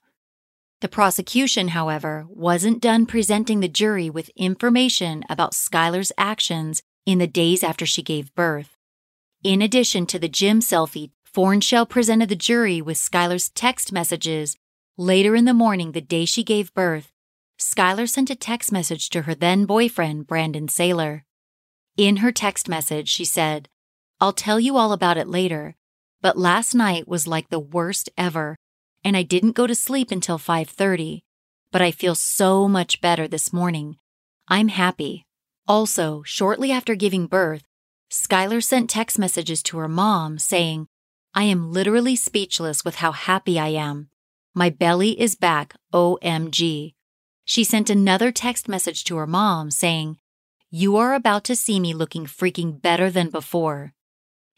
The 0.80 0.88
prosecution, 0.88 1.70
however, 1.70 2.26
wasn't 2.30 2.82
done 2.82 3.05
presenting 3.05 3.59
the 3.59 3.68
jury 3.68 4.09
with 4.09 4.30
information 4.38 5.26
about 5.28 5.51
Skylar's 5.51 6.11
actions 6.18 6.82
in 7.05 7.18
the 7.18 7.28
days 7.28 7.63
after 7.63 7.86
she 7.86 8.01
gave 8.01 8.34
birth. 8.36 8.77
In 9.44 9.62
addition 9.62 10.08
to 10.08 10.18
the 10.18 10.28
gym 10.28 10.62
selfie, 10.62 11.12
Fornshell 11.24 11.88
presented 11.88 12.28
the 12.28 12.36
jury 12.36 12.82
with 12.82 12.98
Skylar's 12.98 13.50
text 13.50 13.92
messages. 13.92 14.58
Later 14.98 15.36
in 15.36 15.46
the 15.46 15.54
morning, 15.54 15.92
the 15.92 16.02
day 16.02 16.26
she 16.26 16.44
gave 16.44 16.74
birth, 16.74 17.12
Skylar 17.60 18.10
sent 18.10 18.32
a 18.32 18.36
text 18.36 18.72
message 18.72 19.10
to 19.10 19.24
her 19.24 19.36
then 19.36 19.66
boyfriend, 19.66 20.26
Brandon 20.26 20.68
Saylor. 20.68 21.22
In 21.98 22.18
her 22.18 22.32
text 22.32 22.68
message, 22.68 23.10
she 23.10 23.26
said, 23.26 23.70
I'll 24.20 24.34
tell 24.34 24.60
you 24.60 24.76
all 24.76 24.92
about 24.92 25.18
it 25.18 25.28
later, 25.28 25.76
but 26.20 26.38
last 26.38 26.74
night 26.74 27.08
was 27.08 27.28
like 27.28 27.50
the 27.50 27.60
worst 27.60 28.10
ever, 28.18 28.56
and 29.04 29.16
I 29.16 29.22
didn't 29.22 29.52
go 29.52 29.68
to 29.68 29.76
sleep 29.76 30.10
until 30.10 30.40
5:30, 30.40 31.22
but 31.72 31.84
I 31.84 31.92
feel 31.92 32.16
so 32.16 32.68
much 32.68 33.02
better 33.02 33.28
this 33.28 33.54
morning. 33.54 33.98
I'm 34.48 34.70
happy. 34.70 35.26
Also, 35.68 36.24
shortly 36.24 36.72
after 36.72 36.96
giving 36.96 37.28
birth, 37.28 37.64
Skylar 38.10 38.64
sent 38.64 38.89
text 38.89 39.20
messages 39.20 39.62
to 39.64 39.78
her 39.78 39.89
mom 39.89 40.39
saying, 40.39 40.88
I 41.34 41.43
am 41.43 41.72
literally 41.72 42.16
speechless 42.16 42.86
with 42.86 42.95
how 42.95 43.12
happy 43.12 43.60
I 43.60 43.70
am. 43.70 44.10
My 44.55 44.70
belly 44.70 45.20
is 45.20 45.36
back, 45.36 45.76
OMG. 45.93 46.93
She 47.43 47.64
sent 47.64 47.89
another 47.89 48.32
text 48.32 48.68
message 48.68 49.03
to 49.05 49.18
her 49.18 49.28
mom 49.28 49.72
saying, 49.72 50.18
You 50.70 50.95
are 50.97 51.14
about 51.14 51.43
to 51.45 51.55
see 51.55 51.80
me 51.80 51.93
looking 51.93 52.26
freaking 52.26 52.82
better 52.82 53.12
than 53.12 53.30
before. 53.30 53.93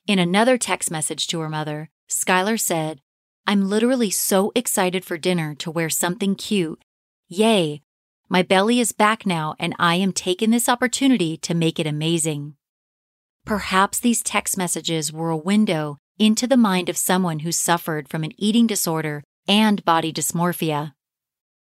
In 0.07 0.19
another 0.19 0.57
text 0.57 0.89
message 0.91 1.27
to 1.27 1.39
her 1.39 1.49
mother, 1.49 1.89
Skylar 2.09 2.59
said, 2.59 3.01
I'm 3.47 3.67
literally 3.67 4.11
so 4.11 4.51
excited 4.53 5.03
for 5.03 5.17
dinner 5.17 5.55
to 5.55 5.71
wear 5.71 5.89
something 5.89 6.35
cute. 6.35 6.81
Yay! 7.27 7.81
My 8.29 8.43
belly 8.43 8.79
is 8.79 8.91
back 8.91 9.25
now, 9.25 9.55
and 9.59 9.75
I 9.79 9.95
am 9.95 10.13
taking 10.13 10.51
this 10.51 10.69
opportunity 10.69 11.35
to 11.37 11.55
make 11.55 11.79
it 11.79 11.87
amazing. 11.87 12.55
Perhaps 13.49 14.01
these 14.01 14.21
text 14.21 14.59
messages 14.59 15.11
were 15.11 15.31
a 15.31 15.35
window 15.35 15.97
into 16.19 16.45
the 16.45 16.55
mind 16.55 16.87
of 16.87 16.95
someone 16.95 17.39
who 17.39 17.51
suffered 17.51 18.07
from 18.07 18.23
an 18.23 18.31
eating 18.37 18.67
disorder 18.67 19.23
and 19.47 19.83
body 19.83 20.13
dysmorphia. 20.13 20.93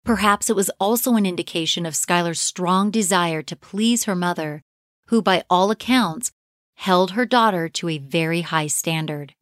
Perhaps 0.05 0.51
it 0.51 0.57
was 0.57 0.73
also 0.81 1.15
an 1.15 1.25
indication 1.25 1.87
of 1.87 1.95
Skylar's 1.95 2.41
strong 2.41 2.91
desire 2.91 3.41
to 3.43 3.55
please 3.55 4.03
her 4.03 4.17
mother, 4.17 4.63
who, 5.11 5.23
by 5.23 5.45
all 5.49 5.71
accounts, 5.71 6.33
held 6.75 7.13
her 7.13 7.25
daughter 7.25 7.69
to 7.69 7.89
a 7.89 7.99
very 7.99 8.41
high 8.41 8.67
standard. 8.67 9.37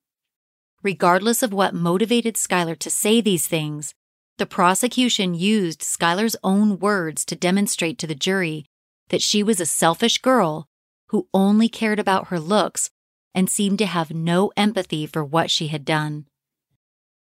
Regardless 0.83 1.43
of 1.43 1.55
what 1.55 1.73
motivated 1.73 2.35
Skylar 2.35 2.79
to 2.81 2.91
say 2.91 3.23
these 3.23 3.47
things, 3.47 3.95
the 4.37 4.45
prosecution 4.45 5.33
used 5.33 5.81
Skylar's 5.81 6.37
own 6.45 6.79
words 6.79 7.25
to 7.25 7.35
demonstrate 7.35 7.97
to 8.01 8.07
the 8.07 8.15
jury 8.15 8.67
that 9.09 9.23
she 9.23 9.43
was 9.43 9.61
a 9.61 9.65
selfish 9.65 10.19
girl 10.19 10.68
who 11.09 11.29
only 11.33 11.69
cared 11.69 11.99
about 11.99 12.29
her 12.29 12.41
looks 12.41 12.91
and 13.35 13.51
seemed 13.51 13.79
to 13.79 13.87
have 13.87 14.11
no 14.11 14.51
empathy 14.57 15.07
for 15.07 15.25
what 15.25 15.51
she 15.51 15.69
had 15.69 15.85
done. 15.85 16.27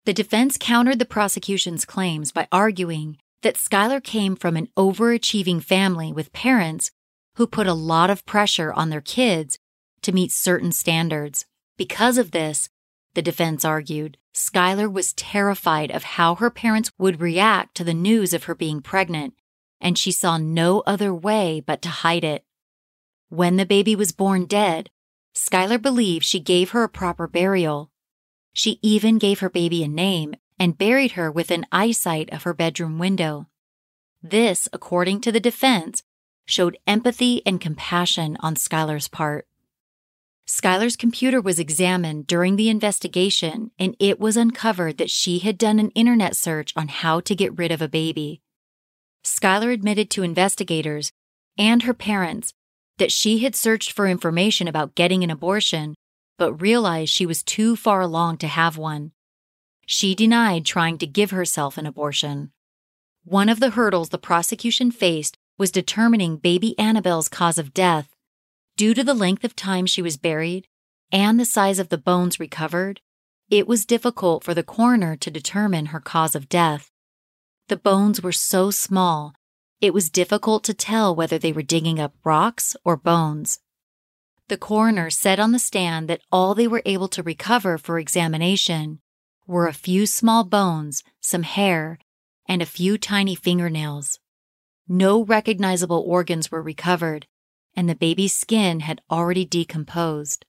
The 0.06 0.14
defense 0.14 0.58
countered 0.60 1.00
the 1.00 1.06
prosecution's 1.06 1.86
claims 1.86 2.32
by 2.32 2.48
arguing 2.52 3.18
that 3.42 3.58
Skylar 3.58 4.04
came 4.04 4.36
from 4.36 4.58
an 4.58 4.70
overachieving 4.78 5.62
family 5.62 6.12
with 6.12 6.34
parents 6.34 6.92
who 7.36 7.46
put 7.46 7.68
a 7.68 7.74
lot 7.74 8.10
of 8.10 8.26
pressure 8.26 8.74
on 8.74 8.90
their 8.90 9.02
kids 9.02 9.60
to 10.02 10.12
meet 10.12 10.32
certain 10.32 10.72
standards. 10.72 11.46
Because 11.78 12.18
of 12.18 12.32
this, 12.32 12.70
the 13.14 13.22
defense 13.22 13.64
argued, 13.64 14.18
Skylar 14.34 14.92
was 14.92 15.14
terrified 15.14 15.92
of 15.92 16.04
how 16.04 16.36
her 16.36 16.50
parents 16.50 16.92
would 16.98 17.22
react 17.22 17.76
to 17.76 17.84
the 17.84 17.94
news 17.94 18.34
of 18.34 18.46
her 18.46 18.56
being 18.56 18.82
pregnant, 18.82 19.34
and 19.82 19.98
she 19.98 20.12
saw 20.12 20.38
no 20.38 20.82
other 20.88 21.14
way 21.14 21.60
but 21.60 21.82
to 21.84 21.90
hide 21.90 22.24
it. 22.24 22.44
When 23.30 23.58
the 23.58 23.66
baby 23.66 23.96
was 23.96 24.12
born 24.12 24.46
dead, 24.46 24.90
Skylar 25.36 25.82
believed 25.82 26.26
she 26.26 26.40
gave 26.40 26.72
her 26.72 26.84
a 26.84 26.90
proper 26.90 27.28
burial. 27.28 27.92
She 28.54 28.80
even 28.82 29.18
gave 29.18 29.40
her 29.40 29.50
baby 29.50 29.84
a 29.84 29.88
name 29.88 30.36
and 30.58 30.78
buried 30.78 31.12
her 31.12 31.32
within 31.32 31.66
eyesight 31.72 32.32
of 32.32 32.44
her 32.44 32.54
bedroom 32.54 32.98
window. 32.98 33.48
This, 34.24 34.68
according 34.72 35.22
to 35.22 35.32
the 35.32 35.40
defense, 35.40 36.04
showed 36.46 36.78
empathy 36.88 37.42
and 37.46 37.62
compassion 37.62 38.38
on 38.40 38.56
Skylar's 38.56 39.08
part. 39.08 39.46
Skylar's 40.48 40.96
computer 40.96 41.42
was 41.42 41.60
examined 41.60 42.26
during 42.26 42.56
the 42.56 42.70
investigation, 42.70 43.72
and 43.78 43.96
it 44.00 44.18
was 44.20 44.38
uncovered 44.38 44.98
that 44.98 45.10
she 45.10 45.40
had 45.40 45.58
done 45.58 45.78
an 45.78 45.90
internet 45.90 46.36
search 46.36 46.72
on 46.78 46.88
how 46.88 47.20
to 47.20 47.36
get 47.36 47.58
rid 47.58 47.72
of 47.72 47.82
a 47.82 47.90
baby. 47.90 48.42
Skylar 49.26 49.74
admitted 49.74 50.10
to 50.12 50.24
investigators 50.24 51.12
and 51.58 51.84
her 51.84 51.94
parents 51.94 52.54
that 52.98 53.12
she 53.12 53.40
had 53.40 53.56
searched 53.56 53.92
for 53.92 54.08
information 54.08 54.68
about 54.68 54.96
getting 54.96 55.24
an 55.24 55.30
abortion, 55.30 55.96
but 56.38 56.62
realized 56.62 57.12
she 57.12 57.26
was 57.26 57.44
too 57.44 57.76
far 57.76 58.02
along 58.02 58.38
to 58.38 58.48
have 58.48 58.78
one. 58.78 59.12
She 59.86 60.16
denied 60.16 60.66
trying 60.66 60.98
to 61.00 61.08
give 61.08 61.32
herself 61.32 61.78
an 61.78 61.86
abortion. 61.86 62.52
One 63.24 63.50
of 63.50 63.60
the 63.60 63.72
hurdles 63.72 64.10
the 64.10 64.18
prosecution 64.18 64.92
faced 64.92 65.38
was 65.58 65.72
determining 65.72 66.38
baby 66.38 66.78
Annabelle's 66.78 67.30
cause 67.30 67.58
of 67.58 67.74
death 67.74 68.14
Due 68.78 68.94
to 68.94 69.04
the 69.04 69.16
length 69.16 69.44
of 69.44 69.56
time 69.56 69.88
she 69.88 70.04
was 70.04 70.18
buried 70.18 70.68
and 71.12 71.40
the 71.40 71.46
size 71.46 71.80
of 71.80 71.90
the 71.90 71.98
bones 71.98 72.40
recovered, 72.40 73.02
it 73.50 73.68
was 73.68 73.88
difficult 73.88 74.44
for 74.44 74.54
the 74.54 74.62
coroner 74.62 75.16
to 75.16 75.32
determine 75.32 75.88
her 75.88 76.00
cause 76.00 76.36
of 76.36 76.48
death. 76.48 76.92
The 77.70 77.78
bones 77.78 78.22
were 78.22 78.32
so 78.32 78.70
small, 78.70 79.34
it 79.80 79.94
was 79.94 80.10
difficult 80.10 80.64
to 80.64 80.74
tell 80.74 81.16
whether 81.16 81.38
they 81.38 81.52
were 81.52 81.62
digging 81.62 82.00
up 82.00 82.14
rocks 82.24 82.76
or 82.84 82.98
bones. 82.98 83.60
The 84.48 84.58
coroner 84.58 85.10
said 85.10 85.40
on 85.40 85.52
the 85.52 85.60
stand 85.60 86.08
that 86.08 86.22
all 86.32 86.56
they 86.56 86.68
were 86.68 86.82
able 86.86 87.08
to 87.10 87.24
recover 87.24 87.78
for 87.78 88.00
examination 88.00 89.00
were 89.46 89.68
a 89.68 89.74
few 89.74 90.06
small 90.06 90.44
bones, 90.44 91.04
some 91.20 91.44
hair, 91.44 92.00
and 92.48 92.62
a 92.62 92.66
few 92.66 92.98
tiny 92.98 93.36
fingernails. 93.36 94.20
No 94.88 95.24
recognizable 95.24 96.04
organs 96.08 96.50
were 96.50 96.62
recovered, 96.62 97.28
and 97.76 97.90
the 97.90 97.96
baby's 97.96 98.34
skin 98.34 98.80
had 98.80 99.02
already 99.12 99.46
decomposed. 99.46 100.46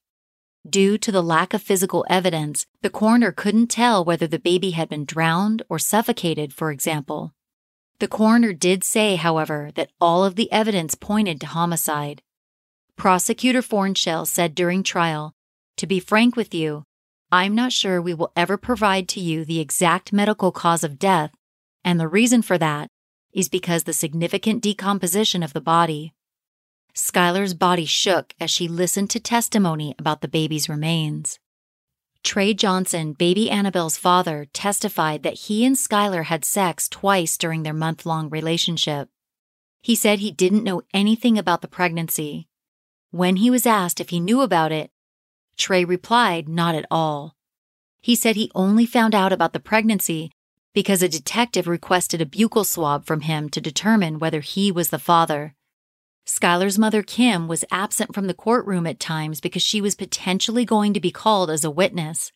Due 0.68 0.96
to 0.98 1.12
the 1.12 1.22
lack 1.22 1.52
of 1.52 1.62
physical 1.62 2.04
evidence, 2.08 2.66
the 2.82 2.90
coroner 2.90 3.32
couldn't 3.32 3.66
tell 3.66 4.04
whether 4.04 4.26
the 4.26 4.38
baby 4.38 4.72
had 4.72 4.88
been 4.88 5.04
drowned 5.04 5.62
or 5.68 5.78
suffocated, 5.78 6.52
for 6.52 6.70
example. 6.70 7.34
The 8.00 8.08
coroner 8.08 8.52
did 8.52 8.84
say, 8.84 9.16
however, 9.16 9.70
that 9.74 9.90
all 10.00 10.24
of 10.24 10.36
the 10.36 10.50
evidence 10.52 10.94
pointed 10.94 11.40
to 11.40 11.48
homicide. 11.48 12.22
Prosecutor 12.96 13.60
Fornshell 13.60 14.26
said 14.26 14.54
during 14.54 14.82
trial, 14.82 15.34
To 15.78 15.86
be 15.86 15.98
frank 15.98 16.36
with 16.36 16.54
you, 16.54 16.84
I'm 17.32 17.54
not 17.54 17.72
sure 17.72 18.00
we 18.00 18.14
will 18.14 18.32
ever 18.36 18.56
provide 18.56 19.08
to 19.10 19.20
you 19.20 19.44
the 19.44 19.60
exact 19.60 20.12
medical 20.12 20.52
cause 20.52 20.84
of 20.84 20.98
death, 20.98 21.32
and 21.84 21.98
the 21.98 22.08
reason 22.08 22.40
for 22.40 22.56
that 22.58 22.88
is 23.32 23.48
because 23.48 23.84
the 23.84 23.92
significant 23.92 24.62
decomposition 24.62 25.42
of 25.42 25.52
the 25.52 25.60
body. 25.60 26.14
Skylar's 26.94 27.54
body 27.54 27.84
shook 27.84 28.32
as 28.40 28.50
she 28.50 28.66
listened 28.66 29.10
to 29.10 29.20
testimony 29.20 29.94
about 29.98 30.20
the 30.20 30.28
baby's 30.28 30.68
remains. 30.68 31.38
Trey 32.24 32.52
Johnson, 32.52 33.12
baby 33.12 33.50
Annabelle's 33.50 33.96
father, 33.96 34.46
testified 34.52 35.22
that 35.22 35.34
he 35.34 35.64
and 35.64 35.76
Skylar 35.76 36.24
had 36.24 36.44
sex 36.44 36.88
twice 36.88 37.38
during 37.38 37.62
their 37.62 37.72
month 37.72 38.04
long 38.04 38.28
relationship. 38.28 39.08
He 39.80 39.94
said 39.94 40.18
he 40.18 40.30
didn't 40.30 40.64
know 40.64 40.82
anything 40.92 41.38
about 41.38 41.62
the 41.62 41.68
pregnancy. 41.68 42.48
When 43.10 43.36
he 43.36 43.50
was 43.50 43.66
asked 43.66 44.00
if 44.00 44.10
he 44.10 44.20
knew 44.20 44.42
about 44.42 44.72
it, 44.72 44.90
Trey 45.56 45.84
replied 45.84 46.48
not 46.48 46.74
at 46.74 46.86
all. 46.90 47.34
He 48.00 48.14
said 48.14 48.36
he 48.36 48.50
only 48.54 48.86
found 48.86 49.14
out 49.14 49.32
about 49.32 49.52
the 49.52 49.60
pregnancy 49.60 50.30
because 50.74 51.02
a 51.02 51.08
detective 51.08 51.66
requested 51.66 52.20
a 52.20 52.26
buccal 52.26 52.64
swab 52.64 53.04
from 53.04 53.22
him 53.22 53.48
to 53.48 53.60
determine 53.60 54.18
whether 54.18 54.40
he 54.40 54.70
was 54.70 54.90
the 54.90 54.98
father. 54.98 55.54
Skylar's 56.28 56.78
mother, 56.78 57.02
Kim, 57.02 57.48
was 57.48 57.64
absent 57.70 58.14
from 58.14 58.26
the 58.26 58.34
courtroom 58.34 58.86
at 58.86 59.00
times 59.00 59.40
because 59.40 59.62
she 59.62 59.80
was 59.80 59.94
potentially 59.94 60.66
going 60.66 60.92
to 60.92 61.00
be 61.00 61.10
called 61.10 61.50
as 61.50 61.64
a 61.64 61.70
witness. 61.70 62.32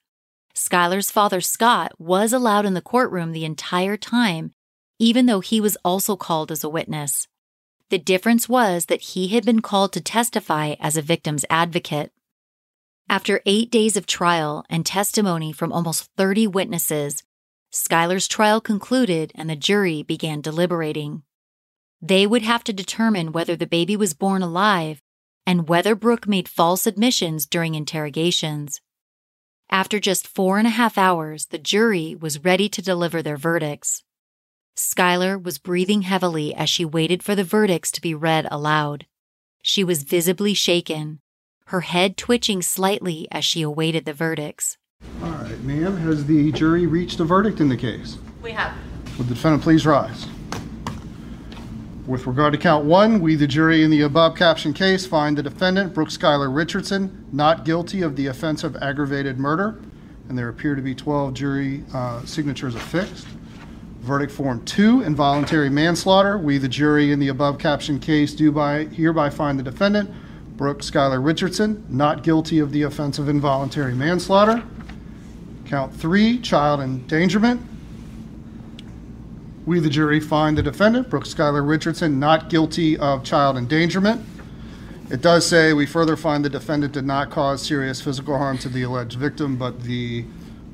Skylar's 0.55 1.11
father, 1.11 1.43
Scott, 1.43 1.93
was 1.99 2.33
allowed 2.33 2.65
in 2.65 2.73
the 2.73 2.81
courtroom 2.81 3.33
the 3.33 3.45
entire 3.45 3.99
time, 3.99 4.55
even 4.99 5.27
though 5.27 5.41
he 5.41 5.61
was 5.61 5.77
also 5.85 6.17
called 6.17 6.51
as 6.51 6.65
a 6.65 6.71
witness. 6.71 7.29
The 7.91 7.99
difference 7.99 8.49
was 8.49 8.87
that 8.87 9.03
he 9.03 9.29
had 9.29 9.45
been 9.45 9.61
called 9.61 9.93
to 9.93 10.01
testify 10.01 10.75
as 10.81 10.97
a 10.97 11.03
victim's 11.03 11.45
advocate. 11.51 12.13
After 13.11 13.43
eight 13.45 13.71
days 13.71 13.99
of 13.99 14.07
trial 14.07 14.65
and 14.71 14.87
testimony 14.87 15.53
from 15.53 15.71
almost 15.71 16.09
30 16.17 16.47
witnesses, 16.47 17.25
Skylar's 17.71 18.27
trial 18.27 18.63
concluded 18.63 19.33
and 19.35 19.51
the 19.51 19.57
jury 19.57 20.03
began 20.03 20.41
deliberating. 20.41 21.25
They 22.05 22.27
would 22.27 22.43
have 22.43 22.65
to 22.65 22.73
determine 22.73 23.31
whether 23.31 23.55
the 23.55 23.67
baby 23.67 23.97
was 23.97 24.13
born 24.13 24.43
alive 24.43 25.01
and 25.47 25.69
whether 25.69 25.95
Brooke 25.95 26.27
made 26.27 26.49
false 26.49 26.87
admissions 26.87 27.47
during 27.47 27.77
interrogations. 27.77 28.81
After 29.71 30.01
just 30.01 30.27
four 30.27 30.59
and 30.59 30.67
a 30.67 30.71
half 30.71 30.99
hours, 30.99 31.47
the 31.47 31.59
jury 31.59 32.15
was 32.15 32.45
ready 32.45 32.69
to 32.69 32.83
deliver 32.83 33.23
their 33.23 33.37
verdicts. 33.37 34.03
Skylar 34.77 35.41
was 35.41 35.59
breathing 35.59 36.03
heavily 36.03 36.53
as 36.55 36.69
she 36.69 36.85
waited 36.85 37.23
for 37.23 37.35
the 37.35 37.45
verdicts 37.45 37.93
to 37.93 38.01
be 38.01 38.15
read 38.15 38.49
aloud. 38.51 39.07
She 39.63 39.85
was 39.85 40.03
visibly 40.03 40.55
shaken, 40.55 41.21
her 41.67 41.83
head 41.83 42.17
twitching 42.17 42.63
slightly 42.63 43.29
as 43.31 43.45
she 43.45 43.63
awaited 43.63 44.05
the 44.05 44.13
verdicts. 44.13 44.77
All 45.23 45.31
right, 45.31 45.61
ma'am, 45.61 45.97
has 45.99 46.27
the 46.27 46.51
jury 46.53 46.87
reached 46.87 47.21
a 47.21 47.25
verdict 47.25 47.61
in 47.61 47.69
the 47.69 47.77
case? 47.77 48.19
We 48.43 48.53
have. 48.53 48.77
Would 49.19 49.29
the 49.29 49.35
defendant 49.35 49.63
please 49.63 49.87
rise? 49.87 50.27
With 52.07 52.27
regard 52.27 52.53
to 52.53 52.59
count 52.59 52.85
one, 52.85 53.21
we, 53.21 53.37
the 53.37 53.47
jury 53.47 53.85
in 53.85 53.91
the 53.91 54.01
above 54.01 54.35
captioned 54.35 54.75
case, 54.75 55.07
find 55.07 55.39
the 55.39 55.43
defendant, 55.43 55.95
Brooke 55.95 56.09
Skylar 56.09 56.53
Richardson, 56.53 57.27
not 57.31 57.65
guilty 57.65 58.03
of 58.03 58.17
the 58.17 58.27
offense 58.27 58.65
of 58.65 58.75
aggravated 58.83 59.39
murder, 59.39 59.81
and 60.29 60.37
there 60.37 60.49
appear 60.49 60.75
to 60.75 60.83
be 60.83 60.97
12 60.97 61.33
jury 61.33 61.85
uh, 61.95 62.25
signatures 62.25 62.75
affixed. 62.75 63.29
Verdict 64.01 64.33
form 64.33 64.65
two, 64.65 65.03
involuntary 65.03 65.71
manslaughter. 65.71 66.39
We, 66.39 66.59
the 66.59 66.67
jury 66.67 67.13
in 67.13 67.21
the 67.21 67.29
above 67.29 67.59
captioned 67.59 68.03
case, 68.03 68.35
do 68.35 68.51
by 68.51 68.87
hereby 68.87 69.31
find 69.31 69.57
the 69.57 69.63
defendant, 69.63 70.11
Brooke 70.57 70.81
Skylar 70.81 71.25
Richardson, 71.25 71.87
not 71.89 72.25
guilty 72.25 72.59
of 72.59 72.73
the 72.73 72.83
offense 72.83 73.21
of 73.21 73.29
involuntary 73.29 73.95
manslaughter. 73.95 74.65
Count 75.67 75.95
three, 75.95 76.41
child 76.41 76.81
endangerment. 76.81 77.61
We, 79.65 79.79
the 79.79 79.91
jury, 79.91 80.19
find 80.19 80.59
the 80.59 80.63
defendant, 80.63 81.09
Brooke 81.09 81.25
Skylar 81.25 81.67
Richardson, 81.67 82.19
not 82.19 82.51
guilty 82.51 82.99
of 82.99 83.23
child 83.23 83.57
endangerment. 83.57 84.25
It 85.09 85.21
does 85.21 85.47
say 85.47 85.73
we 85.73 85.87
further 85.87 86.17
find 86.17 86.45
the 86.45 86.51
defendant 86.51 86.95
did 86.95 87.05
not 87.05 87.31
cause 87.31 87.63
serious 87.63 88.01
physical 88.01 88.37
harm 88.39 88.59
to 88.59 88.69
the 88.69 88.83
alleged 88.83 89.19
victim, 89.19 89.57
but 89.57 89.83
the 89.83 90.25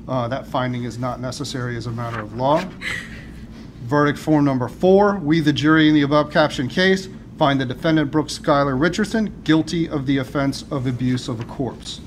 uh, 0.07 0.27
that 0.27 0.47
finding 0.47 0.85
is 0.85 0.97
not 0.97 1.19
necessary 1.19 1.77
as 1.77 1.85
a 1.85 1.91
matter 1.91 2.19
of 2.19 2.35
law. 2.35 2.63
Verdict 3.83 4.17
form 4.17 4.45
number 4.45 4.67
four, 4.67 5.17
we, 5.17 5.39
the 5.39 5.53
jury 5.53 5.87
in 5.87 5.93
the 5.93 6.01
above 6.01 6.31
captioned 6.31 6.71
case, 6.71 7.07
find 7.37 7.61
the 7.61 7.65
defendant, 7.65 8.09
Brooke 8.09 8.29
Skylar 8.29 8.79
Richardson, 8.79 9.39
guilty 9.43 9.87
of 9.87 10.07
the 10.07 10.17
offense 10.17 10.63
of 10.71 10.87
abuse 10.87 11.27
of 11.27 11.39
a 11.39 11.45
corpse. 11.45 12.01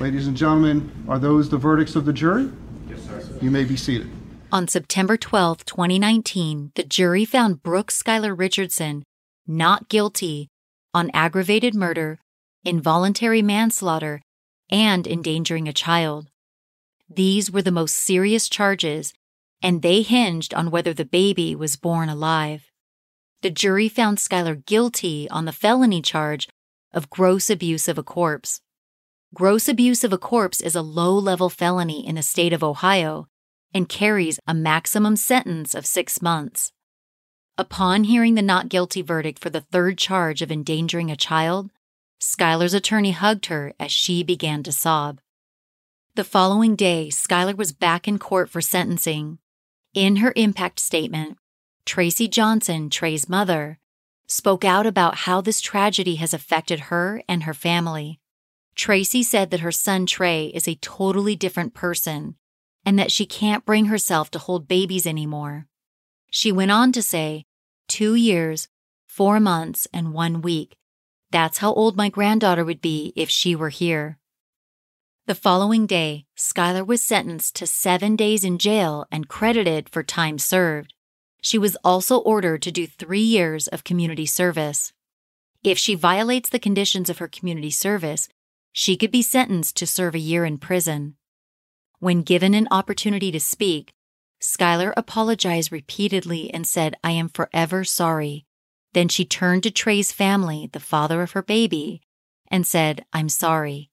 Ladies 0.00 0.26
and 0.26 0.36
gentlemen, 0.36 0.90
are 1.08 1.20
those 1.20 1.48
the 1.48 1.56
verdicts 1.56 1.94
of 1.94 2.04
the 2.04 2.12
jury? 2.12 2.50
Yes, 2.88 3.04
sir. 3.04 3.38
You 3.40 3.52
may 3.52 3.62
be 3.62 3.76
seated. 3.76 4.10
On 4.56 4.66
September 4.66 5.18
12, 5.18 5.66
2019, 5.66 6.72
the 6.76 6.82
jury 6.82 7.26
found 7.26 7.62
Brooke 7.62 7.90
Skylar 7.90 8.34
Richardson 8.34 9.02
not 9.46 9.90
guilty 9.90 10.48
on 10.94 11.10
aggravated 11.12 11.74
murder, 11.74 12.20
involuntary 12.64 13.42
manslaughter, 13.42 14.22
and 14.70 15.06
endangering 15.06 15.68
a 15.68 15.74
child. 15.74 16.28
These 17.06 17.50
were 17.50 17.60
the 17.60 17.70
most 17.70 17.96
serious 17.96 18.48
charges, 18.48 19.12
and 19.60 19.82
they 19.82 20.00
hinged 20.00 20.54
on 20.54 20.70
whether 20.70 20.94
the 20.94 21.04
baby 21.04 21.54
was 21.54 21.76
born 21.76 22.08
alive. 22.08 22.70
The 23.42 23.50
jury 23.50 23.90
found 23.90 24.16
Skylar 24.16 24.64
guilty 24.64 25.28
on 25.28 25.44
the 25.44 25.52
felony 25.52 26.00
charge 26.00 26.48
of 26.94 27.10
gross 27.10 27.50
abuse 27.50 27.88
of 27.88 27.98
a 27.98 28.02
corpse. 28.02 28.62
Gross 29.34 29.68
abuse 29.68 30.02
of 30.02 30.14
a 30.14 30.18
corpse 30.32 30.62
is 30.62 30.74
a 30.74 30.80
low 30.80 31.12
level 31.12 31.50
felony 31.50 32.06
in 32.06 32.14
the 32.14 32.22
state 32.22 32.54
of 32.54 32.64
Ohio 32.64 33.28
and 33.74 33.88
carries 33.88 34.40
a 34.46 34.54
maximum 34.54 35.16
sentence 35.16 35.74
of 35.74 35.86
six 35.86 36.22
months. 36.22 36.72
Upon 37.58 38.04
hearing 38.04 38.34
the 38.34 38.42
not 38.42 38.68
guilty 38.68 39.02
verdict 39.02 39.38
for 39.38 39.50
the 39.50 39.60
third 39.60 39.96
charge 39.96 40.42
of 40.42 40.52
endangering 40.52 41.10
a 41.10 41.16
child, 41.16 41.70
Skylar's 42.20 42.74
attorney 42.74 43.12
hugged 43.12 43.46
her 43.46 43.72
as 43.78 43.92
she 43.92 44.22
began 44.22 44.62
to 44.62 44.72
sob. 44.72 45.20
The 46.14 46.24
following 46.24 46.76
day, 46.76 47.08
Skylar 47.10 47.56
was 47.56 47.72
back 47.72 48.08
in 48.08 48.18
court 48.18 48.50
for 48.50 48.60
sentencing. 48.60 49.38
In 49.94 50.16
her 50.16 50.32
impact 50.36 50.80
statement, 50.80 51.38
Tracy 51.84 52.28
Johnson, 52.28 52.90
Trey's 52.90 53.28
mother, 53.28 53.78
spoke 54.26 54.64
out 54.64 54.86
about 54.86 55.18
how 55.18 55.40
this 55.40 55.60
tragedy 55.60 56.16
has 56.16 56.34
affected 56.34 56.80
her 56.80 57.22
and 57.28 57.44
her 57.44 57.54
family. 57.54 58.20
Tracy 58.74 59.22
said 59.22 59.50
that 59.50 59.60
her 59.60 59.72
son 59.72 60.04
Trey 60.04 60.46
is 60.46 60.66
a 60.66 60.74
totally 60.76 61.36
different 61.36 61.74
person 61.74 62.36
and 62.86 62.98
that 62.98 63.10
she 63.10 63.26
can't 63.26 63.66
bring 63.66 63.86
herself 63.86 64.30
to 64.30 64.38
hold 64.38 64.68
babies 64.68 65.06
anymore. 65.06 65.66
She 66.30 66.52
went 66.52 66.70
on 66.70 66.92
to 66.92 67.02
say, 67.02 67.44
two 67.88 68.14
years, 68.14 68.68
four 69.04 69.40
months, 69.40 69.88
and 69.92 70.14
one 70.14 70.40
week. 70.40 70.76
That's 71.32 71.58
how 71.58 71.72
old 71.72 71.96
my 71.96 72.08
granddaughter 72.08 72.64
would 72.64 72.80
be 72.80 73.12
if 73.16 73.28
she 73.28 73.56
were 73.56 73.70
here. 73.70 74.18
The 75.26 75.34
following 75.34 75.86
day, 75.86 76.26
Skylar 76.38 76.86
was 76.86 77.02
sentenced 77.02 77.56
to 77.56 77.66
seven 77.66 78.14
days 78.14 78.44
in 78.44 78.58
jail 78.58 79.06
and 79.10 79.28
credited 79.28 79.88
for 79.88 80.04
time 80.04 80.38
served. 80.38 80.94
She 81.42 81.58
was 81.58 81.76
also 81.82 82.18
ordered 82.18 82.62
to 82.62 82.70
do 82.70 82.86
three 82.86 83.20
years 83.20 83.66
of 83.66 83.82
community 83.82 84.26
service. 84.26 84.92
If 85.64 85.78
she 85.78 85.96
violates 85.96 86.48
the 86.48 86.60
conditions 86.60 87.10
of 87.10 87.18
her 87.18 87.26
community 87.26 87.72
service, 87.72 88.28
she 88.70 88.96
could 88.96 89.10
be 89.10 89.22
sentenced 89.22 89.76
to 89.78 89.86
serve 89.86 90.14
a 90.14 90.20
year 90.20 90.44
in 90.44 90.58
prison. 90.58 91.16
When 91.98 92.22
given 92.22 92.52
an 92.52 92.68
opportunity 92.70 93.32
to 93.32 93.40
speak, 93.40 93.94
Skylar 94.40 94.92
apologized 94.98 95.72
repeatedly 95.72 96.52
and 96.52 96.66
said, 96.66 96.94
I 97.02 97.12
am 97.12 97.30
forever 97.30 97.84
sorry. 97.84 98.44
Then 98.92 99.08
she 99.08 99.24
turned 99.24 99.62
to 99.62 99.70
Trey's 99.70 100.12
family, 100.12 100.68
the 100.70 100.80
father 100.80 101.22
of 101.22 101.32
her 101.32 101.42
baby, 101.42 102.02
and 102.48 102.66
said, 102.66 103.06
I'm 103.14 103.30
sorry. 103.30 103.88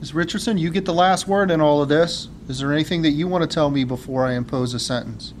Ms. 0.00 0.12
Richardson, 0.12 0.58
you 0.58 0.70
get 0.70 0.84
the 0.84 0.92
last 0.92 1.28
word 1.28 1.52
in 1.52 1.60
all 1.60 1.80
of 1.80 1.88
this. 1.88 2.28
Is 2.48 2.58
there 2.58 2.72
anything 2.72 3.02
that 3.02 3.10
you 3.10 3.28
want 3.28 3.48
to 3.48 3.54
tell 3.54 3.70
me 3.70 3.84
before 3.84 4.26
I 4.26 4.32
impose 4.32 4.74
a 4.74 4.80
sentence? 4.80 5.34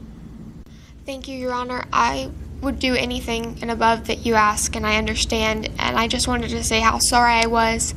Thank 1.04 1.26
you, 1.26 1.36
Your 1.36 1.52
Honor. 1.52 1.84
I 1.92 2.30
would 2.60 2.78
do 2.78 2.94
anything 2.94 3.58
and 3.60 3.72
above 3.72 4.06
that 4.06 4.24
you 4.24 4.34
ask, 4.34 4.76
and 4.76 4.86
I 4.86 4.96
understand. 4.96 5.68
And 5.80 5.98
I 5.98 6.06
just 6.06 6.28
wanted 6.28 6.50
to 6.50 6.62
say 6.62 6.78
how 6.78 7.00
sorry 7.00 7.32
I 7.32 7.46
was. 7.46 7.92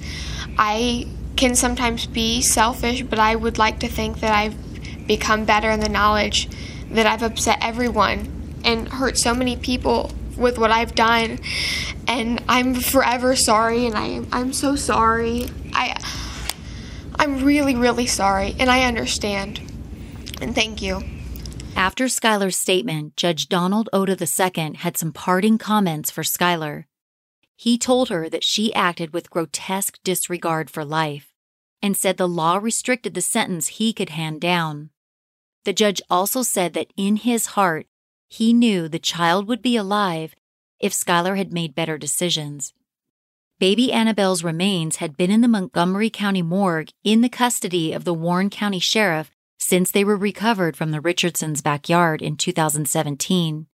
I 0.57 1.07
can 1.35 1.55
sometimes 1.55 2.05
be 2.05 2.41
selfish, 2.41 3.03
but 3.03 3.19
I 3.19 3.35
would 3.35 3.57
like 3.57 3.79
to 3.79 3.87
think 3.87 4.19
that 4.19 4.33
I've 4.33 5.07
become 5.07 5.45
better 5.45 5.69
in 5.69 5.79
the 5.79 5.89
knowledge 5.89 6.49
that 6.91 7.05
I've 7.05 7.23
upset 7.23 7.57
everyone 7.61 8.61
and 8.63 8.87
hurt 8.87 9.17
so 9.17 9.33
many 9.33 9.55
people 9.55 10.11
with 10.37 10.57
what 10.57 10.71
I've 10.71 10.95
done. 10.95 11.39
And 12.07 12.43
I'm 12.47 12.75
forever 12.75 13.35
sorry, 13.35 13.85
and 13.85 13.95
I, 13.95 14.21
I'm 14.31 14.53
so 14.53 14.75
sorry. 14.75 15.45
I, 15.73 15.99
I'm 17.15 17.43
really, 17.43 17.75
really 17.75 18.07
sorry, 18.07 18.55
and 18.59 18.69
I 18.69 18.83
understand. 18.83 19.59
And 20.41 20.53
thank 20.53 20.81
you. 20.81 21.01
After 21.75 22.05
Skylar's 22.05 22.57
statement, 22.57 23.17
Judge 23.17 23.49
Donald 23.49 23.89
Oda 23.91 24.17
II 24.19 24.75
had 24.75 24.97
some 24.97 25.11
parting 25.11 25.57
comments 25.57 26.09
for 26.09 26.23
Skylar. 26.23 26.85
He 27.55 27.77
told 27.77 28.09
her 28.09 28.29
that 28.29 28.43
she 28.43 28.73
acted 28.73 29.13
with 29.13 29.29
grotesque 29.29 29.99
disregard 30.03 30.69
for 30.69 30.83
life 30.83 31.33
and 31.81 31.95
said 31.95 32.17
the 32.17 32.27
law 32.27 32.57
restricted 32.57 33.13
the 33.13 33.21
sentence 33.21 33.67
he 33.67 33.93
could 33.93 34.09
hand 34.09 34.41
down. 34.41 34.89
The 35.63 35.73
judge 35.73 36.01
also 36.09 36.41
said 36.41 36.73
that 36.73 36.91
in 36.97 37.17
his 37.17 37.47
heart, 37.47 37.87
he 38.27 38.53
knew 38.53 38.87
the 38.87 38.99
child 38.99 39.47
would 39.47 39.61
be 39.61 39.75
alive 39.75 40.35
if 40.79 40.93
Skylar 40.93 41.37
had 41.37 41.53
made 41.53 41.75
better 41.75 41.97
decisions. 41.97 42.73
Baby 43.57 43.91
Annabelle's 43.91 44.43
remains 44.43 44.97
had 44.97 45.15
been 45.15 45.31
in 45.31 45.41
the 45.41 45.47
Montgomery 45.47 46.09
County 46.09 46.41
morgue 46.41 46.89
in 47.03 47.21
the 47.21 47.29
custody 47.29 47.93
of 47.93 48.03
the 48.03 48.13
Warren 48.13 48.49
County 48.49 48.79
Sheriff 48.79 49.31
since 49.57 49.91
they 49.91 50.03
were 50.03 50.17
recovered 50.17 50.75
from 50.75 50.91
the 50.91 50.99
Richardsons' 50.99 51.61
backyard 51.61 52.21
in 52.21 52.35
2017. 52.35 53.67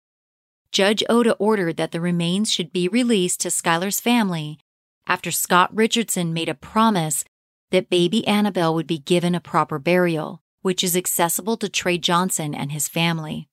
Judge 0.73 1.03
Oda 1.09 1.33
ordered 1.35 1.77
that 1.79 1.91
the 1.91 2.01
remains 2.01 2.53
should 2.53 2.73
be 2.73 2.87
released 2.87 3.41
to 3.41 3.49
Skylar's 3.49 4.01
family 4.01 4.59
after 5.07 5.33
Scott 5.33 5.75
Richardson 5.75 6.33
made 6.33 6.49
a 6.49 6.55
promise 6.55 7.25
that 7.71 7.91
baby 7.91 8.27
Annabelle 8.27 8.75
would 8.75 8.87
be 8.87 8.99
given 8.99 9.35
a 9.35 9.41
proper 9.41 9.81
burial, 9.81 10.43
which 10.63 10.85
is 10.85 10.97
accessible 10.97 11.57
to 11.57 11.69
Trey 11.69 11.99
Johnson 11.99 12.55
and 12.55 12.71
his 12.71 12.87
family. 12.87 13.49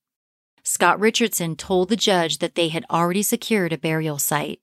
Scott 0.61 0.99
Richardson 0.99 1.55
told 1.55 1.89
the 1.89 1.95
judge 1.95 2.38
that 2.38 2.53
they 2.53 2.68
had 2.68 2.86
already 2.91 3.24
secured 3.24 3.74
a 3.74 3.78
burial 3.78 4.20
site. 4.20 4.59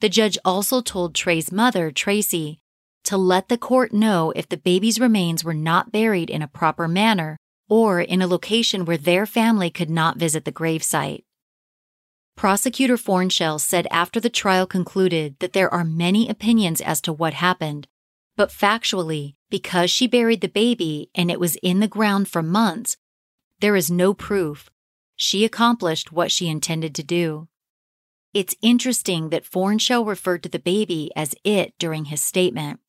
The 0.00 0.10
judge 0.10 0.36
also 0.44 0.82
told 0.82 1.14
Trey's 1.14 1.50
mother, 1.50 1.90
Tracy, 1.90 2.60
to 3.04 3.16
let 3.16 3.48
the 3.48 3.56
court 3.56 3.94
know 3.94 4.32
if 4.36 4.48
the 4.48 4.56
baby's 4.58 5.00
remains 5.00 5.44
were 5.44 5.54
not 5.54 5.92
buried 5.92 6.28
in 6.28 6.42
a 6.42 6.48
proper 6.48 6.86
manner 6.86 7.38
or 7.68 8.00
in 8.00 8.20
a 8.20 8.26
location 8.26 8.84
where 8.84 8.98
their 8.98 9.24
family 9.24 9.70
could 9.70 9.88
not 9.88 10.18
visit 10.18 10.44
the 10.44 10.52
gravesite. 10.52 11.22
Prosecutor 12.36 12.98
Fornshell 12.98 13.58
said 13.58 13.86
after 13.90 14.20
the 14.20 14.28
trial 14.28 14.66
concluded 14.66 15.36
that 15.38 15.54
there 15.54 15.72
are 15.72 15.84
many 15.84 16.28
opinions 16.28 16.82
as 16.82 17.00
to 17.00 17.12
what 17.12 17.32
happened, 17.32 17.88
but 18.36 18.50
factually, 18.50 19.36
because 19.48 19.90
she 19.90 20.06
buried 20.06 20.42
the 20.42 20.48
baby 20.48 21.10
and 21.14 21.30
it 21.30 21.40
was 21.40 21.56
in 21.56 21.80
the 21.80 21.88
ground 21.88 22.28
for 22.28 22.42
months, 22.42 22.98
there 23.60 23.74
is 23.74 23.90
no 23.90 24.12
proof. 24.12 24.68
She 25.16 25.46
accomplished 25.46 26.12
what 26.12 26.30
she 26.30 26.48
intended 26.48 26.94
to 26.96 27.02
do. 27.02 27.48
It's 28.34 28.54
interesting 28.60 29.30
that 29.30 29.46
Fornshell 29.46 30.04
referred 30.04 30.42
to 30.42 30.50
the 30.50 30.58
baby 30.58 31.10
as 31.16 31.34
it 31.42 31.72
during 31.78 32.06
his 32.06 32.20
statement. 32.20 32.80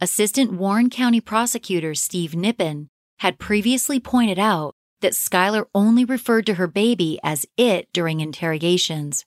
Assistant 0.00 0.52
Warren 0.52 0.90
County 0.90 1.20
Prosecutor 1.20 1.94
Steve 1.94 2.32
Knippen 2.32 2.88
had 3.18 3.38
previously 3.38 4.00
pointed 4.00 4.38
out 4.38 4.74
that 5.00 5.12
Skylar 5.12 5.66
only 5.74 6.04
referred 6.04 6.46
to 6.46 6.54
her 6.54 6.66
baby 6.66 7.18
as 7.22 7.46
it 7.56 7.88
during 7.92 8.20
interrogations. 8.20 9.24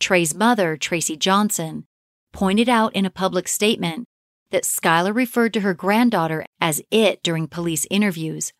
Trey's 0.00 0.34
mother, 0.34 0.76
Tracy 0.76 1.16
Johnson, 1.16 1.86
pointed 2.32 2.68
out 2.68 2.94
in 2.94 3.04
a 3.04 3.10
public 3.10 3.48
statement 3.48 4.06
that 4.50 4.64
Skylar 4.64 5.14
referred 5.14 5.52
to 5.54 5.60
her 5.60 5.74
granddaughter 5.74 6.44
as 6.60 6.82
it 6.90 7.22
during 7.22 7.48
police 7.48 7.86
interviews. 7.90 8.52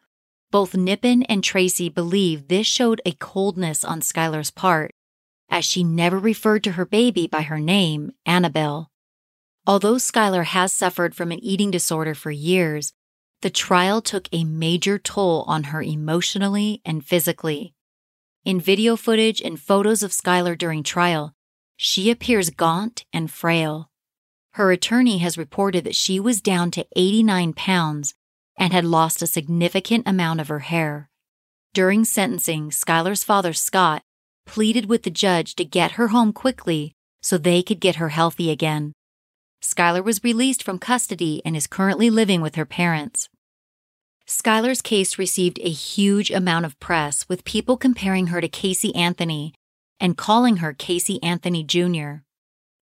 Both 0.50 0.74
Knippen 0.74 1.22
and 1.24 1.42
Tracy 1.42 1.88
believe 1.88 2.48
this 2.48 2.66
showed 2.66 3.00
a 3.06 3.12
coldness 3.12 3.84
on 3.84 4.00
Skylar's 4.00 4.50
part, 4.50 4.92
as 5.48 5.64
she 5.64 5.84
never 5.84 6.18
referred 6.18 6.64
to 6.64 6.72
her 6.72 6.84
baby 6.84 7.26
by 7.26 7.42
her 7.42 7.58
name, 7.58 8.12
Annabelle. 8.26 8.90
Although 9.66 9.94
Skylar 9.94 10.44
has 10.44 10.72
suffered 10.72 11.14
from 11.14 11.30
an 11.30 11.38
eating 11.38 11.70
disorder 11.70 12.14
for 12.14 12.30
years, 12.30 12.92
the 13.42 13.50
trial 13.50 14.00
took 14.00 14.28
a 14.32 14.44
major 14.44 14.98
toll 14.98 15.44
on 15.46 15.64
her 15.64 15.82
emotionally 15.82 16.80
and 16.84 17.04
physically. 17.04 17.74
In 18.44 18.60
video 18.60 18.96
footage 18.96 19.40
and 19.40 19.60
photos 19.60 20.02
of 20.02 20.10
Skylar 20.10 20.56
during 20.56 20.82
trial, 20.82 21.34
she 21.76 22.10
appears 22.10 22.50
gaunt 22.50 23.04
and 23.12 23.30
frail. 23.30 23.90
Her 24.54 24.70
attorney 24.70 25.18
has 25.18 25.38
reported 25.38 25.84
that 25.84 25.96
she 25.96 26.20
was 26.20 26.40
down 26.40 26.70
to 26.72 26.86
89 26.96 27.52
pounds 27.54 28.14
and 28.56 28.72
had 28.72 28.84
lost 28.84 29.22
a 29.22 29.26
significant 29.26 30.06
amount 30.06 30.40
of 30.40 30.48
her 30.48 30.60
hair. 30.60 31.08
During 31.74 32.04
sentencing, 32.04 32.70
Skylar's 32.70 33.24
father, 33.24 33.52
Scott, 33.52 34.02
pleaded 34.46 34.86
with 34.86 35.04
the 35.04 35.10
judge 35.10 35.54
to 35.56 35.64
get 35.64 35.92
her 35.92 36.08
home 36.08 36.32
quickly 36.32 36.94
so 37.22 37.38
they 37.38 37.62
could 37.62 37.80
get 37.80 37.96
her 37.96 38.10
healthy 38.10 38.50
again. 38.50 38.92
Skylar 39.62 40.04
was 40.04 40.24
released 40.24 40.62
from 40.62 40.78
custody 40.78 41.40
and 41.44 41.56
is 41.56 41.66
currently 41.66 42.10
living 42.10 42.40
with 42.40 42.56
her 42.56 42.66
parents. 42.66 43.28
Skylar's 44.26 44.82
case 44.82 45.18
received 45.18 45.58
a 45.60 45.70
huge 45.70 46.30
amount 46.30 46.64
of 46.64 46.78
press, 46.80 47.28
with 47.28 47.44
people 47.44 47.76
comparing 47.76 48.28
her 48.28 48.40
to 48.40 48.48
Casey 48.48 48.94
Anthony 48.94 49.54
and 49.98 50.16
calling 50.16 50.58
her 50.58 50.72
Casey 50.72 51.22
Anthony 51.22 51.62
Jr. 51.62 52.22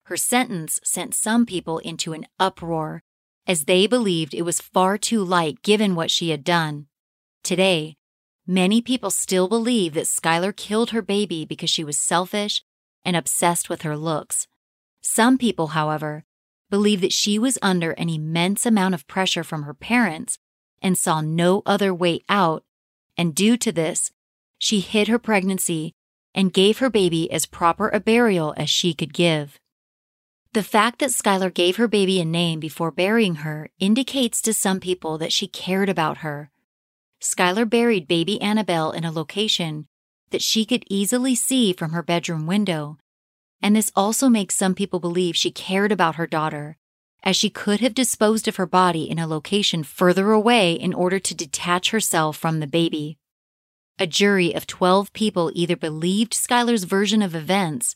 Her 0.06 0.18
sentence 0.18 0.80
sent 0.84 1.14
some 1.14 1.46
people 1.46 1.80
into 1.80 2.14
an 2.14 2.26
uproar 2.40 3.02
as 3.46 3.66
they 3.66 3.88
believed 3.88 4.34
it 4.34 4.44
was 4.44 4.62
far 4.62 4.98
too 4.98 5.24
light 5.24 5.62
given 5.62 5.96
what 5.96 6.12
she 6.12 6.30
had 6.30 6.44
done. 6.44 6.88
Today, 7.44 7.96
many 8.46 8.82
people 8.82 9.12
still 9.12 9.48
believe 9.48 9.94
that 9.94 10.06
Skylar 10.06 10.56
killed 10.56 10.92
her 10.92 11.02
baby 11.02 11.46
because 11.46 11.70
she 11.70 11.84
was 11.84 11.98
selfish 11.98 12.64
and 13.04 13.16
obsessed 13.16 13.70
with 13.70 13.82
her 13.84 13.98
looks. 13.98 14.48
Some 15.02 15.38
people, 15.38 15.68
however, 15.68 16.26
believe 16.70 17.02
that 17.02 17.14
she 17.14 17.40
was 17.40 17.58
under 17.62 17.92
an 17.92 18.10
immense 18.10 18.66
amount 18.66 18.94
of 18.94 19.08
pressure 19.08 19.44
from 19.44 19.64
her 19.64 19.74
parents 19.74 20.38
and 20.82 20.98
saw 20.98 21.22
no 21.22 21.62
other 21.66 21.94
way 21.94 22.22
out, 22.30 22.64
and 23.18 23.36
due 23.36 23.58
to 23.58 23.72
this, 23.72 24.12
she 24.58 24.80
hid 24.80 25.08
her 25.08 25.20
pregnancy 25.20 25.94
and 26.34 26.54
gave 26.54 26.80
her 26.80 26.90
baby 26.90 27.32
as 27.32 27.46
proper 27.46 27.90
a 27.90 28.00
burial 28.00 28.54
as 28.58 28.70
she 28.70 28.94
could 28.94 29.14
give. 29.14 29.60
The 30.54 30.64
fact 30.64 31.00
that 31.00 31.12
Skylar 31.12 31.54
gave 31.54 31.76
her 31.76 31.88
baby 31.88 32.20
a 32.20 32.26
name 32.26 32.60
before 32.60 32.92
burying 32.92 33.36
her 33.36 33.70
indicates 33.80 34.42
to 34.42 34.54
some 34.54 34.80
people 34.80 35.18
that 35.18 35.34
she 35.34 35.48
cared 35.48 35.90
about 35.90 36.20
her. 36.20 36.52
Skylar 37.22 37.70
buried 37.70 38.08
baby 38.08 38.42
Annabelle 38.42 38.92
in 38.92 39.04
a 39.04 39.12
location 39.12 39.86
that 40.32 40.42
she 40.42 40.66
could 40.66 40.84
easily 40.90 41.36
see 41.36 41.74
from 41.74 41.92
her 41.92 42.02
bedroom 42.02 42.48
window, 42.48 42.98
and 43.62 43.76
this 43.76 43.92
also 43.96 44.30
makes 44.30 44.56
some 44.56 44.74
people 44.74 45.00
believe 45.00 45.36
she 45.36 45.52
cared 45.52 45.92
about 45.92 46.16
her 46.16 46.28
daughter 46.28 46.78
as 47.24 47.36
she 47.36 47.50
could 47.50 47.80
have 47.80 47.94
disposed 47.94 48.48
of 48.48 48.56
her 48.56 48.66
body 48.66 49.10
in 49.10 49.20
a 49.20 49.28
location 49.28 49.84
further 49.84 50.32
away 50.32 50.74
in 50.74 50.94
order 50.94 51.20
to 51.20 51.36
detach 51.36 51.92
herself 51.92 52.38
from 52.38 52.60
the 52.60 52.68
baby. 52.68 53.18
A 53.98 54.08
jury 54.08 54.54
of 54.54 54.66
12 54.66 55.12
people 55.14 55.52
either 55.54 55.76
believed 55.76 56.34
Skylar's 56.34 56.86
version 56.86 57.22
of 57.22 57.36
events 57.36 57.96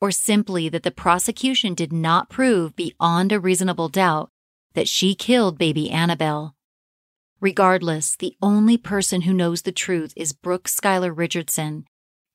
or 0.00 0.10
simply 0.10 0.68
that 0.68 0.82
the 0.82 0.90
prosecution 0.90 1.74
did 1.74 1.92
not 1.92 2.28
prove 2.28 2.74
beyond 2.74 3.30
a 3.30 3.38
reasonable 3.38 3.88
doubt 3.88 4.30
that 4.74 4.88
she 4.88 5.14
killed 5.14 5.58
baby 5.58 5.90
Annabelle. 5.90 6.56
Regardless, 7.40 8.16
the 8.16 8.36
only 8.40 8.76
person 8.76 9.22
who 9.22 9.32
knows 9.32 9.62
the 9.62 9.72
truth 9.72 10.12
is 10.16 10.32
Brooke 10.32 10.68
Skylar 10.68 11.16
Richardson, 11.16 11.84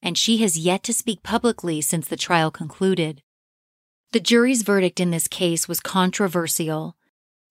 and 0.02 0.18
she 0.18 0.38
has 0.38 0.58
yet 0.58 0.84
to 0.84 0.94
speak 0.94 1.24
publicly 1.24 1.82
since 1.82 2.08
the 2.08 2.18
trial 2.18 2.52
concluded. 2.52 3.22
The 4.14 4.20
jury's 4.22 4.62
verdict 4.62 5.02
in 5.02 5.12
this 5.12 5.28
case 5.28 5.68
was 5.68 5.82
controversial, 5.82 6.96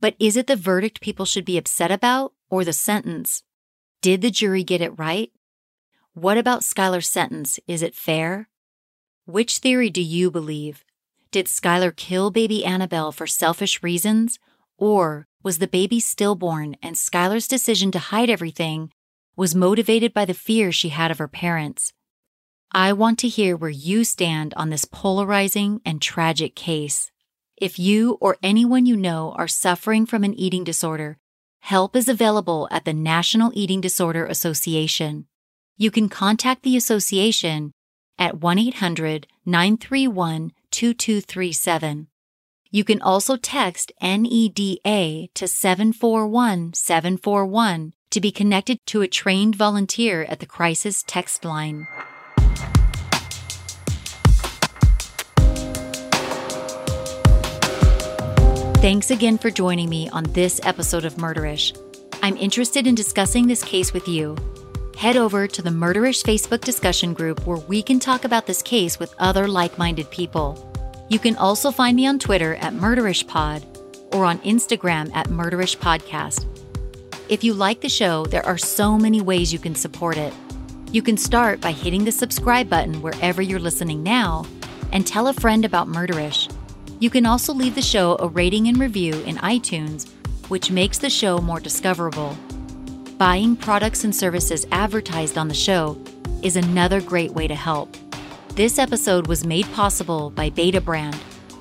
but 0.00 0.16
is 0.18 0.38
it 0.38 0.46
the 0.46 0.57
verdict 0.57 1.02
people 1.02 1.26
should 1.26 1.44
be 1.44 1.59
upset 1.59 1.90
about 1.90 2.32
or 2.48 2.64
the 2.64 2.72
sentence? 2.72 3.42
Did 4.00 4.22
the 4.22 4.30
jury 4.30 4.64
get 4.64 4.80
it 4.80 4.98
right? 4.98 5.30
What 6.14 6.38
about 6.38 6.62
Skylar's 6.62 7.09
sentence? 7.09 7.61
Is 7.68 7.82
it 7.82 7.94
fair? 7.94 8.48
Which 9.26 9.59
theory 9.59 9.90
do 9.90 10.00
you 10.00 10.30
believe? 10.30 10.82
Did 11.30 11.44
Skylar 11.44 11.94
kill 11.94 12.30
baby 12.30 12.64
Annabelle 12.64 13.12
for 13.12 13.26
selfish 13.26 13.82
reasons? 13.82 14.38
Or 14.78 15.26
was 15.42 15.59
the 15.59 15.66
baby 15.66 16.00
stillborn 16.00 16.76
and 16.82 16.96
Skylar's 16.96 17.48
decision 17.48 17.90
to 17.90 17.98
hide 17.98 18.30
everything 18.30 18.92
was 19.36 19.54
motivated 19.54 20.14
by 20.14 20.24
the 20.24 20.32
fear 20.32 20.72
she 20.72 20.88
had 20.88 21.11
of 21.11 21.18
her 21.18 21.28
parents? 21.28 21.92
I 22.72 22.92
want 22.92 23.18
to 23.20 23.28
hear 23.28 23.56
where 23.56 23.70
you 23.70 24.04
stand 24.04 24.52
on 24.54 24.70
this 24.70 24.84
polarizing 24.84 25.80
and 25.84 26.02
tragic 26.02 26.54
case. 26.54 27.10
If 27.56 27.78
you 27.78 28.18
or 28.20 28.36
anyone 28.42 28.86
you 28.86 28.96
know 28.96 29.34
are 29.38 29.48
suffering 29.48 30.04
from 30.04 30.24
an 30.24 30.34
eating 30.34 30.64
disorder, 30.64 31.16
help 31.60 31.96
is 31.96 32.08
available 32.08 32.68
at 32.70 32.84
the 32.84 32.92
National 32.92 33.52
Eating 33.54 33.80
Disorder 33.80 34.26
Association. 34.26 35.26
You 35.76 35.90
can 35.90 36.08
contact 36.08 36.64
the 36.64 36.76
association 36.76 37.72
at 38.18 38.40
1 38.40 38.58
800 38.58 39.26
931 39.46 40.52
2237. 40.70 42.08
You 42.70 42.84
can 42.84 43.00
also 43.00 43.36
text 43.36 43.92
NEDA 44.02 45.32
to 45.32 45.48
741 45.48 46.74
741 46.74 47.92
to 48.10 48.20
be 48.20 48.32
connected 48.32 48.84
to 48.86 49.02
a 49.02 49.08
trained 49.08 49.54
volunteer 49.54 50.24
at 50.24 50.40
the 50.40 50.46
crisis 50.46 51.04
text 51.06 51.44
line. 51.44 51.86
Thanks 58.87 59.11
again 59.11 59.37
for 59.37 59.51
joining 59.51 59.89
me 59.89 60.09
on 60.11 60.22
this 60.30 60.61
episode 60.62 61.05
of 61.05 61.16
Murderish. 61.16 61.76
I'm 62.22 62.37
interested 62.37 62.87
in 62.87 62.95
discussing 62.95 63.49
this 63.49 63.64
case 63.64 63.93
with 63.93 64.07
you. 64.07 64.37
Head 64.97 65.16
over 65.16 65.49
to 65.49 65.61
the 65.61 65.70
Murderish 65.70 66.22
Facebook 66.22 66.61
discussion 66.61 67.12
group 67.12 67.45
where 67.49 67.57
we 67.57 67.82
can 67.82 67.99
talk 67.99 68.24
about 68.24 68.47
this 68.47 68.62
case 68.62 68.97
with 69.01 69.12
other 69.18 69.49
like 69.49 69.76
minded 69.76 70.09
people. 70.12 70.72
You 71.09 71.18
can 71.18 71.34
also 71.34 71.72
find 71.72 71.97
me 71.97 72.07
on 72.07 72.20
Twitter 72.20 72.55
at 72.55 72.74
MurderishPod 72.74 74.14
or 74.14 74.24
on 74.24 74.39
Instagram 74.43 75.12
at 75.16 75.30
MurderishPodcast. 75.30 76.47
If 77.28 77.43
you 77.43 77.55
like 77.55 77.80
the 77.80 77.89
show, 77.89 78.24
there 78.26 78.47
are 78.47 78.57
so 78.57 78.97
many 78.97 79.20
ways 79.20 79.53
you 79.53 79.59
can 79.59 79.74
support 79.74 80.16
it. 80.16 80.32
You 80.93 81.03
can 81.03 81.16
start 81.16 81.61
by 81.61 81.72
hitting 81.72 82.05
the 82.05 82.12
subscribe 82.12 82.70
button 82.70 83.03
wherever 83.03 83.43
you're 83.43 83.59
listening 83.59 84.05
now 84.05 84.47
and 84.93 85.05
tell 85.05 85.26
a 85.26 85.34
friend 85.34 85.64
about 85.64 85.89
Murderish. 85.89 86.55
You 86.99 87.11
can 87.11 87.26
also 87.26 87.53
leave 87.53 87.74
the 87.74 87.82
show 87.82 88.16
a 88.20 88.28
rating 88.28 88.68
and 88.68 88.78
review 88.78 89.12
in 89.24 89.36
iTunes, 89.36 90.11
which 90.49 90.70
makes 90.70 90.97
the 90.97 91.11
show 91.11 91.38
more 91.38 91.61
discoverable. 91.61 92.36
Buying 93.18 93.55
products 93.55 94.05
and 94.05 94.16
services 94.16 94.66
advertised 94.72 95.36
on 95.36 95.49
the 95.49 95.55
show 95.55 96.01
is 96.42 96.57
another 96.57 97.03
great 97.03 97.32
way 97.32 97.47
to 97.49 97.55
help. 97.55 97.94
This 98.55 98.78
episode 98.78 99.26
was 99.26 99.44
made 99.44 99.66
possible 99.72 100.30
by 100.30 100.49
Betabrand. 100.49 101.18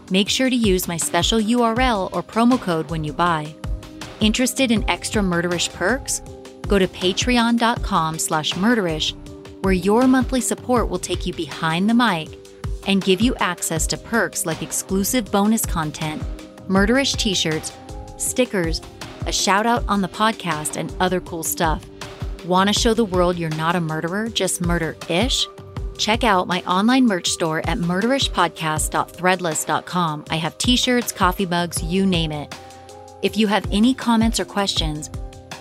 Make 0.09 0.29
sure 0.29 0.49
to 0.49 0.55
use 0.55 0.87
my 0.87 0.95
special 0.95 1.39
URL 1.39 2.09
or 2.13 2.23
promo 2.23 2.59
code 2.59 2.89
when 2.89 3.03
you 3.03 3.11
buy. 3.11 3.53
Interested 4.21 4.71
in 4.71 4.89
extra 4.89 5.21
murderish 5.21 5.73
perks? 5.73 6.21
Go 6.67 6.79
to 6.79 6.87
patreon.com 6.87 8.19
slash 8.19 8.53
murderish, 8.53 9.13
where 9.63 9.73
your 9.73 10.07
monthly 10.07 10.39
support 10.39 10.87
will 10.87 10.99
take 10.99 11.25
you 11.25 11.33
behind 11.33 11.89
the 11.89 11.93
mic 11.93 12.29
and 12.87 13.03
give 13.03 13.21
you 13.21 13.35
access 13.35 13.87
to 13.87 13.97
perks 13.97 14.45
like 14.45 14.61
exclusive 14.61 15.31
bonus 15.31 15.65
content, 15.65 16.21
murderish 16.67 17.17
t 17.17 17.33
shirts, 17.33 17.71
stickers, 18.17 18.81
a 19.25 19.31
shout 19.31 19.65
out 19.65 19.83
on 19.87 20.01
the 20.01 20.07
podcast, 20.07 20.77
and 20.77 20.95
other 20.99 21.19
cool 21.21 21.43
stuff. 21.43 21.83
Want 22.45 22.67
to 22.67 22.79
show 22.79 22.93
the 22.93 23.05
world 23.05 23.37
you're 23.37 23.49
not 23.51 23.75
a 23.75 23.81
murderer, 23.81 24.29
just 24.29 24.61
murder 24.61 24.95
ish? 25.09 25.47
Check 25.97 26.23
out 26.23 26.47
my 26.47 26.61
online 26.63 27.05
merch 27.05 27.29
store 27.29 27.59
at 27.67 27.79
murderishpodcast.threadless.com. 27.79 30.25
I 30.29 30.35
have 30.35 30.57
t 30.57 30.75
shirts, 30.75 31.11
coffee 31.11 31.45
mugs, 31.45 31.83
you 31.83 32.05
name 32.05 32.31
it. 32.31 32.53
If 33.21 33.37
you 33.37 33.47
have 33.47 33.65
any 33.71 33.93
comments 33.93 34.39
or 34.39 34.45
questions, 34.45 35.09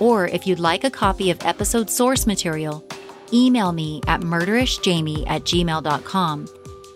or 0.01 0.27
if 0.27 0.47
you'd 0.47 0.59
like 0.59 0.85
a 0.85 0.91
copy 0.91 1.31
of 1.31 1.43
episode 1.45 1.89
source 1.89 2.27
material, 2.27 2.85
email 3.33 3.72
me 3.72 4.01
at 4.07 4.20
murderishjamie 4.20 5.29
at 5.29 5.45
gmail.com. 5.45 6.49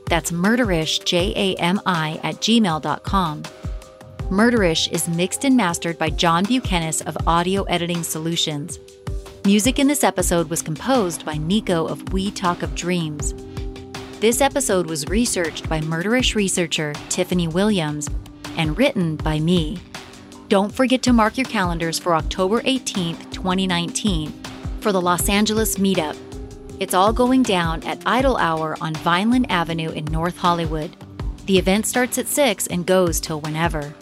That's 0.08 0.30
murderish, 0.30 1.04
J 1.04 1.32
A 1.36 1.54
M 1.60 1.80
I, 1.84 2.18
at 2.22 2.36
gmail.com. 2.36 3.42
Murderish 4.30 4.90
is 4.92 5.08
mixed 5.08 5.44
and 5.44 5.56
mastered 5.56 5.98
by 5.98 6.10
John 6.10 6.44
Buchanan 6.44 6.94
of 7.06 7.16
Audio 7.26 7.62
Editing 7.64 8.02
Solutions. 8.02 8.78
Music 9.44 9.78
in 9.78 9.86
this 9.86 10.04
episode 10.04 10.50
was 10.50 10.60
composed 10.60 11.24
by 11.24 11.34
Nico 11.34 11.86
of 11.86 12.12
We 12.12 12.30
Talk 12.30 12.62
of 12.62 12.74
Dreams. 12.74 13.34
This 14.20 14.40
episode 14.40 14.86
was 14.86 15.06
researched 15.06 15.68
by 15.68 15.80
Murderish 15.80 16.34
researcher 16.34 16.92
Tiffany 17.08 17.48
Williams 17.48 18.10
and 18.56 18.76
written 18.76 19.16
by 19.16 19.38
me. 19.38 19.78
Don't 20.48 20.74
forget 20.74 21.02
to 21.02 21.12
mark 21.12 21.38
your 21.38 21.46
calendars 21.46 21.98
for 21.98 22.14
October 22.14 22.60
18th, 22.62 23.30
2019, 23.32 24.32
for 24.80 24.92
the 24.92 25.00
Los 25.00 25.28
Angeles 25.28 25.76
meetup. 25.76 26.16
It's 26.80 26.94
all 26.94 27.12
going 27.12 27.42
down 27.42 27.82
at 27.82 28.00
Idle 28.06 28.36
Hour 28.36 28.76
on 28.80 28.94
Vineland 28.94 29.50
Avenue 29.50 29.90
in 29.90 30.04
North 30.06 30.36
Hollywood. 30.36 30.96
The 31.46 31.58
event 31.58 31.86
starts 31.86 32.18
at 32.18 32.28
6 32.28 32.68
and 32.68 32.86
goes 32.86 33.18
till 33.18 33.40
whenever. 33.40 33.92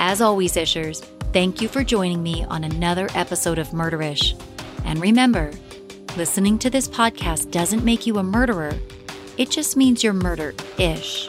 As 0.00 0.22
always, 0.22 0.54
Ishers, 0.54 1.04
thank 1.34 1.60
you 1.60 1.68
for 1.68 1.84
joining 1.84 2.22
me 2.22 2.44
on 2.44 2.64
another 2.64 3.08
episode 3.14 3.58
of 3.58 3.68
Murderish. 3.68 4.40
And 4.86 5.02
remember, 5.02 5.50
listening 6.16 6.58
to 6.60 6.70
this 6.70 6.88
podcast 6.88 7.50
doesn't 7.50 7.84
make 7.84 8.06
you 8.06 8.16
a 8.16 8.22
murderer, 8.22 8.72
it 9.36 9.50
just 9.50 9.76
means 9.76 10.02
you're 10.02 10.14
murder 10.14 10.54
ish. 10.78 11.28